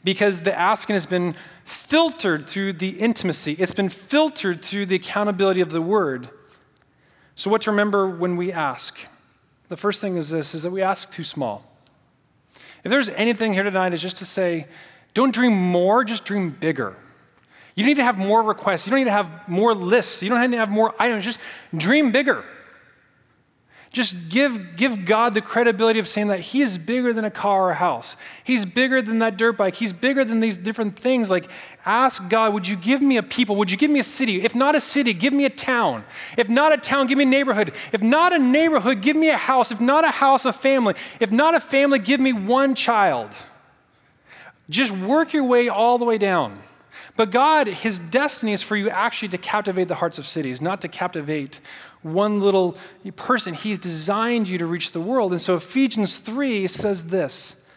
Because 0.06 0.44
the 0.44 0.58
asking 0.58 0.94
has 0.94 1.06
been 1.06 1.36
filtered 1.66 2.48
through 2.48 2.74
the 2.74 2.90
intimacy, 2.90 3.54
it's 3.54 3.74
been 3.74 3.90
filtered 3.90 4.64
through 4.64 4.86
the 4.86 4.96
accountability 4.96 5.60
of 5.60 5.72
the 5.72 5.82
word. 5.82 6.30
So, 7.36 7.50
what 7.50 7.64
to 7.64 7.72
remember 7.72 8.08
when 8.08 8.38
we 8.38 8.54
ask? 8.54 9.00
The 9.68 9.76
first 9.76 10.00
thing 10.00 10.16
is 10.16 10.30
this 10.30 10.54
is 10.54 10.62
that 10.64 10.70
we 10.70 10.84
ask 10.84 11.12
too 11.12 11.24
small. 11.24 11.66
If 12.84 12.92
there's 12.92 13.10
anything 13.10 13.52
here 13.54 13.64
tonight, 13.64 13.96
is 13.96 14.02
just 14.02 14.18
to 14.18 14.26
say, 14.26 14.68
don't 15.16 15.34
dream 15.34 15.54
more, 15.54 16.06
just 16.06 16.24
dream 16.24 16.52
bigger. 16.52 16.96
You 17.74 17.84
need 17.84 17.96
to 17.96 18.04
have 18.04 18.20
more 18.20 18.44
requests. 18.44 18.86
You 18.86 18.92
don't 18.92 19.00
need 19.00 19.06
to 19.06 19.12
have 19.12 19.50
more 19.50 19.74
lists. 19.74 20.22
You 20.22 20.30
don't 20.30 20.40
need 20.40 20.52
to 20.52 20.60
have 20.60 20.70
more 20.70 20.94
items. 21.00 21.26
Just 21.26 21.40
dream 21.76 22.12
bigger. 22.12 22.46
Just 23.96 24.28
give, 24.28 24.76
give 24.76 25.06
God 25.06 25.34
the 25.34 25.40
credibility 25.40 26.00
of 26.00 26.08
saying 26.10 26.28
that 26.28 26.42
He 26.42 26.60
is 26.60 26.78
bigger 26.78 27.14
than 27.14 27.24
a 27.24 27.32
car 27.32 27.68
or 27.68 27.72
a 27.72 27.76
house. 27.76 28.18
He's 28.44 28.66
bigger 28.66 29.02
than 29.02 29.20
that 29.20 29.38
dirt 29.38 29.54
bike. 29.54 29.76
He's 29.76 29.94
bigger 29.94 30.26
than 30.26 30.42
these 30.42 30.58
different 30.58 31.00
things. 31.00 31.32
Like, 31.32 31.50
ask 31.86 32.28
God, 32.28 32.54
would 32.54 32.68
you 32.68 32.76
give 32.76 33.02
me 33.02 33.16
a 33.16 33.24
people? 33.24 33.56
Would 33.56 33.72
you 33.72 33.78
give 33.78 33.90
me 33.90 34.02
a 34.02 34.04
city? 34.04 34.44
If 34.44 34.54
not 34.54 34.76
a 34.76 34.82
city, 34.82 35.14
give 35.14 35.32
me 35.32 35.46
a 35.46 35.50
town. 35.50 36.04
If 36.38 36.50
not 36.50 36.74
a 36.74 36.78
town, 36.78 37.08
give 37.08 37.18
me 37.18 37.24
a 37.24 37.28
neighborhood. 37.28 37.72
If 37.94 38.04
not 38.04 38.34
a 38.34 38.38
neighborhood, 38.38 39.00
give 39.00 39.16
me 39.16 39.30
a 39.30 39.38
house. 39.38 39.72
If 39.72 39.80
not 39.80 40.04
a 40.04 40.12
house, 40.12 40.44
a 40.44 40.52
family. 40.52 40.96
If 41.22 41.32
not 41.32 41.56
a 41.56 41.62
family, 41.62 42.00
give 42.00 42.20
me 42.20 42.34
one 42.34 42.76
child. 42.76 43.30
Just 44.70 44.92
work 44.92 45.32
your 45.32 45.46
way 45.46 45.70
all 45.70 45.98
the 45.98 46.04
way 46.04 46.18
down. 46.18 46.60
But 47.16 47.32
God, 47.32 47.68
His 47.68 47.98
destiny 47.98 48.52
is 48.52 48.62
for 48.62 48.76
you 48.76 48.90
actually 48.90 49.30
to 49.30 49.38
captivate 49.38 49.88
the 49.88 49.96
hearts 49.96 50.18
of 50.18 50.26
cities, 50.26 50.62
not 50.62 50.82
to 50.82 50.90
captivate 50.90 51.62
one 52.06 52.40
little 52.40 52.78
person. 53.16 53.54
He's 53.54 53.80
designed 53.80 54.48
you 54.48 54.58
to 54.60 54.66
reach 54.66 54.92
the 54.92 55.02
world. 55.02 55.32
And 55.32 55.42
so 55.42 55.56
Ephesians 55.56 56.18
3 56.18 56.68
says 56.68 57.08
this 57.08 57.68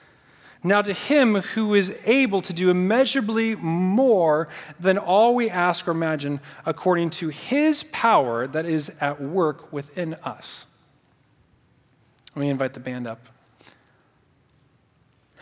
Now 0.63 0.83
to 0.83 0.93
Him 0.93 1.37
who 1.37 1.75
is 1.75 1.97
able 2.05 2.43
to 2.43 2.53
do 2.53 2.71
immeasurably 2.71 3.57
more 3.57 4.49
than 4.79 4.99
all 4.99 5.35
we 5.35 5.49
ask 5.49 5.89
or 5.89 5.93
imagine, 5.93 6.41
according 6.67 7.11
to 7.11 7.29
His 7.29 7.83
power 7.85 8.47
that 8.47 8.67
is 8.67 8.95
at 9.01 9.21
work 9.21 9.73
within 9.73 10.15
us. 10.23 10.67
Let 12.37 12.43
me 12.43 12.51
invite 12.51 12.75
the 12.75 12.81
band 12.81 13.07
up. 13.07 13.29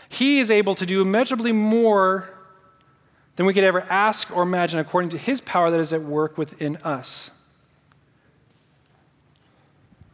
He 0.09 0.39
is 0.39 0.49
able 0.49 0.75
to 0.75 0.85
do 0.85 1.01
immeasurably 1.01 1.51
more 1.51 2.29
than 3.35 3.45
we 3.45 3.53
could 3.53 3.63
ever 3.63 3.81
ask 3.81 4.35
or 4.35 4.43
imagine 4.43 4.79
according 4.79 5.09
to 5.11 5.17
his 5.17 5.41
power 5.41 5.69
that 5.69 5.79
is 5.79 5.93
at 5.93 6.01
work 6.01 6.37
within 6.37 6.77
us. 6.77 7.36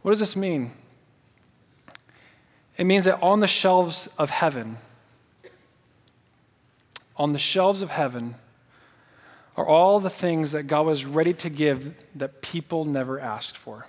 What 0.03 0.11
does 0.11 0.19
this 0.19 0.35
mean? 0.35 0.71
It 2.77 2.85
means 2.85 3.05
that 3.05 3.19
on 3.21 3.39
the 3.39 3.47
shelves 3.47 4.07
of 4.19 4.29
heaven, 4.29 4.77
on 7.17 7.33
the 7.33 7.39
shelves 7.39 7.81
of 7.81 7.89
heaven, 7.89 8.35
are 9.57 9.65
all 9.65 9.99
the 9.99 10.09
things 10.09 10.51
that 10.51 10.63
God 10.63 10.85
was 10.85 11.05
ready 11.05 11.33
to 11.33 11.49
give 11.49 11.95
that 12.15 12.41
people 12.41 12.85
never 12.85 13.19
asked 13.19 13.57
for. 13.57 13.87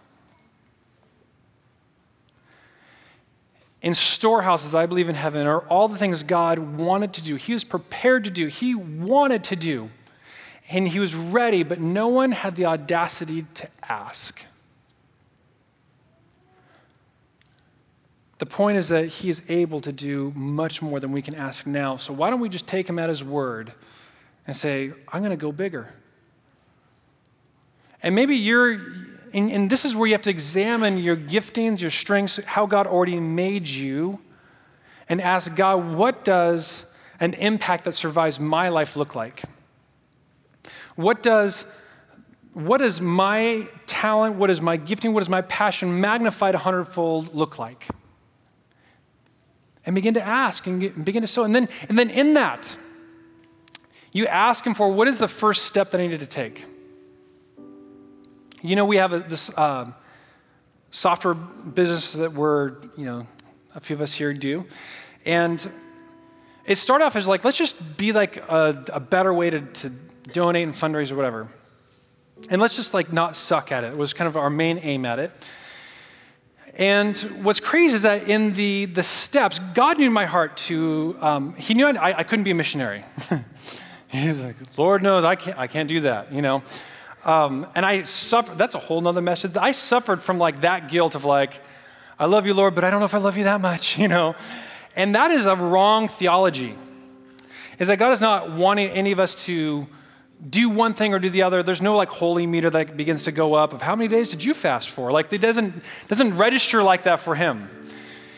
in 3.85 3.93
storehouses, 3.93 4.75
I 4.75 4.87
believe 4.87 5.11
in 5.11 5.15
heaven, 5.15 5.47
are 5.47 5.61
all 5.69 5.89
the 5.89 5.99
things 5.99 6.23
God 6.23 6.59
wanted 6.59 7.13
to 7.13 7.23
do. 7.23 7.37
He 7.37 7.53
was 7.53 7.65
prepared 7.65 8.25
to 8.25 8.31
do, 8.31 8.47
He 8.47 8.75
wanted 8.75 9.45
to 9.45 9.57
do. 9.57 9.91
And 10.71 10.89
He 10.89 10.99
was 10.99 11.15
ready, 11.15 11.63
but 11.63 11.79
no 11.81 12.09
one 12.09 12.33
had 12.33 12.57
the 12.57 12.65
audacity 12.65 13.45
to 13.57 13.69
ask. 13.87 14.43
The 18.45 18.51
point 18.51 18.77
is 18.77 18.89
that 18.91 19.07
He 19.07 19.31
is 19.31 19.43
able 19.49 19.81
to 19.81 19.91
do 19.91 20.31
much 20.37 20.83
more 20.83 21.01
than 21.01 21.13
we 21.13 21.23
can 21.23 21.35
ask 21.35 21.67
now. 21.67 21.97
So 21.97 22.13
why 22.13 22.29
don't 22.29 22.41
we 22.41 22.51
just 22.51 22.67
take 22.67 22.87
Him 22.87 22.99
at 22.99 23.09
His 23.09 23.25
word 23.25 23.73
and 24.47 24.55
say, 24.55 24.93
I'm 25.09 25.23
going 25.23 25.31
to 25.31 25.37
go 25.39 25.51
bigger? 25.51 25.95
And 28.03 28.15
maybe 28.15 28.37
you're 28.37 28.73
and, 29.33 29.51
and 29.51 29.71
this 29.71 29.87
is 29.87 29.97
where 29.97 30.07
you 30.07 30.13
have 30.13 30.21
to 30.23 30.31
examine 30.31 30.99
your 30.99 31.17
giftings, 31.17 31.81
your 31.81 31.91
strengths, 31.91 32.37
how 32.45 32.67
God 32.67 32.87
already 32.87 33.19
made 33.19 33.67
you, 33.67 34.21
and 35.09 35.23
ask 35.23 35.57
God, 35.57 35.95
what 35.95 36.23
does 36.23 36.95
an 37.21 37.33
impact 37.33 37.87
that 37.87 37.93
survives 37.93 38.39
my 38.39 38.69
life 38.69 38.95
look 38.95 39.15
like? 39.15 39.41
What 40.97 41.23
does 41.23 41.65
what 42.53 42.79
does 42.79 43.01
my 43.01 43.67
talent, 43.87 44.37
what 44.37 44.51
is 44.51 44.61
my 44.61 44.77
gifting, 44.77 45.15
what 45.15 45.23
is 45.23 45.31
my 45.31 45.41
passion 45.41 45.99
magnified 45.99 46.55
a 46.55 46.59
hundredfold 46.59 47.35
look 47.35 47.59
like? 47.59 47.89
And 49.87 49.95
begin 49.95 50.15
to 50.15 50.23
ask 50.23 50.67
and, 50.67 51.05
begin 51.05 51.23
to 51.23 51.29
sow. 51.29 51.45
And 51.45 51.55
then, 51.55 51.69
and 51.89 51.99
then 51.99 52.11
in 52.11 52.35
that, 52.35 52.77
you 54.13 54.27
ask 54.27 54.65
Him 54.65 54.75
for 54.75 54.91
what 54.91 55.09
is 55.09 55.19
the 55.19 55.29
first 55.29 55.67
step 55.67 55.91
that 55.91 56.01
I 56.01 56.07
need 56.07 56.21
to 56.21 56.27
take? 56.27 56.65
You 58.63 58.77
know, 58.77 58.87
we 58.87 58.97
have 58.97 59.13
a, 59.13 59.19
this 59.19 59.51
uh, 59.59 59.93
software 60.91 61.35
business 61.35 62.13
that 62.13 62.33
we're, 62.33 62.77
you 62.97 63.05
know, 63.05 63.27
a 63.75 63.81
few 63.81 63.95
of 63.95 64.01
us 64.01 64.15
here 64.15 64.33
do. 64.33 64.65
And 65.27 65.71
it 66.65 66.77
started 66.77 67.05
off 67.05 67.17
as 67.17 67.29
like, 67.29 67.45
let's 67.45 67.59
just 67.59 67.97
be 67.97 68.13
like 68.13 68.37
a, 68.37 68.85
a 68.93 69.01
better 69.01 69.35
way 69.35 69.51
to, 69.51 69.61
to 69.61 69.91
donate 70.33 70.67
and 70.67 70.75
fundraise 70.75 71.13
or 71.13 71.17
whatever. 71.17 71.49
And 72.49 72.61
let's 72.61 72.77
just 72.77 72.95
like 72.95 73.13
not 73.13 73.37
suck 73.37 73.73
at 73.73 73.85
it. 73.85 73.89
It 73.89 73.97
was 73.97 74.13
kind 74.13 74.29
of 74.29 74.37
our 74.37 74.51
main 74.51 74.79
aim 74.83 75.05
at 75.05 75.19
it. 75.19 75.31
And 76.77 77.17
what's 77.45 77.61
crazy 77.61 77.95
is 77.95 78.03
that 78.03 78.29
in 78.29 78.53
the, 78.53 78.87
the 78.87 79.03
steps, 79.03 79.61
God 79.75 79.99
knew 79.99 80.11
my 80.11 80.25
heart 80.25 80.57
to, 80.69 81.17
um, 81.21 81.55
He 81.55 81.75
knew 81.75 81.87
I, 81.87 82.19
I 82.19 82.23
couldn't 82.25 82.45
be 82.45 82.51
a 82.51 82.55
missionary. 82.55 83.05
He's 84.09 84.43
like, 84.43 84.57
Lord 84.77 85.03
knows 85.03 85.25
I 85.25 85.37
can't, 85.37 85.59
I 85.59 85.67
can't 85.67 85.89
do 85.89 86.01
that, 86.01 86.33
you 86.33 86.43
know. 86.43 86.63
Um, 87.25 87.67
and 87.75 87.87
I 87.87 88.03
suffered, 88.03 88.59
that's 88.59 88.75
a 88.75 88.79
whole 88.79 89.01
nother 89.01 89.23
message. 89.23 89.57
I 89.57 89.73
suffered 89.73 90.21
from 90.21 90.39
like 90.39 90.61
that 90.61 90.89
guilt 90.89 91.15
of 91.15 91.25
like, 91.25 91.61
I 92.19 92.27
love 92.27 92.47
you, 92.47 92.55
Lord, 92.55 92.75
but 92.75 92.85
I 92.85 92.91
don't 92.91 93.01
know 93.01 93.07
if 93.07 93.15
I 93.15 93.19
love 93.19 93.37
you 93.37 93.45
that 93.45 93.61
much, 93.61 93.99
you 93.99 94.09
know? 94.09 94.35
And 94.97 95.15
that 95.15 95.31
is 95.31 95.47
a 95.47 95.57
wrong 95.57 96.09
theology. 96.09 96.77
Is 97.79 97.89
that 97.89 97.99
God 97.99 98.13
is 98.13 98.21
not 98.21 98.53
wanting 98.53 98.91
any 98.91 99.13
of 99.13 99.21
us 99.21 99.47
to, 99.47 99.87
do 100.49 100.69
one 100.69 100.95
thing 100.95 101.15
or 101.15 101.19
do 101.19 101.31
the 101.31 101.43
other. 101.43 101.63
There's 101.63 101.83
no 101.83 101.97
like 101.97 102.09
holy 102.09 102.47
meter 102.47 102.71
that 102.71 102.97
begins 102.97 103.23
to 103.25 103.33
go 103.33 103.55
up 103.55 103.73
of 103.73 103.83
how 103.83 103.97
many 103.97 104.09
days 104.09 104.29
did 104.29 104.45
you 104.45 104.55
fast 104.55 104.91
for? 104.91 105.11
Like 105.11 105.33
it 105.33 105.39
doesn't 105.41 105.75
doesn't 106.09 106.37
register 106.37 106.83
like 106.83 107.03
that 107.05 107.21
for 107.21 107.35
him. 107.35 107.69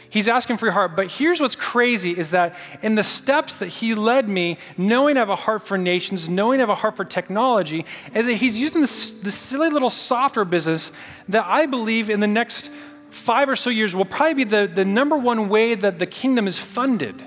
He's 0.09 0.29
asking 0.29 0.57
for 0.57 0.67
your 0.67 0.73
heart. 0.73 0.97
But 0.97 1.11
here's 1.11 1.41
what's 1.41 1.57
crazy 1.57 2.17
is 2.17 2.31
that 2.31 2.55
in 2.81 2.95
the 2.95 3.03
steps 3.03 3.59
that 3.59 3.67
he 3.67 3.95
led 3.95 4.29
me, 4.29 4.57
knowing 4.79 5.17
I 5.17 5.21
have 5.21 5.29
a 5.29 5.37
heart 5.37 5.67
for 5.67 5.77
nations, 5.77 6.29
knowing 6.29 6.61
I 6.61 6.63
have 6.63 6.69
a 6.69 6.75
heart 6.75 6.97
for 6.97 7.05
technology, 7.05 7.85
is 8.15 8.27
that 8.27 8.35
he's 8.35 8.59
using 8.59 8.81
this, 8.81 9.11
this 9.21 9.35
silly 9.35 9.69
little 9.69 9.91
software 9.91 10.45
business 10.45 10.93
that 11.29 11.45
I 11.47 11.67
believe 11.67 12.09
in 12.09 12.21
the 12.21 12.27
next 12.27 12.71
five 13.11 13.49
or 13.49 13.57
so 13.57 13.69
years 13.69 13.97
will 13.97 14.05
probably 14.05 14.35
be 14.35 14.45
the, 14.45 14.71
the 14.73 14.85
number 14.85 15.19
one 15.19 15.49
way 15.49 15.75
that 15.75 15.99
the 15.99 16.07
kingdom 16.07 16.47
is 16.47 16.59
funded. 16.59 17.23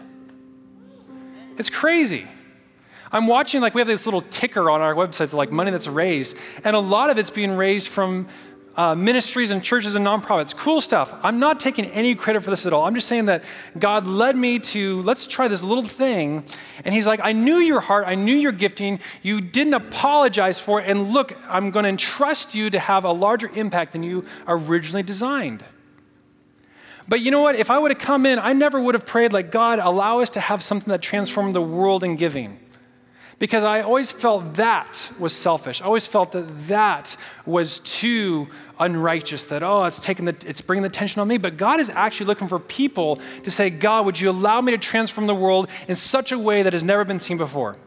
It's 1.57 1.70
crazy. 1.70 2.26
I'm 3.12 3.26
watching, 3.26 3.62
like, 3.62 3.74
we 3.74 3.82
have 3.82 3.88
this 3.88 4.05
little 4.05 4.22
ticker 4.22 4.70
on 4.70 4.82
our 4.82 4.93
websites, 4.93 5.34
like 5.34 5.51
money 5.51 5.72
that's 5.72 5.88
raised, 5.88 6.38
and 6.64 6.76
a 6.76 6.80
lot 6.80 7.10
of 7.10 7.18
it's 7.18 7.30
being 7.30 7.53
raised 7.53 7.88
from 7.88 8.28
uh, 8.80 8.95
ministries 8.95 9.51
and 9.51 9.62
churches 9.62 9.95
and 9.95 10.05
nonprofits. 10.05 10.55
Cool 10.55 10.80
stuff. 10.80 11.14
I'm 11.22 11.38
not 11.38 11.60
taking 11.60 11.86
any 11.88 12.16
credit 12.16 12.43
for 12.43 12.49
this 12.49 12.66
at 12.66 12.72
all. 12.72 12.86
I'm 12.86 12.95
just 12.95 13.10
saying 13.10 13.26
that 13.26 13.43
God 13.78 14.07
led 14.07 14.38
me 14.38 14.60
to, 14.60 15.01
let's 15.01 15.28
try 15.28 15.49
this 15.49 15.64
little 15.64 15.84
thing. 15.84 16.45
And 16.86 16.93
He's 16.93 17.05
like, 17.05 17.20
I 17.22 17.34
knew 17.34 17.57
your 17.57 17.82
heart, 17.82 18.05
I 18.07 18.16
knew 18.16 18.36
your 18.36 18.53
gifting. 18.53 18.99
You 19.22 19.41
didn't 19.41 19.74
apologize 19.74 20.60
for 20.60 20.80
it. 20.80 20.89
And 20.89 21.12
look, 21.12 21.36
I'm 21.49 21.72
going 21.72 21.84
to 21.84 21.89
entrust 21.89 22.55
you 22.55 22.70
to 22.70 22.80
have 22.80 23.03
a 23.03 23.12
larger 23.12 23.49
impact 23.53 23.91
than 23.91 24.03
you 24.03 24.26
originally 24.47 25.03
designed. 25.03 25.66
But 27.10 27.22
you 27.22 27.32
know 27.32 27.41
what? 27.41 27.55
If 27.55 27.72
I 27.72 27.80
would 27.80 27.91
have 27.91 27.99
come 27.99 28.26
in, 28.26 28.39
I 28.39 28.53
never 28.53 28.80
would 28.80 28.93
have 28.93 29.05
prayed 29.05 29.34
like, 29.34 29.51
God, 29.51 29.80
allow 29.80 30.20
us 30.20 30.30
to 30.32 30.39
have 30.39 30.64
something 30.64 30.91
that 30.91 31.01
transformed 31.01 31.55
the 31.55 31.62
world 31.62 32.03
in 32.03 32.16
giving 32.16 32.60
because 33.40 33.64
I 33.64 33.82
always 33.82 34.12
felt 34.12 34.56
that 34.56 35.10
was 35.18 35.34
selfish. 35.34 35.82
I 35.82 35.86
always 35.86 36.06
felt 36.06 36.34
that 36.34 36.68
that 36.68 37.16
was 37.46 37.80
too 37.80 38.50
unrighteous, 38.80 39.46
that, 39.46 39.64
oh, 39.64 39.86
it's, 39.86 40.00
taking 40.00 40.26
the, 40.26 40.36
it's 40.46 40.62
bringing 40.62 40.84
the 40.84 40.90
tension 40.90 41.22
on 41.22 41.28
me. 41.28 41.38
But 41.38 41.58
God 41.58 41.80
is 41.80 41.90
actually 41.90 42.28
looking 42.28 42.50
for 42.50 42.60
people 42.60 43.18
to 43.44 43.52
say, 43.52 43.70
God, 43.70 44.06
would 44.06 44.20
you 44.20 44.30
allow 44.30 44.60
me 44.62 44.74
to 44.74 44.78
transform 44.78 45.28
the 45.28 45.36
world 45.36 45.70
in 45.88 45.96
such 45.96 46.32
a 46.32 46.40
way 46.40 46.64
that 46.64 46.74
has 46.74 46.84
never 46.84 47.06
been 47.06 47.20
seen 47.20 47.38
before? 47.38 47.78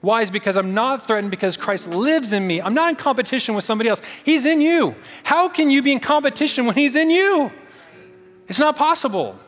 Why? 0.00 0.22
Is 0.22 0.32
because 0.32 0.56
I'm 0.56 0.74
not 0.74 1.06
threatened 1.06 1.30
because 1.30 1.56
Christ 1.56 1.88
lives 1.88 2.32
in 2.32 2.44
me. 2.44 2.60
I'm 2.60 2.74
not 2.74 2.90
in 2.90 2.96
competition 2.96 3.54
with 3.54 3.62
somebody 3.62 3.88
else. 3.88 4.02
He's 4.24 4.46
in 4.46 4.60
you. 4.60 4.96
How 5.22 5.48
can 5.48 5.70
you 5.70 5.80
be 5.80 5.92
in 5.92 6.00
competition 6.00 6.66
when 6.66 6.74
He's 6.74 6.96
in 6.96 7.08
you? 7.08 7.52
It's 8.48 8.58
not 8.58 8.74
possible. 8.74 9.38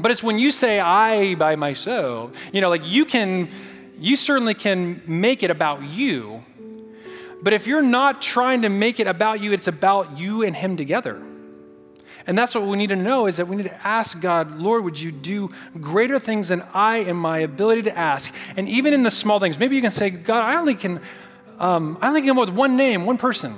But 0.00 0.10
it's 0.10 0.22
when 0.22 0.38
you 0.38 0.50
say, 0.50 0.80
I 0.80 1.34
by 1.34 1.56
myself, 1.56 2.32
you 2.54 2.62
know, 2.62 2.70
like 2.70 2.86
you 2.86 3.04
can 3.04 3.50
you 3.98 4.16
certainly 4.16 4.54
can 4.54 5.02
make 5.06 5.42
it 5.42 5.50
about 5.50 5.82
you. 5.82 6.42
But 7.42 7.52
if 7.52 7.66
you're 7.66 7.82
not 7.82 8.22
trying 8.22 8.62
to 8.62 8.68
make 8.68 8.98
it 8.98 9.06
about 9.06 9.40
you, 9.40 9.52
it's 9.52 9.68
about 9.68 10.18
you 10.18 10.42
and 10.42 10.54
Him 10.54 10.76
together. 10.76 11.22
And 12.26 12.36
that's 12.36 12.54
what 12.54 12.64
we 12.64 12.76
need 12.76 12.88
to 12.88 12.96
know 12.96 13.26
is 13.26 13.36
that 13.36 13.46
we 13.46 13.54
need 13.54 13.64
to 13.64 13.86
ask 13.86 14.20
God, 14.20 14.58
Lord, 14.58 14.82
would 14.82 15.00
you 15.00 15.12
do 15.12 15.50
greater 15.80 16.18
things 16.18 16.48
than 16.48 16.62
I 16.74 16.98
in 16.98 17.16
my 17.16 17.38
ability 17.38 17.82
to 17.82 17.96
ask? 17.96 18.34
And 18.56 18.68
even 18.68 18.92
in 18.92 19.04
the 19.04 19.12
small 19.12 19.38
things, 19.38 19.58
maybe 19.58 19.76
you 19.76 19.82
can 19.82 19.92
say, 19.92 20.10
God, 20.10 20.42
I 20.42 20.56
only 20.56 20.74
can, 20.74 21.00
um, 21.60 21.98
I 22.00 22.08
only 22.08 22.22
can 22.22 22.28
come 22.28 22.38
up 22.38 22.48
with 22.48 22.56
one 22.56 22.76
name, 22.76 23.06
one 23.06 23.16
person. 23.16 23.54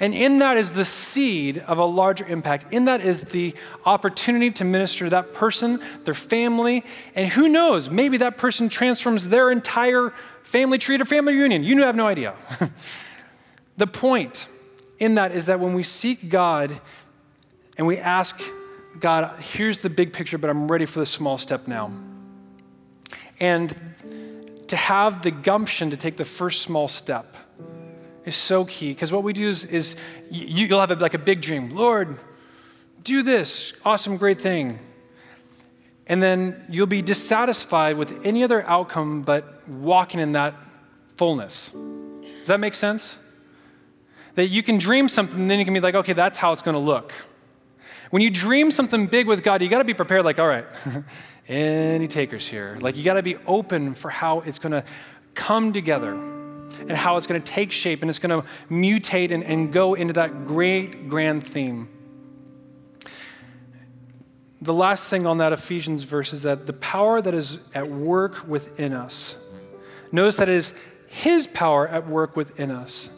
And 0.00 0.14
in 0.14 0.38
that 0.38 0.56
is 0.56 0.72
the 0.72 0.84
seed 0.84 1.58
of 1.58 1.78
a 1.78 1.84
larger 1.84 2.26
impact. 2.26 2.72
In 2.72 2.84
that 2.84 3.00
is 3.00 3.22
the 3.22 3.54
opportunity 3.84 4.50
to 4.52 4.64
minister 4.64 5.04
to 5.04 5.10
that 5.10 5.34
person, 5.34 5.80
their 6.04 6.14
family, 6.14 6.84
and 7.14 7.28
who 7.28 7.48
knows, 7.48 7.90
maybe 7.90 8.18
that 8.18 8.36
person 8.36 8.68
transforms 8.68 9.28
their 9.28 9.50
entire 9.50 10.12
family 10.42 10.78
tree 10.78 10.98
to 10.98 11.04
family 11.04 11.36
reunion. 11.36 11.64
You 11.64 11.82
have 11.82 11.96
no 11.96 12.06
idea. 12.06 12.34
the 13.76 13.86
point 13.86 14.46
in 14.98 15.14
that 15.14 15.32
is 15.32 15.46
that 15.46 15.60
when 15.60 15.74
we 15.74 15.82
seek 15.82 16.28
God 16.28 16.78
and 17.76 17.86
we 17.86 17.98
ask 17.98 18.40
God, 18.98 19.38
here's 19.40 19.78
the 19.78 19.90
big 19.90 20.12
picture, 20.12 20.38
but 20.38 20.50
I'm 20.50 20.68
ready 20.68 20.86
for 20.86 20.98
the 20.98 21.06
small 21.06 21.38
step 21.38 21.68
now. 21.68 21.92
And 23.40 23.74
to 24.66 24.76
have 24.76 25.22
the 25.22 25.30
gumption 25.30 25.90
to 25.90 25.96
take 25.96 26.16
the 26.16 26.24
first 26.24 26.62
small 26.62 26.88
step 26.88 27.36
is 28.24 28.36
so 28.36 28.64
key 28.64 28.92
because 28.92 29.12
what 29.12 29.22
we 29.22 29.32
do 29.32 29.48
is, 29.48 29.64
is 29.64 29.96
you, 30.30 30.68
will 30.68 30.80
have 30.80 30.90
a, 30.90 30.96
like 30.96 31.14
a 31.14 31.18
big 31.18 31.40
dream. 31.40 31.70
Lord, 31.70 32.18
do 33.02 33.22
this 33.22 33.72
awesome, 33.84 34.16
great 34.16 34.40
thing. 34.40 34.78
And 36.06 36.22
then 36.22 36.64
you'll 36.68 36.86
be 36.86 37.02
dissatisfied 37.02 37.96
with 37.96 38.24
any 38.24 38.42
other 38.42 38.66
outcome 38.68 39.22
but 39.22 39.68
walking 39.68 40.20
in 40.20 40.32
that 40.32 40.54
fullness. 41.16 41.70
Does 41.70 42.46
that 42.46 42.60
make 42.60 42.74
sense? 42.74 43.18
That 44.34 44.46
you 44.46 44.62
can 44.62 44.78
dream 44.78 45.08
something, 45.08 45.38
and 45.38 45.50
then 45.50 45.58
you 45.58 45.64
can 45.64 45.74
be 45.74 45.80
like, 45.80 45.94
okay, 45.94 46.14
that's 46.14 46.38
how 46.38 46.52
it's 46.52 46.62
going 46.62 46.74
to 46.74 46.80
look. 46.80 47.12
When 48.10 48.22
you 48.22 48.30
dream 48.30 48.70
something 48.70 49.06
big 49.06 49.26
with 49.26 49.42
God, 49.42 49.60
you 49.60 49.68
got 49.68 49.78
to 49.78 49.84
be 49.84 49.92
prepared, 49.92 50.24
like, 50.24 50.38
all 50.38 50.46
right, 50.46 50.64
any 51.48 52.08
takers 52.08 52.46
here? 52.46 52.78
Like, 52.80 52.96
you 52.96 53.04
got 53.04 53.14
to 53.14 53.22
be 53.22 53.36
open 53.46 53.94
for 53.94 54.10
how 54.10 54.40
it's 54.40 54.58
going 54.58 54.72
to 54.72 54.84
come 55.34 55.72
together 55.72 56.37
and 56.80 56.92
how 56.92 57.16
it's 57.16 57.26
going 57.26 57.40
to 57.40 57.52
take 57.52 57.72
shape 57.72 58.02
and 58.02 58.10
it's 58.10 58.18
going 58.18 58.42
to 58.42 58.48
mutate 58.70 59.30
and, 59.30 59.44
and 59.44 59.72
go 59.72 59.94
into 59.94 60.14
that 60.14 60.46
great 60.46 61.08
grand 61.08 61.46
theme. 61.46 61.88
The 64.60 64.74
last 64.74 65.08
thing 65.08 65.26
on 65.26 65.38
that 65.38 65.52
Ephesians 65.52 66.02
verse 66.02 66.32
is 66.32 66.42
that 66.42 66.66
the 66.66 66.72
power 66.72 67.22
that 67.22 67.34
is 67.34 67.60
at 67.74 67.88
work 67.88 68.46
within 68.48 68.92
us. 68.92 69.36
Notice 70.10 70.36
that 70.36 70.48
it 70.48 70.54
is 70.54 70.76
His 71.08 71.46
power 71.46 71.86
at 71.86 72.08
work 72.08 72.34
within 72.36 72.70
us. 72.70 73.10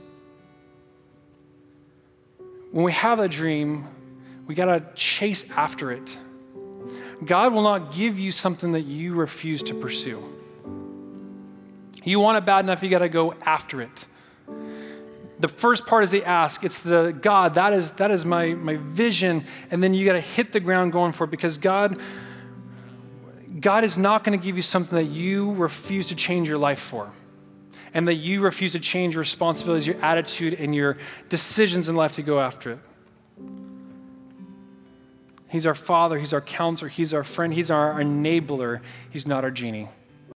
When 2.73 2.85
we 2.85 2.93
have 2.93 3.19
a 3.19 3.29
dream, 3.29 3.87
we 4.47 4.55
got 4.55 4.67
to 4.67 4.85
chase 4.95 5.49
after 5.51 5.91
it. 5.91 6.19
God 7.25 7.53
will 7.53 7.63
not 7.63 7.93
give 7.93 8.19
you 8.19 8.33
something 8.33 8.73
that 8.73 8.83
you 8.83 9.15
refuse 9.15 9.63
to 9.65 9.75
pursue. 9.75 10.23
You 12.05 12.21
want 12.21 12.39
it 12.39 12.45
bad 12.45 12.65
enough, 12.65 12.83
you 12.83 12.89
got 12.89 12.99
to 12.99 13.09
go 13.09 13.35
after 13.43 13.81
it. 13.81 14.07
The 15.39 15.49
first 15.49 15.87
part 15.87 16.05
is 16.05 16.11
the 16.11 16.25
ask. 16.25 16.65
It's 16.65 16.81
the 16.81 17.17
God, 17.19 17.55
that 17.55 17.73
is, 17.73 17.93
that 17.93 18.11
is 18.11 18.27
my, 18.27 18.53
my 18.55 18.77
vision. 18.77 19.45
And 19.71 19.83
then 19.83 19.95
you 19.95 20.05
got 20.05 20.13
to 20.13 20.21
hit 20.21 20.53
the 20.53 20.61
ground 20.61 20.93
going 20.93 21.13
for 21.13 21.25
it 21.25 21.31
because 21.31 21.57
God, 21.57 21.99
God 23.59 23.85
is 23.85 23.97
not 23.97 24.23
going 24.23 24.39
to 24.39 24.45
give 24.45 24.57
you 24.57 24.63
something 24.63 24.97
that 24.97 25.11
you 25.11 25.53
refuse 25.53 26.09
to 26.09 26.15
change 26.15 26.47
your 26.47 26.59
life 26.59 26.79
for 26.79 27.11
and 27.95 28.07
that 28.07 28.15
you 28.15 28.43
refuse 28.43 28.73
to 28.73 28.81
change 28.81 29.15
your 29.15 29.21
responsibilities, 29.21 29.87
your 29.87 29.97
attitude, 30.03 30.55
and 30.55 30.75
your 30.75 30.99
decisions 31.29 31.89
in 31.89 31.97
life 31.97 32.13
to 32.13 32.23
go 32.23 32.39
after 32.39 32.73
it. 32.73 32.79
He's 35.49 35.67
our 35.67 35.75
father, 35.75 36.17
he's 36.19 36.33
our 36.33 36.41
counselor, 36.41 36.89
he's 36.89 37.13
our 37.13 37.25
friend, 37.25 37.53
he's 37.53 37.71
our 37.71 37.95
enabler, 37.95 38.81
he's 39.11 39.27
not 39.27 39.43
our 39.43 39.51
genie. 39.51 39.89